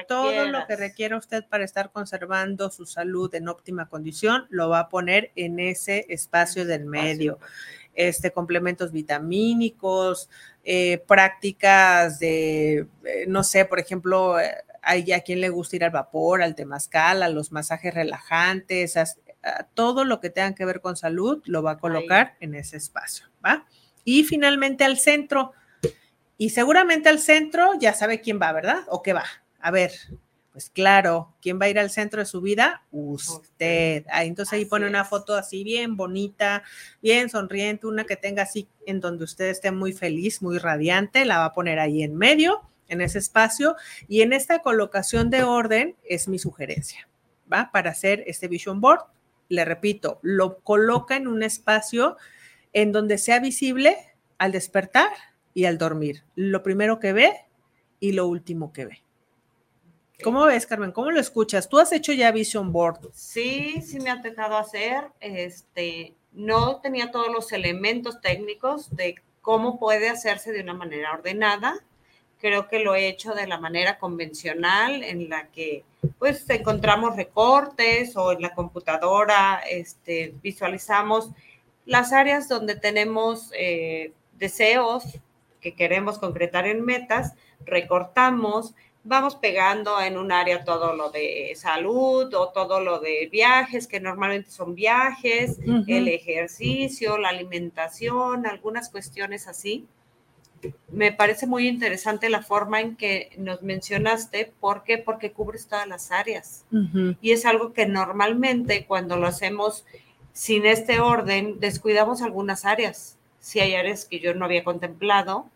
todo 0.08 0.46
lo 0.46 0.66
que 0.66 0.76
requiera 0.76 1.18
usted 1.18 1.44
para 1.46 1.62
estar 1.62 1.92
conservando 1.92 2.70
su 2.70 2.86
salud 2.86 3.32
en 3.34 3.48
óptima 3.48 3.90
condición, 3.90 4.46
lo 4.48 4.70
va 4.70 4.78
a 4.78 4.88
poner 4.88 5.30
en 5.36 5.60
ese 5.60 6.06
espacio 6.08 6.64
del 6.64 6.86
medio. 6.86 7.38
Este, 7.94 8.32
complementos 8.32 8.92
vitamínicos, 8.92 10.30
eh, 10.64 11.04
prácticas 11.06 12.18
de, 12.18 12.86
eh, 13.04 13.26
no 13.28 13.44
sé, 13.44 13.66
por 13.66 13.78
ejemplo, 13.78 14.40
eh, 14.40 14.54
hay 14.80 15.12
a 15.12 15.20
quien 15.20 15.42
le 15.42 15.50
gusta 15.50 15.76
ir 15.76 15.84
al 15.84 15.90
vapor, 15.90 16.42
al 16.42 16.54
temazcal, 16.54 17.22
a 17.22 17.28
los 17.28 17.52
masajes 17.52 17.92
relajantes, 17.92 18.94
todo 19.74 20.04
lo 20.06 20.20
que 20.20 20.30
tenga 20.30 20.54
que 20.54 20.64
ver 20.64 20.80
con 20.80 20.96
salud, 20.96 21.42
lo 21.44 21.62
va 21.62 21.72
a 21.72 21.78
colocar 21.78 22.36
en 22.40 22.54
ese 22.54 22.78
espacio, 22.78 23.26
¿va? 23.44 23.66
Y 24.04 24.24
finalmente 24.24 24.84
al 24.84 24.98
centro. 24.98 25.52
Y 26.36 26.50
seguramente 26.50 27.08
al 27.08 27.20
centro 27.20 27.72
ya 27.78 27.94
sabe 27.94 28.20
quién 28.20 28.40
va, 28.40 28.52
¿verdad? 28.52 28.84
¿O 28.88 29.02
qué 29.02 29.12
va? 29.12 29.24
A 29.60 29.70
ver, 29.70 29.92
pues 30.54 30.70
claro, 30.70 31.34
¿quién 31.42 31.58
va 31.60 31.66
a 31.66 31.68
ir 31.68 31.80
al 31.80 31.90
centro 31.90 32.20
de 32.20 32.26
su 32.26 32.40
vida? 32.40 32.84
Usted. 32.92 34.04
Ah, 34.08 34.22
entonces 34.22 34.52
ahí 34.52 34.64
pone 34.64 34.86
una 34.86 35.04
foto 35.04 35.34
así 35.34 35.64
bien 35.64 35.96
bonita, 35.96 36.62
bien 37.02 37.28
sonriente, 37.28 37.88
una 37.88 38.04
que 38.04 38.14
tenga 38.14 38.44
así 38.44 38.68
en 38.86 39.00
donde 39.00 39.24
usted 39.24 39.46
esté 39.46 39.72
muy 39.72 39.92
feliz, 39.92 40.42
muy 40.42 40.58
radiante, 40.58 41.24
la 41.24 41.38
va 41.38 41.46
a 41.46 41.52
poner 41.52 41.80
ahí 41.80 42.04
en 42.04 42.14
medio, 42.14 42.62
en 42.86 43.00
ese 43.00 43.18
espacio. 43.18 43.74
Y 44.06 44.22
en 44.22 44.32
esta 44.32 44.60
colocación 44.60 45.28
de 45.28 45.42
orden 45.42 45.96
es 46.08 46.28
mi 46.28 46.38
sugerencia, 46.38 47.08
¿va? 47.52 47.70
Para 47.72 47.90
hacer 47.90 48.22
este 48.28 48.46
vision 48.46 48.80
board, 48.80 49.06
le 49.48 49.64
repito, 49.64 50.20
lo 50.22 50.60
coloca 50.60 51.16
en 51.16 51.26
un 51.26 51.42
espacio 51.42 52.16
en 52.74 52.92
donde 52.92 53.16
sea 53.16 53.40
visible 53.40 53.96
al 54.36 54.52
despertar 54.52 55.10
y 55.54 55.64
al 55.64 55.78
dormir. 55.78 56.24
Lo 56.34 56.62
primero 56.62 57.00
que 57.00 57.14
ve 57.14 57.32
y 58.00 58.12
lo 58.12 58.26
último 58.26 58.72
que 58.72 58.84
ve. 58.84 59.02
¿Cómo 60.22 60.44
ves, 60.44 60.66
Carmen? 60.66 60.92
¿Cómo 60.92 61.10
lo 61.10 61.20
escuchas? 61.20 61.68
¿Tú 61.68 61.78
has 61.78 61.92
hecho 61.92 62.12
ya 62.12 62.30
Vision 62.30 62.72
Board? 62.72 63.10
Sí, 63.12 63.80
sí 63.82 63.98
me 64.00 64.10
ha 64.10 64.22
tocado 64.22 64.56
hacer. 64.56 65.04
Este, 65.20 66.14
no 66.32 66.80
tenía 66.80 67.10
todos 67.10 67.32
los 67.32 67.52
elementos 67.52 68.20
técnicos 68.20 68.94
de 68.94 69.16
cómo 69.40 69.78
puede 69.78 70.08
hacerse 70.08 70.52
de 70.52 70.62
una 70.62 70.74
manera 70.74 71.12
ordenada. 71.12 71.74
Creo 72.40 72.68
que 72.68 72.80
lo 72.80 72.94
he 72.94 73.08
hecho 73.08 73.34
de 73.34 73.46
la 73.46 73.58
manera 73.58 73.98
convencional 73.98 75.02
en 75.02 75.28
la 75.28 75.48
que 75.48 75.84
pues 76.18 76.48
encontramos 76.50 77.16
recortes 77.16 78.16
o 78.16 78.32
en 78.32 78.42
la 78.42 78.54
computadora 78.54 79.62
este, 79.68 80.34
visualizamos 80.42 81.30
las 81.86 82.12
áreas 82.12 82.48
donde 82.48 82.76
tenemos 82.76 83.50
eh, 83.56 84.12
deseos 84.38 85.04
que 85.60 85.74
queremos 85.74 86.18
concretar 86.18 86.66
en 86.66 86.84
metas, 86.84 87.34
recortamos, 87.64 88.74
vamos 89.02 89.36
pegando 89.36 90.00
en 90.00 90.18
un 90.18 90.32
área 90.32 90.64
todo 90.64 90.94
lo 90.94 91.10
de 91.10 91.52
salud 91.56 92.32
o 92.34 92.48
todo 92.48 92.80
lo 92.80 92.98
de 93.00 93.28
viajes, 93.30 93.86
que 93.86 94.00
normalmente 94.00 94.50
son 94.50 94.74
viajes, 94.74 95.58
el 95.86 96.08
ejercicio, 96.08 97.18
la 97.18 97.28
alimentación, 97.28 98.46
algunas 98.46 98.90
cuestiones 98.90 99.46
así. 99.46 99.86
Me 100.90 101.12
parece 101.12 101.46
muy 101.46 101.68
interesante 101.68 102.30
la 102.30 102.42
forma 102.42 102.80
en 102.80 102.96
que 102.96 103.30
nos 103.36 103.62
mencionaste. 103.62 104.52
¿Por 104.60 104.82
qué? 104.82 104.96
Porque 104.96 105.32
cubres 105.32 105.66
todas 105.66 105.86
las 105.86 106.10
áreas. 106.10 106.64
Y 107.20 107.32
es 107.32 107.44
algo 107.44 107.74
que 107.74 107.86
normalmente 107.86 108.86
cuando 108.86 109.18
lo 109.18 109.26
hacemos 109.26 109.84
sin 110.34 110.66
este 110.66 110.98
orden, 110.98 111.60
descuidamos 111.60 112.20
algunas 112.20 112.64
áreas. 112.64 113.16
Si 113.38 113.60
hay 113.60 113.76
áreas 113.76 114.04
que 114.04 114.18
yo 114.18 114.34
no 114.34 114.44
había 114.44 114.64
contemplado 114.64 115.46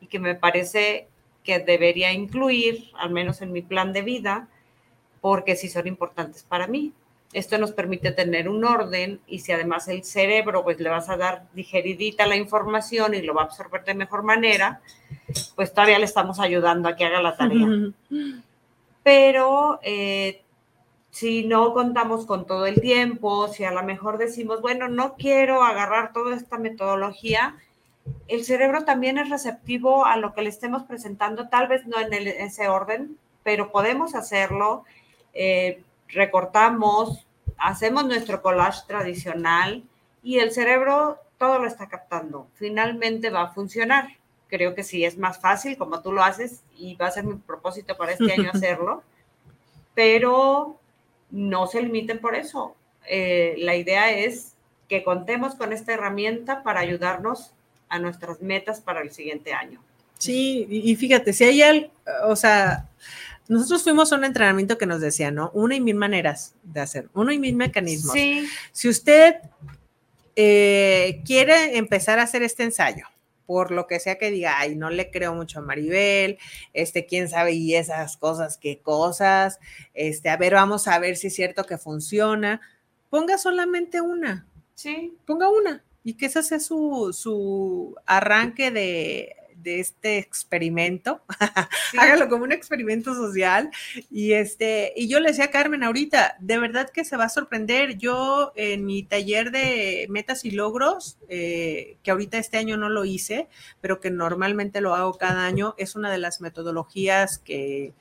y 0.00 0.06
que 0.06 0.20
me 0.20 0.36
parece 0.36 1.08
que 1.42 1.58
debería 1.58 2.12
incluir, 2.12 2.90
al 2.96 3.10
menos 3.10 3.42
en 3.42 3.52
mi 3.52 3.62
plan 3.62 3.92
de 3.92 4.02
vida, 4.02 4.48
porque 5.20 5.56
sí 5.56 5.68
son 5.68 5.88
importantes 5.88 6.44
para 6.44 6.68
mí. 6.68 6.92
Esto 7.32 7.58
nos 7.58 7.72
permite 7.72 8.12
tener 8.12 8.48
un 8.48 8.64
orden 8.64 9.20
y 9.26 9.40
si 9.40 9.50
además 9.50 9.88
el 9.88 10.04
cerebro 10.04 10.62
pues 10.62 10.78
le 10.78 10.88
vas 10.88 11.08
a 11.08 11.16
dar 11.16 11.46
digeridita 11.52 12.24
la 12.24 12.36
información 12.36 13.14
y 13.14 13.22
lo 13.22 13.34
va 13.34 13.42
a 13.42 13.44
absorber 13.46 13.84
de 13.84 13.94
mejor 13.94 14.22
manera, 14.22 14.80
pues 15.56 15.74
todavía 15.74 15.98
le 15.98 16.04
estamos 16.04 16.38
ayudando 16.38 16.88
a 16.88 16.94
que 16.94 17.04
haga 17.04 17.20
la 17.20 17.36
tarea. 17.36 17.66
Pero 19.02 19.80
eh, 19.82 20.42
si 21.10 21.44
no 21.44 21.72
contamos 21.72 22.26
con 22.26 22.46
todo 22.46 22.66
el 22.66 22.80
tiempo, 22.80 23.48
si 23.48 23.64
a 23.64 23.72
lo 23.72 23.82
mejor 23.82 24.18
decimos, 24.18 24.60
bueno, 24.60 24.88
no 24.88 25.14
quiero 25.14 25.62
agarrar 25.62 26.12
toda 26.12 26.36
esta 26.36 26.58
metodología, 26.58 27.56
el 28.26 28.44
cerebro 28.44 28.84
también 28.84 29.18
es 29.18 29.30
receptivo 29.30 30.04
a 30.04 30.16
lo 30.16 30.34
que 30.34 30.42
le 30.42 30.48
estemos 30.48 30.84
presentando, 30.84 31.48
tal 31.48 31.68
vez 31.68 31.86
no 31.86 31.98
en 31.98 32.12
ese 32.12 32.68
orden, 32.68 33.18
pero 33.42 33.72
podemos 33.72 34.14
hacerlo, 34.14 34.84
eh, 35.34 35.82
recortamos, 36.08 37.26
hacemos 37.56 38.06
nuestro 38.06 38.42
collage 38.42 38.82
tradicional 38.86 39.82
y 40.22 40.38
el 40.38 40.52
cerebro 40.52 41.18
todo 41.38 41.58
lo 41.58 41.66
está 41.66 41.88
captando. 41.88 42.48
Finalmente 42.54 43.30
va 43.30 43.42
a 43.42 43.54
funcionar. 43.54 44.08
Creo 44.48 44.74
que 44.74 44.82
sí 44.82 45.04
es 45.04 45.18
más 45.18 45.40
fácil 45.40 45.76
como 45.76 46.00
tú 46.00 46.12
lo 46.12 46.22
haces 46.22 46.62
y 46.76 46.96
va 46.96 47.06
a 47.06 47.10
ser 47.10 47.24
mi 47.24 47.36
propósito 47.36 47.96
para 47.96 48.12
este 48.12 48.32
año 48.32 48.50
hacerlo, 48.52 49.02
pero 49.94 50.78
no 51.30 51.66
se 51.66 51.82
limiten 51.82 52.20
por 52.20 52.34
eso. 52.34 52.76
Eh, 53.08 53.54
la 53.58 53.76
idea 53.76 54.12
es 54.12 54.54
que 54.88 55.02
contemos 55.02 55.54
con 55.54 55.72
esta 55.72 55.92
herramienta 55.92 56.62
para 56.62 56.80
ayudarnos 56.80 57.52
a 57.88 57.98
nuestras 57.98 58.40
metas 58.40 58.80
para 58.80 59.00
el 59.00 59.10
siguiente 59.10 59.52
año. 59.52 59.82
Sí, 60.18 60.66
y 60.68 60.96
fíjate, 60.96 61.32
si 61.32 61.44
hay 61.44 61.62
algo, 61.62 61.90
o 62.24 62.34
sea, 62.34 62.88
nosotros 63.48 63.82
fuimos 63.82 64.12
a 64.12 64.16
un 64.16 64.24
entrenamiento 64.24 64.76
que 64.76 64.86
nos 64.86 65.00
decía, 65.00 65.30
¿no? 65.30 65.50
Una 65.54 65.76
y 65.76 65.80
mil 65.80 65.94
maneras 65.94 66.54
de 66.64 66.80
hacer, 66.80 67.08
uno 67.14 67.32
y 67.32 67.38
mil 67.38 67.54
mecanismos. 67.54 68.12
Sí. 68.12 68.46
Si 68.72 68.88
usted 68.88 69.36
eh, 70.36 71.22
quiere 71.24 71.78
empezar 71.78 72.18
a 72.18 72.24
hacer 72.24 72.42
este 72.42 72.64
ensayo, 72.64 73.06
por 73.48 73.70
lo 73.70 73.86
que 73.86 73.98
sea 73.98 74.18
que 74.18 74.30
diga, 74.30 74.58
ay, 74.58 74.76
no 74.76 74.90
le 74.90 75.10
creo 75.10 75.34
mucho 75.34 75.60
a 75.60 75.62
Maribel, 75.62 76.36
este, 76.74 77.06
quién 77.06 77.30
sabe, 77.30 77.52
y 77.52 77.76
esas 77.76 78.18
cosas, 78.18 78.58
qué 78.58 78.80
cosas, 78.82 79.58
este, 79.94 80.28
a 80.28 80.36
ver, 80.36 80.52
vamos 80.52 80.86
a 80.86 80.98
ver 80.98 81.16
si 81.16 81.28
es 81.28 81.34
cierto 81.34 81.64
que 81.64 81.78
funciona. 81.78 82.60
Ponga 83.08 83.38
solamente 83.38 84.02
una. 84.02 84.46
Sí. 84.74 85.16
Ponga 85.24 85.48
una. 85.48 85.82
Y 86.04 86.18
que 86.18 86.26
ese 86.26 86.42
sea 86.42 86.60
su, 86.60 87.14
su 87.14 87.96
arranque 88.04 88.70
de, 88.70 89.34
de 89.62 89.80
este 89.80 90.18
experimento, 90.18 91.22
hágalo 91.98 92.28
como 92.28 92.44
un 92.44 92.52
experimento 92.52 93.14
social. 93.14 93.70
Y 94.10 94.32
este, 94.32 94.92
y 94.96 95.08
yo 95.08 95.20
le 95.20 95.28
decía 95.28 95.46
a 95.46 95.50
Carmen 95.50 95.82
ahorita, 95.82 96.36
de 96.40 96.58
verdad 96.58 96.90
que 96.90 97.04
se 97.04 97.16
va 97.16 97.24
a 97.24 97.28
sorprender. 97.28 97.98
Yo 97.98 98.52
en 98.56 98.84
mi 98.84 99.02
taller 99.02 99.50
de 99.50 100.06
metas 100.10 100.44
y 100.44 100.50
logros, 100.50 101.18
eh, 101.28 101.96
que 102.02 102.10
ahorita 102.10 102.38
este 102.38 102.58
año 102.58 102.76
no 102.76 102.88
lo 102.88 103.04
hice, 103.04 103.48
pero 103.80 104.00
que 104.00 104.10
normalmente 104.10 104.80
lo 104.80 104.94
hago 104.94 105.14
cada 105.14 105.46
año, 105.46 105.74
es 105.78 105.96
una 105.96 106.10
de 106.10 106.18
las 106.18 106.40
metodologías 106.40 107.38
que, 107.38 107.92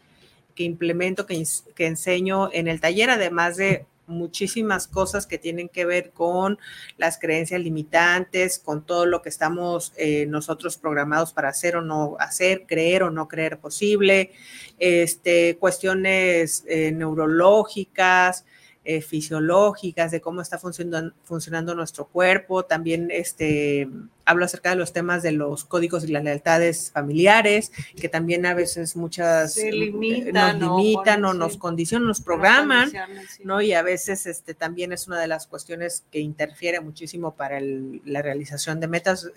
que 0.56 0.64
implemento, 0.64 1.26
que, 1.26 1.44
que 1.76 1.86
enseño 1.86 2.50
en 2.52 2.68
el 2.68 2.82
taller, 2.82 3.10
además 3.10 3.58
de 3.58 3.86
muchísimas 4.08 4.88
cosas 4.88 5.28
que 5.28 5.38
tienen 5.38 5.70
que 5.70 5.86
ver 5.86 6.12
con 6.12 6.58
las 6.98 7.20
creencias 7.20 7.62
limitantes, 7.62 8.60
con 8.60 8.86
todo 8.86 9.06
lo 9.06 9.22
que 9.22 9.30
estamos 9.30 9.94
eh, 9.98 10.26
nosotros 10.28 10.78
programados 10.78 11.34
para 11.34 11.50
hacer 11.50 11.76
o 11.76 11.82
no 11.82 12.16
hacer, 12.20 12.66
creer 12.66 13.04
o 13.04 13.12
no 13.12 13.28
creer 13.28 13.60
posible, 13.60 14.32
este, 14.80 15.58
cuestiones 15.58 16.64
eh, 16.68 16.92
neurológicas, 16.92 18.46
eh, 18.90 19.02
fisiológicas, 19.02 20.12
de 20.12 20.22
cómo 20.22 20.40
está 20.42 20.58
funcionando, 20.58 21.14
funcionando 21.24 21.76
nuestro 21.76 22.06
cuerpo. 22.06 22.64
También 22.64 23.10
este, 23.12 23.90
hablo 24.24 24.46
acerca 24.46 24.70
de 24.70 24.78
los 24.78 24.94
temas 24.94 25.24
de 25.24 25.34
los 25.34 25.66
códigos 25.66 26.06
y 26.06 26.08
las 26.08 26.24
lealtades 26.24 26.90
familiares, 26.94 27.74
que 28.00 28.08
también 28.08 28.46
a 28.46 28.54
veces 28.54 28.96
muchas 28.96 29.56
Se 29.56 29.68
eh, 29.68 30.32
nos 30.32 30.56
¿no? 30.58 30.78
limitan 30.78 31.26
o 31.26 31.34
nos 31.34 31.54
sí. 31.54 31.60
condicionan, 31.60 32.08
nos 32.08 32.22
programan. 32.22 32.90
Sí. 32.90 32.98
¿no? 33.44 33.62
Y 33.62 33.74
a 33.74 33.82
veces 33.82 34.26
este, 34.26 34.54
también 34.54 34.94
es 34.94 35.06
una 35.08 35.20
de 35.20 35.28
las 35.28 35.48
cuestiones 35.48 36.06
que 36.10 36.20
interfiere 36.20 36.80
muchísimo 36.80 37.36
para 37.36 37.58
el- 37.58 38.02
la 38.06 38.22
realización 38.22 38.80
de 38.80 38.88
metas. 38.88 39.30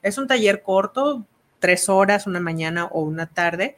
Es 0.00 0.16
un 0.16 0.28
taller 0.28 0.62
corto, 0.62 1.26
tres 1.58 1.88
horas, 1.88 2.28
una 2.28 2.38
mañana 2.38 2.86
o 2.86 3.02
una 3.02 3.26
tarde, 3.26 3.76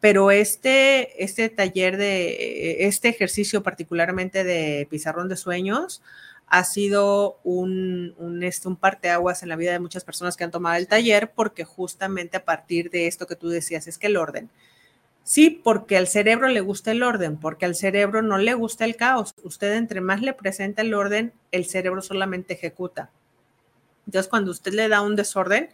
pero 0.00 0.30
este, 0.30 1.22
este 1.22 1.48
taller 1.48 1.96
de, 1.96 2.86
este 2.86 3.08
ejercicio 3.08 3.62
particularmente 3.62 4.44
de 4.44 4.86
pizarrón 4.90 5.28
de 5.28 5.36
sueños 5.36 6.02
ha 6.46 6.64
sido 6.64 7.38
un, 7.44 8.14
un, 8.18 8.42
este, 8.42 8.68
un 8.68 8.76
parteaguas 8.76 9.42
en 9.42 9.50
la 9.50 9.56
vida 9.56 9.72
de 9.72 9.80
muchas 9.80 10.04
personas 10.04 10.36
que 10.36 10.44
han 10.44 10.50
tomado 10.50 10.76
el 10.76 10.88
taller 10.88 11.32
porque 11.34 11.64
justamente 11.64 12.36
a 12.38 12.44
partir 12.44 12.90
de 12.90 13.06
esto 13.06 13.26
que 13.26 13.36
tú 13.36 13.48
decías, 13.48 13.86
es 13.86 13.98
que 13.98 14.06
el 14.06 14.16
orden, 14.16 14.50
Sí, 15.28 15.50
porque 15.50 15.98
al 15.98 16.08
cerebro 16.08 16.48
le 16.48 16.62
gusta 16.62 16.90
el 16.90 17.02
orden, 17.02 17.36
porque 17.36 17.66
al 17.66 17.74
cerebro 17.74 18.22
no 18.22 18.38
le 18.38 18.54
gusta 18.54 18.86
el 18.86 18.96
caos. 18.96 19.34
Usted 19.42 19.74
entre 19.74 20.00
más 20.00 20.22
le 20.22 20.32
presenta 20.32 20.80
el 20.80 20.94
orden, 20.94 21.34
el 21.52 21.66
cerebro 21.66 22.00
solamente 22.00 22.54
ejecuta. 22.54 23.10
Entonces, 24.06 24.26
cuando 24.30 24.50
usted 24.50 24.72
le 24.72 24.88
da 24.88 25.02
un 25.02 25.16
desorden, 25.16 25.68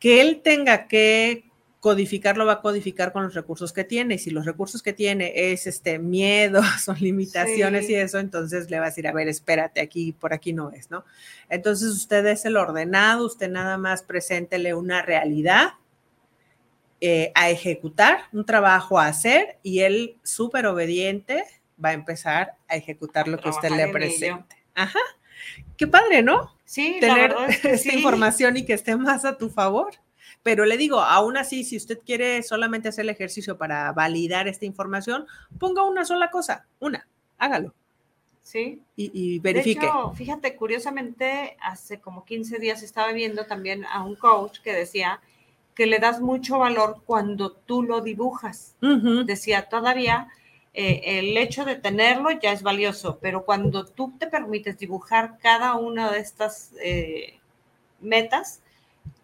que 0.00 0.20
él 0.20 0.40
tenga 0.42 0.88
que 0.88 1.47
codificarlo, 1.80 2.44
va 2.44 2.54
a 2.54 2.60
codificar 2.60 3.12
con 3.12 3.22
los 3.22 3.34
recursos 3.34 3.72
que 3.72 3.84
tiene. 3.84 4.14
Y 4.14 4.18
si 4.18 4.30
los 4.30 4.44
recursos 4.44 4.82
que 4.82 4.92
tiene 4.92 5.32
es 5.52 5.66
este 5.66 5.98
miedo, 5.98 6.60
son 6.84 6.96
limitaciones 7.00 7.86
Sí. 7.86 7.92
y 7.92 7.96
eso, 7.96 8.18
entonces 8.18 8.70
le 8.70 8.78
va 8.78 8.86
a 8.86 8.88
decir, 8.88 9.06
a 9.06 9.12
ver, 9.12 9.28
espérate, 9.28 9.80
aquí, 9.80 10.12
por 10.12 10.32
aquí 10.32 10.52
no 10.52 10.70
es, 10.72 10.90
¿no? 10.90 11.04
Entonces 11.48 11.88
usted 11.90 12.26
es 12.26 12.44
el 12.44 12.56
ordenado, 12.56 13.26
usted 13.26 13.48
nada 13.48 13.78
más 13.78 14.02
preséntele 14.02 14.74
una 14.74 15.02
realidad 15.02 15.74
eh, 17.00 17.30
a 17.36 17.48
ejecutar, 17.50 18.22
un 18.32 18.44
trabajo 18.44 18.98
a 18.98 19.06
hacer 19.06 19.58
y 19.62 19.80
él, 19.80 20.16
súper 20.24 20.66
obediente, 20.66 21.44
va 21.82 21.90
a 21.90 21.92
empezar 21.92 22.54
a 22.66 22.74
ejecutar 22.74 23.28
lo 23.28 23.38
que 23.38 23.50
usted 23.50 23.70
le 23.70 23.86
presente. 23.88 24.56
Ajá. 24.74 24.98
Qué 25.76 25.86
padre, 25.86 26.24
¿no? 26.24 26.56
Sí, 26.64 26.98
la 27.00 27.14
Tener 27.14 27.30
verdad 27.30 27.50
es 27.50 27.60
que 27.60 27.70
esta 27.74 27.90
sí. 27.90 27.96
información 27.98 28.56
y 28.56 28.64
que 28.64 28.72
esté 28.72 28.96
más 28.96 29.24
a 29.24 29.38
tu 29.38 29.48
favor. 29.48 29.92
Pero 30.42 30.64
le 30.64 30.76
digo, 30.76 31.00
aún 31.00 31.36
así, 31.36 31.64
si 31.64 31.76
usted 31.76 31.98
quiere 32.04 32.42
solamente 32.42 32.88
hacer 32.88 33.02
el 33.02 33.10
ejercicio 33.10 33.58
para 33.58 33.92
validar 33.92 34.48
esta 34.48 34.64
información, 34.66 35.26
ponga 35.58 35.84
una 35.84 36.04
sola 36.04 36.30
cosa, 36.30 36.66
una, 36.80 37.06
hágalo 37.38 37.74
Sí. 38.42 38.80
y, 38.96 39.10
y 39.12 39.38
verifique. 39.40 39.80
De 39.80 39.86
hecho, 39.86 40.12
fíjate, 40.14 40.56
curiosamente, 40.56 41.56
hace 41.60 42.00
como 42.00 42.24
15 42.24 42.58
días 42.58 42.82
estaba 42.82 43.12
viendo 43.12 43.44
también 43.44 43.84
a 43.84 44.02
un 44.02 44.16
coach 44.16 44.60
que 44.60 44.72
decía 44.72 45.20
que 45.74 45.86
le 45.86 45.98
das 45.98 46.20
mucho 46.20 46.58
valor 46.58 47.02
cuando 47.06 47.52
tú 47.52 47.84
lo 47.84 48.00
dibujas. 48.00 48.74
Decía, 48.80 49.68
todavía 49.68 50.28
eh, 50.74 51.18
el 51.20 51.36
hecho 51.36 51.64
de 51.64 51.76
tenerlo 51.76 52.30
ya 52.32 52.50
es 52.52 52.62
valioso, 52.62 53.18
pero 53.20 53.44
cuando 53.44 53.84
tú 53.84 54.12
te 54.18 54.26
permites 54.26 54.76
dibujar 54.78 55.38
cada 55.38 55.74
una 55.76 56.10
de 56.10 56.18
estas 56.18 56.72
eh, 56.82 57.38
metas, 58.00 58.60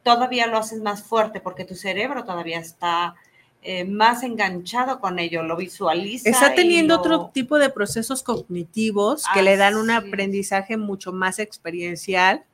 todavía 0.04 0.46
lo 0.46 0.58
haces 0.58 0.80
más 0.80 1.02
fuerte 1.02 1.40
porque 1.40 1.64
tu 1.64 1.74
cerebro 1.74 2.22
todavía 2.24 2.60
está 2.60 3.16
eh, 3.62 3.84
más 3.86 4.22
enganchado 4.22 5.00
con 5.00 5.18
ello, 5.18 5.42
lo 5.42 5.56
visualiza. 5.56 6.28
Está 6.28 6.54
teniendo 6.54 6.96
lo- 6.96 7.00
otro 7.00 7.30
tipo 7.32 7.58
de 7.58 7.70
procesos 7.70 8.22
cognitivos 8.22 9.24
que 9.32 9.42
le 9.42 9.56
dan 9.56 9.76
un 9.76 9.90
aprendizaje 9.90 10.76
mucho 10.76 11.12
más 11.12 11.38
experiencial, 11.38 12.44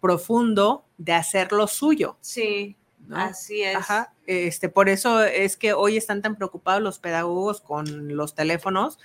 profundo, 0.00 0.84
de 0.98 1.12
hacer 1.14 1.52
lo 1.52 1.66
suyo. 1.66 2.16
Sí, 2.20 2.76
¿no? 3.06 3.16
así 3.16 3.62
es. 3.62 3.76
Ajá, 3.76 4.12
este, 4.26 4.68
por 4.68 4.88
eso 4.88 5.22
es 5.24 5.56
que 5.56 5.72
hoy 5.72 5.96
están 5.96 6.22
tan 6.22 6.36
preocupados 6.36 6.82
los 6.82 6.98
pedagogos 6.98 7.60
con 7.60 8.14
los 8.16 8.34
teléfonos, 8.34 8.98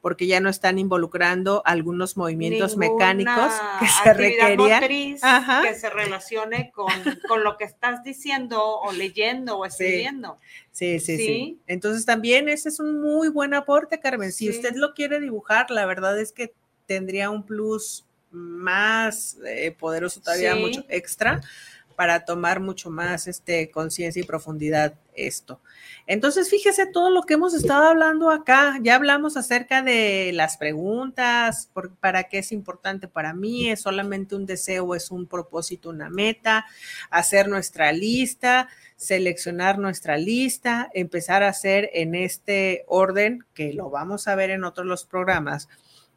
porque 0.00 0.26
ya 0.26 0.40
no 0.40 0.48
están 0.48 0.78
involucrando 0.78 1.62
algunos 1.64 2.16
movimientos 2.16 2.76
mecánicos 2.76 3.52
que 3.80 3.86
se 3.88 4.14
requerían. 4.14 4.56
motriz 4.56 5.24
Ajá. 5.24 5.62
que 5.62 5.74
se 5.74 5.90
relacione 5.90 6.70
con, 6.72 6.92
con 7.28 7.42
lo 7.44 7.56
que 7.56 7.64
estás 7.64 8.02
diciendo 8.04 8.62
o 8.62 8.92
leyendo 8.92 9.58
o 9.58 9.64
escribiendo. 9.64 10.38
Sí, 10.72 11.00
sí, 11.00 11.16
sí, 11.16 11.26
Sí. 11.26 11.58
Entonces 11.66 12.04
también 12.06 12.48
ese 12.48 12.68
es 12.68 12.78
un 12.80 13.00
muy 13.00 13.28
buen 13.28 13.54
aporte, 13.54 13.98
Carmen. 14.00 14.32
Si 14.32 14.44
Sí. 14.44 14.50
usted 14.50 14.74
lo 14.76 14.94
quiere 14.94 15.20
dibujar, 15.20 15.70
la 15.70 15.84
verdad 15.86 16.18
es 16.20 16.32
que 16.32 16.52
tendría 16.86 17.30
un 17.30 17.42
plus 17.44 18.04
más 18.30 19.36
eh, 19.46 19.74
poderoso 19.78 20.20
todavía, 20.20 20.54
Sí. 20.54 20.60
mucho 20.60 20.84
extra 20.88 21.40
para 21.98 22.24
tomar 22.24 22.60
mucho 22.60 22.90
más 22.90 23.26
este 23.26 23.72
conciencia 23.72 24.22
y 24.22 24.24
profundidad 24.24 24.94
esto. 25.16 25.60
Entonces, 26.06 26.48
fíjese 26.48 26.86
todo 26.86 27.10
lo 27.10 27.22
que 27.24 27.34
hemos 27.34 27.54
estado 27.54 27.88
hablando 27.88 28.30
acá. 28.30 28.78
Ya 28.80 28.94
hablamos 28.94 29.36
acerca 29.36 29.82
de 29.82 30.30
las 30.32 30.56
preguntas, 30.58 31.68
por- 31.72 31.90
para 31.96 32.28
qué 32.28 32.38
es 32.38 32.52
importante 32.52 33.08
para 33.08 33.34
mí, 33.34 33.68
es 33.68 33.80
solamente 33.82 34.36
un 34.36 34.46
deseo, 34.46 34.94
es 34.94 35.10
un 35.10 35.26
propósito, 35.26 35.90
una 35.90 36.08
meta, 36.08 36.66
hacer 37.10 37.48
nuestra 37.48 37.90
lista, 37.90 38.68
seleccionar 38.94 39.80
nuestra 39.80 40.16
lista, 40.18 40.88
empezar 40.94 41.42
a 41.42 41.48
hacer 41.48 41.90
en 41.94 42.14
este 42.14 42.84
orden, 42.86 43.44
que 43.54 43.72
lo 43.72 43.90
vamos 43.90 44.28
a 44.28 44.36
ver 44.36 44.50
en 44.50 44.62
otros 44.62 44.86
los 44.86 45.04
programas. 45.04 45.68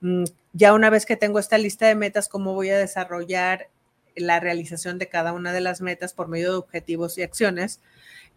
Mm, 0.02 0.26
Ya 0.54 0.74
una 0.74 0.90
vez 0.92 1.06
que 1.08 1.16
tengo 1.16 1.40
esta 1.40 1.58
lista 1.58 1.88
de 1.88 1.96
metas, 1.96 2.30
¿cómo 2.30 2.54
voy 2.54 2.70
a 2.70 2.78
desarrollar 2.78 3.70
la 4.16 4.40
realización 4.40 4.98
de 5.00 5.10
cada 5.10 5.34
una 5.34 5.54
de 5.54 5.62
las 5.62 5.82
metas 5.82 6.14
por 6.14 6.28
medio 6.28 6.52
de 6.52 6.58
objetivos 6.58 7.18
y 7.18 7.24
acciones? 7.24 7.80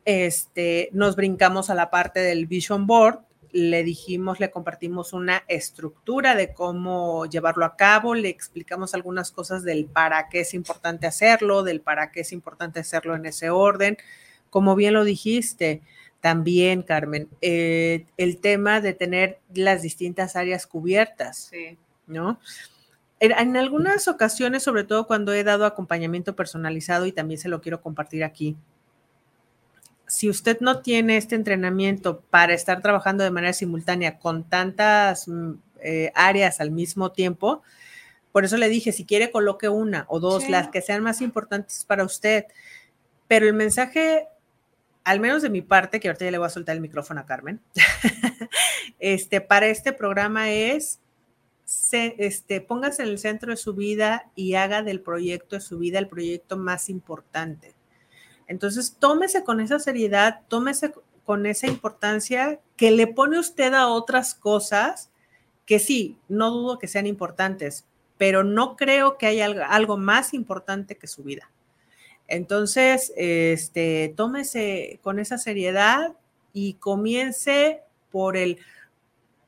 Este, 0.05 0.91
nos 0.93 1.17
brincamos 1.17 1.71
a 1.71 1.75
la 1.75 1.91
parte 1.91 2.21
del 2.21 2.47
Vision 2.47 2.87
Board, 2.87 3.21
le 3.53 3.85
dijimos, 3.85 4.41
le 4.41 4.51
compartimos 4.51 5.13
una 5.13 5.45
estructura 5.47 6.35
de 6.35 6.53
cómo 6.53 7.25
llevarlo 7.27 7.65
a 7.65 7.77
cabo, 7.77 8.17
le 8.17 8.29
explicamos 8.29 8.95
algunas 8.95 9.31
cosas 9.31 9.63
del 9.63 9.87
para 9.87 10.29
qué 10.29 10.41
es 10.41 10.55
importante 10.55 11.07
hacerlo, 11.07 11.63
del 11.63 11.81
para 11.81 12.11
qué 12.11 12.21
es 12.21 12.33
importante 12.33 12.81
hacerlo 12.81 13.15
en 13.15 13.27
ese 13.27 13.51
orden. 13.51 13.97
Como 14.51 14.75
bien 14.75 14.93
lo 14.95 15.05
dijiste, 15.05 15.83
también, 16.21 16.83
Carmen, 16.83 17.29
eh, 17.43 18.07
el 18.17 18.39
tema 18.39 18.81
de 18.81 18.93
tener 18.93 19.39
las 19.55 19.83
distintas 19.83 20.37
áreas 20.37 20.67
cubiertas, 20.67 21.49
Sí. 21.51 21.79
¿no? 22.07 22.41
En, 23.25 23.57
algunas 23.57 24.07
ocasiones, 24.09 24.63
sobre 24.63 24.85
todo 24.85 25.07
cuando 25.07 25.33
he 25.33 25.45
dado 25.45 25.65
acompañamiento 25.65 26.37
personalizado 26.37 27.07
y 27.07 27.13
también 27.13 27.41
se 27.41 27.49
lo 27.49 27.61
quiero 27.61 27.81
compartir 27.81 28.23
aquí, 28.23 28.57
si 30.07 30.29
usted 30.29 30.59
no 30.61 30.81
tiene 30.83 31.17
este 31.17 31.35
entrenamiento 31.35 32.21
para 32.31 32.53
estar 32.53 32.83
trabajando 32.83 33.25
de 33.25 33.31
manera 33.31 33.53
simultánea 33.55 34.19
con 34.19 34.45
tantas 34.45 35.27
mm, 35.27 35.53
eh, 35.81 36.13
áreas 36.15 36.61
al 36.61 36.71
mismo 36.71 37.13
tiempo, 37.13 37.63
por 38.31 38.45
eso 38.45 38.57
le 38.57 38.69
dije, 38.69 38.93
si 38.93 39.07
quiere 39.07 39.31
coloque 39.31 39.69
una 39.69 40.05
o 40.09 40.21
dos, 40.21 40.43
Sí. 40.43 40.51
las 40.51 40.69
que 40.69 40.83
sean 40.83 41.03
más 41.03 41.21
importantes 41.21 41.85
para 41.85 42.05
usted. 42.05 42.47
Pero 43.29 43.47
el 43.47 43.55
mensaje, 43.55 44.27
al 45.05 45.21
menos 45.21 45.41
de 45.41 45.51
mi 45.51 45.63
parte, 45.63 46.01
que 46.01 46.09
ahorita 46.09 46.25
ya 46.27 46.31
le 46.33 46.39
voy 46.39 46.49
a 46.49 46.51
soltar 46.51 46.75
el 46.75 46.83
micrófono 46.83 47.21
a 47.21 47.27
Carmen, 47.27 47.61
este, 48.99 49.41
para 49.41 49.67
este 49.69 49.93
programa 49.93 50.51
es, 50.51 50.99
este, 51.95 52.61
póngase 52.61 53.03
en 53.03 53.09
el 53.09 53.19
centro 53.19 53.51
de 53.51 53.57
su 53.57 53.75
vida 53.75 54.31
y 54.35 54.55
haga 54.55 54.83
del 54.83 55.01
proyecto 55.01 55.57
de 55.57 55.61
su 55.61 55.79
vida 55.79 55.99
el 55.99 56.09
proyecto 56.09 56.57
más 56.57 56.89
importante. 56.89 57.75
Entonces, 58.47 58.97
tómese 58.99 59.45
con 59.45 59.61
esa 59.61 59.79
seriedad, 59.79 60.41
tómese 60.49 60.93
con 61.25 61.47
esa 61.47 61.67
importancia 61.67 62.61
que 62.77 62.91
le 62.91 63.07
pone 63.07 63.39
usted 63.39 63.73
a 63.75 63.89
otras 63.89 64.35
cosas 64.35 65.11
que 65.67 65.79
sí, 65.79 66.19
no 66.29 66.51
dudo 66.51 66.79
que 66.79 66.89
sean 66.89 67.07
importantes, 67.07 67.87
pero 68.19 68.45
no 68.45 68.77
creo 68.77 69.17
que 69.17 69.27
haya 69.27 69.47
algo, 69.47 69.97
más 69.97 70.35
importante 70.35 70.97
que 70.97 71.07
su 71.07 71.23
vida. 71.23 71.51
Entonces, 72.29 73.13
este, 73.17 74.13
tómese 74.17 74.99
con 75.03 75.19
esa 75.19 75.39
seriedad 75.39 76.15
y 76.53 76.75
comience 76.75 77.83
por 78.11 78.37
el 78.37 78.59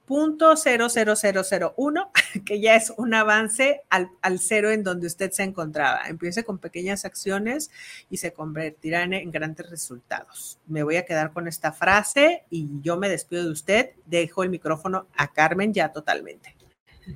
punto 0.07 0.55
00001, 0.57 2.11
que 2.47 2.61
ya 2.61 2.77
es 2.77 2.95
un 2.97 3.13
avance 3.13 3.83
al, 3.91 4.09
al, 4.23 4.39
cero 4.39 4.71
en 4.71 4.83
donde 4.83 5.07
usted 5.07 5.31
se 5.33 5.43
encontraba. 5.43 6.07
Empiece 6.07 6.45
con 6.45 6.59
pequeñas 6.59 7.05
acciones 7.05 7.71
y 8.09 8.17
se 8.17 8.33
convertirán 8.33 9.13
en 9.13 9.31
grandes 9.31 9.69
resultados. 9.69 10.59
Me 10.67 10.83
voy 10.83 10.97
a 10.97 11.05
quedar 11.05 11.33
con 11.33 11.49
esta 11.49 11.73
frase 11.73 12.45
y 12.49 12.69
yo 12.81 12.97
me 12.97 13.09
despido 13.09 13.45
de 13.45 13.51
usted. 13.51 13.91
Dejo 14.07 14.43
el 14.43 14.51
micrófono 14.51 15.09
a 15.17 15.33
Carmen 15.33 15.75
ya 15.75 15.93
totalmente. 15.93 16.55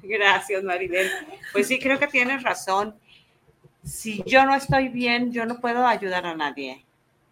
Gracias, 0.03 0.63
Maribel. 0.63 1.11
Pues 1.53 1.67
sí, 1.69 1.79
creo 1.79 1.99
que 1.99 2.07
tienes 2.07 2.43
razón. 2.43 2.97
Si 3.85 4.23
yo 4.27 4.45
no 4.45 4.55
estoy 4.55 4.89
bien, 4.89 5.33
yo 5.33 5.47
no 5.47 5.61
puedo 5.61 5.87
ayudar 5.87 6.27
a 6.27 6.37
nadie. 6.37 6.85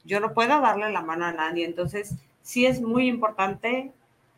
Yo 0.05 0.21
no 0.21 0.33
puedo 0.33 0.61
darle 0.61 0.91
la 0.91 1.03
mano 1.03 1.27
a 1.27 1.33
nadie. 1.33 1.65
Entonces, 1.65 2.15
sí 2.43 2.67
es 2.67 2.81
muy 2.81 3.09
importante 3.09 3.93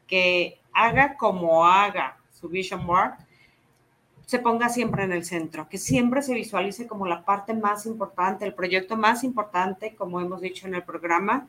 que 0.06 0.59
haga 0.72 1.16
como 1.16 1.66
haga 1.66 2.16
su 2.32 2.48
vision 2.48 2.86
board, 2.86 3.14
se 4.26 4.38
ponga 4.38 4.68
siempre 4.68 5.02
en 5.02 5.12
el 5.12 5.24
centro, 5.24 5.68
que 5.68 5.76
siempre 5.76 6.22
se 6.22 6.34
visualice 6.34 6.86
como 6.86 7.06
la 7.06 7.24
parte 7.24 7.52
más 7.52 7.84
importante, 7.84 8.44
el 8.44 8.54
proyecto 8.54 8.96
más 8.96 9.24
importante, 9.24 9.96
como 9.96 10.20
hemos 10.20 10.40
dicho 10.40 10.68
en 10.68 10.76
el 10.76 10.84
programa, 10.84 11.48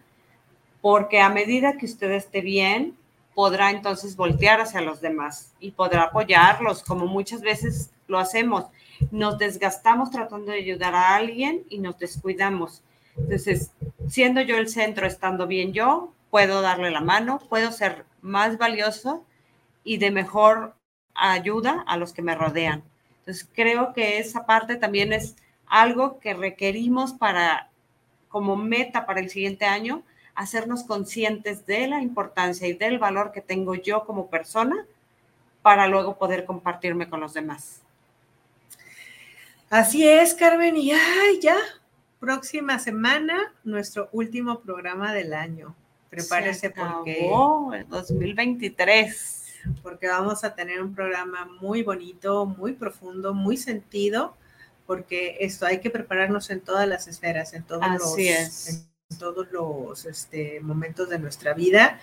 porque 0.81 1.21
a 1.21 1.29
medida 1.29 1.77
que 1.77 1.85
usted 1.85 2.09
esté 2.11 2.41
bien, 2.41 2.97
podrá 3.35 3.69
entonces 3.71 4.15
voltear 4.15 4.61
hacia 4.61 4.81
los 4.81 4.99
demás 4.99 5.53
y 5.59 5.71
podrá 5.71 6.05
apoyarlos, 6.05 6.83
como 6.83 7.05
muchas 7.05 7.41
veces 7.41 7.91
lo 8.07 8.19
hacemos. 8.19 8.65
Nos 9.11 9.37
desgastamos 9.37 10.11
tratando 10.11 10.51
de 10.51 10.57
ayudar 10.57 10.95
a 10.95 11.15
alguien 11.15 11.63
y 11.69 11.79
nos 11.79 11.97
descuidamos. 11.97 12.83
Entonces, 13.15 13.71
siendo 14.07 14.41
yo 14.41 14.57
el 14.57 14.69
centro, 14.69 15.05
estando 15.05 15.47
bien 15.47 15.73
yo, 15.73 16.13
puedo 16.31 16.61
darle 16.61 16.89
la 16.89 17.01
mano, 17.01 17.39
puedo 17.49 17.71
ser 17.71 18.05
más 18.21 18.57
valioso 18.57 19.25
y 19.83 19.97
de 19.97 20.09
mejor 20.09 20.75
ayuda 21.13 21.83
a 21.85 21.97
los 21.97 22.13
que 22.13 22.21
me 22.23 22.33
rodean. 22.33 22.83
Entonces, 23.19 23.47
creo 23.53 23.93
que 23.93 24.17
esa 24.17 24.45
parte 24.45 24.77
también 24.77 25.13
es 25.13 25.35
algo 25.67 26.19
que 26.19 26.33
requerimos 26.33 27.13
para, 27.13 27.69
como 28.29 28.55
meta 28.55 29.05
para 29.05 29.19
el 29.19 29.29
siguiente 29.29 29.65
año, 29.65 30.03
hacernos 30.33 30.83
conscientes 30.83 31.65
de 31.65 31.87
la 31.87 32.01
importancia 32.01 32.67
y 32.67 32.73
del 32.73 32.97
valor 32.97 33.31
que 33.31 33.41
tengo 33.41 33.75
yo 33.75 34.05
como 34.05 34.29
persona 34.29 34.85
para 35.61 35.87
luego 35.87 36.17
poder 36.17 36.45
compartirme 36.45 37.09
con 37.09 37.19
los 37.19 37.33
demás. 37.33 37.81
Así 39.69 40.07
es, 40.07 40.33
Carmen, 40.33 40.75
y 40.75 40.91
ya, 41.41 41.57
próxima 42.19 42.79
semana, 42.79 43.53
nuestro 43.63 44.09
último 44.11 44.59
programa 44.59 45.13
del 45.13 45.33
año. 45.33 45.75
Prepárese 46.11 46.69
porque... 46.69 47.27
2023 47.89 49.41
porque 49.81 50.07
vamos 50.07 50.43
a 50.43 50.55
tener 50.55 50.81
un 50.81 50.93
programa 50.93 51.45
muy 51.59 51.83
bonito, 51.83 52.45
muy 52.45 52.73
profundo, 52.73 53.33
muy 53.33 53.57
sentido, 53.57 54.35
porque 54.85 55.37
esto 55.39 55.65
hay 55.65 55.79
que 55.79 55.89
prepararnos 55.89 56.49
en 56.49 56.61
todas 56.61 56.87
las 56.87 57.07
esferas, 57.07 57.53
en 57.53 57.63
todos 57.63 57.87
los, 57.99 58.17
En, 58.17 59.17
todos 59.19 59.51
los 59.51 60.05
este, 60.05 60.59
momentos 60.61 61.09
de 61.09 61.19
nuestra 61.19 61.53
vida. 61.53 61.99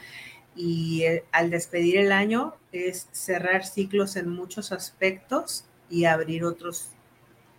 Y 0.54 1.02
eh, 1.02 1.24
al 1.32 1.50
despedir 1.50 1.98
el 1.98 2.12
año 2.12 2.54
es 2.72 3.08
cerrar 3.12 3.64
ciclos 3.64 4.16
en 4.16 4.28
muchos 4.28 4.72
aspectos 4.72 5.64
y 5.88 6.04
abrir 6.04 6.44
otros 6.44 6.90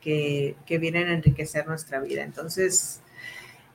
que, 0.01 0.55
que 0.65 0.77
vienen 0.77 1.07
a 1.07 1.13
enriquecer 1.13 1.67
nuestra 1.67 1.99
vida. 1.99 2.23
Entonces, 2.23 3.01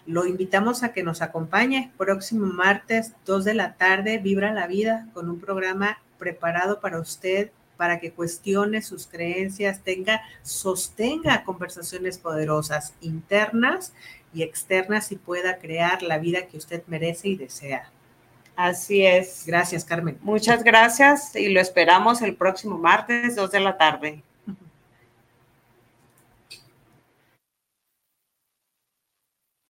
lo 0.07 0.27
invitamos 0.27 0.83
a 0.83 0.93
que 0.93 1.03
nos 1.03 1.23
acompañe 1.23 1.93
próximo 1.97 2.47
martes, 2.47 3.13
2 3.27 3.45
de 3.45 3.55
la 3.55 3.75
tarde, 3.75 4.19
Vibra 4.19 4.53
la 4.53 4.67
Vida, 4.67 5.09
con 5.15 5.31
un 5.31 5.41
programa 5.41 5.99
preparado 6.19 6.81
para 6.81 7.01
usted 7.01 7.51
para 7.77 7.99
que 7.99 8.13
cuestione 8.13 8.83
sus 8.83 9.07
creencias, 9.07 9.81
tenga, 9.81 10.23
sostenga 10.43 11.45
conversaciones 11.45 12.19
poderosas 12.19 12.95
internas 13.01 13.93
y 14.33 14.43
externas 14.43 15.13
y 15.13 15.17
pueda 15.17 15.59
crear 15.59 16.03
la 16.03 16.19
vida 16.19 16.47
que 16.47 16.57
usted 16.57 16.83
merece 16.87 17.29
y 17.29 17.37
desea. 17.37 17.91
Así 18.57 19.05
es. 19.05 19.45
Gracias, 19.47 19.85
Carmen. 19.85 20.19
Muchas 20.23 20.63
gracias 20.63 21.35
y 21.35 21.49
lo 21.49 21.61
esperamos 21.61 22.23
el 22.23 22.37
próximo 22.37 22.79
martes, 22.79 23.35
2 23.35 23.51
de 23.51 23.61
la 23.61 23.77
tarde. 23.77 24.23